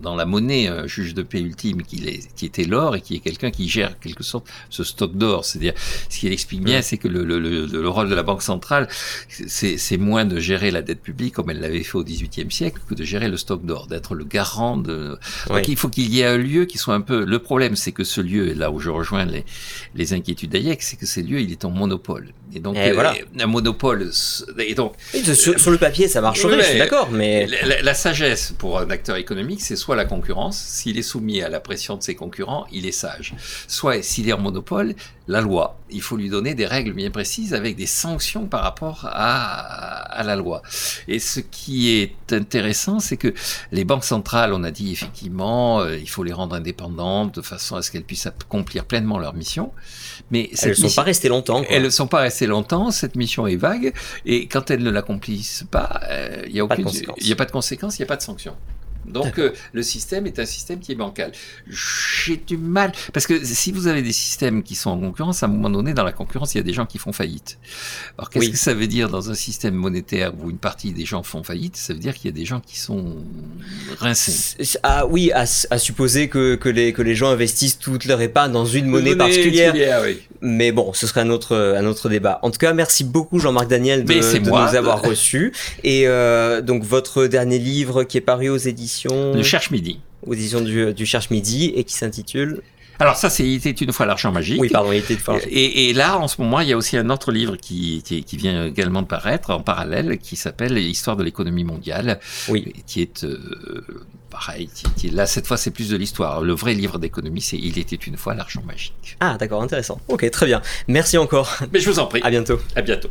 dans 0.00 0.14
la 0.14 0.26
monnaie 0.26 0.68
un 0.68 0.86
juge 0.86 1.14
de 1.14 1.22
paix 1.22 1.40
ultime 1.40 1.82
qui, 1.82 2.06
est, 2.06 2.34
qui 2.34 2.46
était 2.46 2.64
l'or 2.64 2.96
et 2.96 3.00
qui 3.00 3.16
est 3.16 3.18
quelqu'un 3.18 3.50
qui 3.50 3.68
gère 3.68 3.98
quelque 3.98 4.22
sorte 4.22 4.46
ce 4.70 4.84
stock 4.84 5.16
d'or. 5.16 5.44
C'est-à-dire, 5.44 5.74
ce 6.08 6.18
qu'il 6.18 6.32
explique 6.32 6.62
bien, 6.62 6.82
c'est 6.82 6.98
que 6.98 7.08
le, 7.08 7.24
le, 7.24 7.38
le, 7.38 7.66
le, 7.66 7.88
rôle 7.88 8.08
de 8.08 8.14
la 8.14 8.22
banque 8.22 8.42
centrale, 8.42 8.88
c'est 9.28 9.96
moins 9.96 10.24
de 10.24 10.38
gérer 10.38 10.70
la 10.70 10.82
dette 10.82 11.02
publique 11.02 11.34
comme 11.34 11.50
elle 11.50 11.60
l'avait 11.60 11.82
fait 11.82 11.96
au 11.96 12.04
XVIIIe 12.04 12.50
siècle 12.50 12.80
que 12.88 12.94
de 12.94 13.04
gérer 13.04 13.28
le 13.28 13.36
stock 13.36 13.64
d'or, 13.64 13.86
d'être 13.86 14.14
le 14.14 14.24
garant 14.24 14.76
de. 14.76 15.18
Oui. 15.50 15.56
Donc 15.56 15.68
il 15.68 15.76
faut 15.76 15.88
qu'il 15.88 16.12
y 16.12 16.20
ait 16.20 16.26
un 16.26 16.38
lieu 16.38 16.64
qui 16.64 16.78
soit 16.78 16.94
un 16.94 17.00
peu. 17.00 17.24
Le 17.24 17.38
problème, 17.38 17.76
c'est 17.76 17.92
que 17.92 18.04
ce 18.04 18.20
lieu, 18.20 18.48
et 18.48 18.54
là 18.54 18.70
où 18.70 18.78
je 18.78 18.90
rejoins 18.90 19.24
les, 19.24 19.44
les 19.94 20.12
inquiétudes 20.12 20.50
d'Hayek, 20.50 20.82
c'est 20.82 20.96
que 20.96 21.06
ce 21.06 21.20
lieu, 21.20 21.40
il 21.40 21.50
est 21.50 21.64
en 21.64 21.70
monopole. 21.70 22.32
Et 22.54 22.60
donc, 22.60 22.76
et 22.76 22.92
voilà. 22.92 23.14
un 23.38 23.46
monopole. 23.46 24.10
Et 24.58 24.74
donc, 24.74 24.94
et 25.14 25.22
sur, 25.22 25.58
sur, 25.58 25.70
le 25.70 25.78
papier, 25.78 26.08
ça 26.08 26.20
marcherait, 26.20 26.56
ouais, 26.56 26.62
je 26.62 26.68
suis 26.68 26.78
d'accord, 26.78 27.10
mais. 27.10 27.46
La, 27.64 27.82
la, 27.82 27.94
sagesse 27.94 28.54
pour 28.56 28.78
un 28.78 28.90
acteur 28.90 29.16
économique, 29.16 29.60
c'est 29.60 29.76
soit 29.76 29.96
la 29.96 30.04
concurrence, 30.04 30.58
s'il 30.58 30.98
est 30.98 31.02
soumis 31.02 31.42
à 31.42 31.48
la 31.48 31.60
pression 31.60 31.96
de 31.96 32.02
ses 32.02 32.14
concurrents, 32.14 32.66
il 32.72 32.86
est 32.86 32.92
sage. 32.92 33.34
Soit 33.66 34.02
s'il 34.02 34.28
est 34.28 34.32
en 34.32 34.40
monopole, 34.40 34.94
la 35.28 35.42
loi. 35.42 35.78
Il 35.90 36.00
faut 36.00 36.16
lui 36.16 36.30
donner 36.30 36.54
des 36.54 36.66
règles 36.66 36.94
bien 36.94 37.10
précises 37.10 37.52
avec 37.54 37.76
des 37.76 37.86
sanctions 37.86 38.46
par 38.46 38.62
rapport 38.62 39.06
à, 39.10 39.98
à 40.18 40.22
la 40.22 40.36
loi. 40.36 40.62
Et 41.06 41.18
ce 41.18 41.40
qui 41.40 41.90
est 41.90 42.32
intéressant, 42.32 42.98
c'est 42.98 43.18
que 43.18 43.32
les 43.70 43.84
banques 43.84 44.04
centrales, 44.04 44.54
on 44.54 44.64
a 44.64 44.70
dit 44.70 44.90
effectivement, 44.90 45.80
euh, 45.80 45.98
il 45.98 46.08
faut 46.08 46.24
les 46.24 46.32
rendre 46.32 46.56
indépendantes 46.56 47.34
de 47.34 47.42
façon 47.42 47.76
à 47.76 47.82
ce 47.82 47.90
qu'elles 47.90 48.04
puissent 48.04 48.26
accomplir 48.26 48.86
pleinement 48.86 49.18
leur 49.18 49.34
mission. 49.34 49.72
Mais 50.30 50.50
elles 50.62 50.70
ne 50.70 50.74
sont 50.74 50.94
pas 50.94 51.02
restées 51.02 51.28
longtemps. 51.28 51.62
Quoi. 51.62 51.70
Elles 51.70 51.84
ne 51.84 51.90
sont 51.90 52.08
pas 52.08 52.20
restées 52.20 52.46
longtemps. 52.46 52.90
Cette 52.90 53.14
mission 53.14 53.46
est 53.46 53.56
vague. 53.56 53.92
Et 54.24 54.48
quand 54.48 54.70
elles 54.70 54.82
ne 54.82 54.90
l'accomplissent 54.90 55.64
pas, 55.70 56.00
euh, 56.10 56.42
il 56.46 56.54
n'y 56.54 56.60
a 56.60 56.64
aucune, 56.64 56.88
il 57.18 57.26
n'y 57.26 57.32
a 57.32 57.36
pas 57.36 57.44
de 57.44 57.52
conséquences, 57.52 57.98
il 57.98 58.02
n'y 58.02 58.06
a 58.06 58.08
pas 58.08 58.16
de 58.16 58.22
sanctions. 58.22 58.56
Donc 59.10 59.38
euh, 59.38 59.52
le 59.72 59.82
système 59.82 60.26
est 60.26 60.38
un 60.38 60.46
système 60.46 60.80
qui 60.80 60.92
est 60.92 60.94
bancal. 60.94 61.32
J'ai 61.68 62.36
du 62.36 62.56
mal 62.56 62.92
parce 63.12 63.26
que 63.26 63.44
si 63.44 63.72
vous 63.72 63.86
avez 63.86 64.02
des 64.02 64.12
systèmes 64.12 64.62
qui 64.62 64.74
sont 64.74 64.90
en 64.90 64.98
concurrence, 64.98 65.42
à 65.42 65.46
un 65.46 65.48
moment 65.48 65.70
donné 65.70 65.94
dans 65.94 66.04
la 66.04 66.12
concurrence, 66.12 66.54
il 66.54 66.58
y 66.58 66.60
a 66.60 66.64
des 66.64 66.72
gens 66.72 66.86
qui 66.86 66.98
font 66.98 67.12
faillite. 67.12 67.58
Alors 68.16 68.30
qu'est-ce 68.30 68.46
oui. 68.46 68.52
que 68.52 68.58
ça 68.58 68.74
veut 68.74 68.86
dire 68.86 69.08
dans 69.08 69.30
un 69.30 69.34
système 69.34 69.74
monétaire 69.74 70.32
où 70.40 70.50
une 70.50 70.58
partie 70.58 70.92
des 70.92 71.04
gens 71.04 71.22
font 71.22 71.42
faillite? 71.42 71.76
Ça 71.76 71.92
veut 71.92 71.98
dire 71.98 72.14
qu'il 72.14 72.26
y 72.26 72.34
a 72.34 72.36
des 72.36 72.44
gens 72.44 72.60
qui 72.60 72.78
sont 72.78 73.16
rincés. 73.98 74.56
Ah 74.82 75.06
oui, 75.06 75.32
à, 75.32 75.42
à 75.42 75.78
supposer 75.78 76.28
que, 76.28 76.54
que, 76.54 76.68
les, 76.68 76.92
que 76.92 77.02
les 77.02 77.14
gens 77.14 77.30
investissent 77.30 77.78
toute 77.78 78.04
leur 78.04 78.20
épargne 78.20 78.52
dans 78.52 78.66
une 78.66 78.86
monnaie, 78.86 79.14
monnaie 79.14 79.16
particulière. 79.16 80.02
Oui. 80.04 80.20
Mais 80.40 80.72
bon, 80.72 80.92
ce 80.92 81.06
serait 81.06 81.22
un 81.22 81.30
autre, 81.30 81.56
un 81.56 81.84
autre 81.86 82.08
débat. 82.08 82.38
En 82.42 82.50
tout 82.50 82.58
cas, 82.58 82.72
merci 82.72 83.04
beaucoup 83.04 83.38
Jean-Marc 83.38 83.68
Daniel 83.68 84.04
de, 84.04 84.12
de 84.12 84.48
moi. 84.48 84.68
nous 84.70 84.76
avoir 84.76 85.02
reçus. 85.02 85.52
Et 85.82 86.06
euh, 86.06 86.60
donc 86.60 86.84
votre 86.84 87.26
dernier 87.26 87.58
livre 87.58 88.04
qui 88.04 88.18
est 88.18 88.22
paru 88.22 88.48
aux 88.48 88.56
éditions 88.56 88.97
le 89.06 89.42
Cherche 89.42 89.70
Midi. 89.70 90.00
Aux 90.26 90.34
éditions 90.34 90.60
du, 90.60 90.92
du 90.94 91.06
Cherche 91.06 91.30
Midi 91.30 91.72
et 91.74 91.84
qui 91.84 91.94
s'intitule 91.94 92.62
alors 93.00 93.16
ça, 93.16 93.30
c'est 93.30 93.44
Il 93.44 93.54
était 93.54 93.70
une 93.70 93.92
fois 93.92 94.06
l'argent 94.06 94.32
magique. 94.32 94.60
Oui, 94.60 94.68
pardon, 94.68 94.90
Il 94.90 94.98
était 94.98 95.14
une 95.14 95.20
fois. 95.20 95.38
Et, 95.48 95.88
et, 95.88 95.92
là, 95.92 96.18
en 96.18 96.26
ce 96.26 96.40
moment, 96.40 96.60
il 96.60 96.68
y 96.68 96.72
a 96.72 96.76
aussi 96.76 96.96
un 96.96 97.10
autre 97.10 97.30
livre 97.30 97.56
qui, 97.56 98.02
qui, 98.04 98.24
qui 98.24 98.36
vient 98.36 98.66
également 98.66 99.02
de 99.02 99.06
paraître 99.06 99.50
en 99.50 99.60
parallèle, 99.60 100.18
qui 100.18 100.36
s'appelle 100.36 100.76
Histoire 100.78 101.16
de 101.16 101.22
l'économie 101.22 101.64
mondiale. 101.64 102.18
Oui. 102.48 102.72
Qui 102.86 103.02
est 103.02 103.24
euh, 103.24 103.84
pareil. 104.30 104.68
Qui, 104.74 104.90
qui, 104.96 105.10
là, 105.10 105.26
cette 105.26 105.46
fois, 105.46 105.56
c'est 105.56 105.70
plus 105.70 105.90
de 105.90 105.96
l'histoire. 105.96 106.42
Le 106.42 106.54
vrai 106.54 106.74
livre 106.74 106.98
d'économie, 106.98 107.40
c'est 107.40 107.56
Il 107.56 107.78
était 107.78 107.96
une 107.96 108.16
fois 108.16 108.34
l'argent 108.34 108.62
magique. 108.66 109.16
Ah, 109.20 109.36
d'accord, 109.38 109.62
intéressant. 109.62 110.00
Ok, 110.08 110.28
très 110.30 110.46
bien. 110.46 110.60
Merci 110.88 111.18
encore. 111.18 111.56
Mais 111.72 111.78
je 111.78 111.88
vous 111.88 112.00
en 112.00 112.06
prie. 112.06 112.20
À 112.24 112.30
bientôt. 112.30 112.58
À 112.74 112.82
bientôt. 112.82 113.10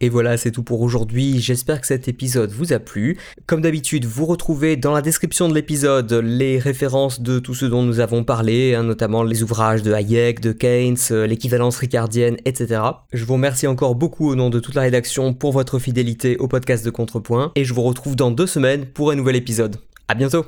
Et 0.00 0.08
voilà, 0.08 0.36
c'est 0.36 0.50
tout 0.50 0.62
pour 0.62 0.80
aujourd'hui. 0.80 1.40
J'espère 1.40 1.80
que 1.80 1.86
cet 1.86 2.08
épisode 2.08 2.50
vous 2.50 2.72
a 2.72 2.78
plu. 2.78 3.18
Comme 3.46 3.60
d'habitude, 3.60 4.04
vous 4.04 4.26
retrouvez 4.26 4.76
dans 4.76 4.92
la 4.92 5.02
description 5.02 5.48
de 5.48 5.54
l'épisode 5.54 6.12
les 6.12 6.58
références 6.58 7.20
de 7.20 7.38
tout 7.38 7.54
ce 7.54 7.66
dont 7.66 7.82
nous 7.82 8.00
avons 8.00 8.24
parlé, 8.24 8.74
hein, 8.74 8.82
notamment 8.82 9.22
les 9.22 9.42
ouvrages 9.42 9.82
de 9.82 9.92
Hayek, 9.92 10.40
de 10.40 10.52
Keynes, 10.52 10.96
l'équivalence 11.26 11.78
ricardienne, 11.78 12.36
etc. 12.44 12.80
Je 13.12 13.24
vous 13.24 13.34
remercie 13.34 13.66
encore 13.66 13.94
beaucoup 13.94 14.28
au 14.28 14.34
nom 14.34 14.50
de 14.50 14.60
toute 14.60 14.74
la 14.74 14.82
rédaction 14.82 15.34
pour 15.34 15.52
votre 15.52 15.78
fidélité 15.78 16.36
au 16.36 16.48
podcast 16.48 16.84
de 16.84 16.90
Contrepoint 16.90 17.52
et 17.54 17.64
je 17.64 17.72
vous 17.72 17.82
retrouve 17.82 18.16
dans 18.16 18.30
deux 18.30 18.46
semaines 18.46 18.86
pour 18.86 19.10
un 19.10 19.14
nouvel 19.14 19.36
épisode. 19.36 19.76
À 20.08 20.14
bientôt! 20.14 20.44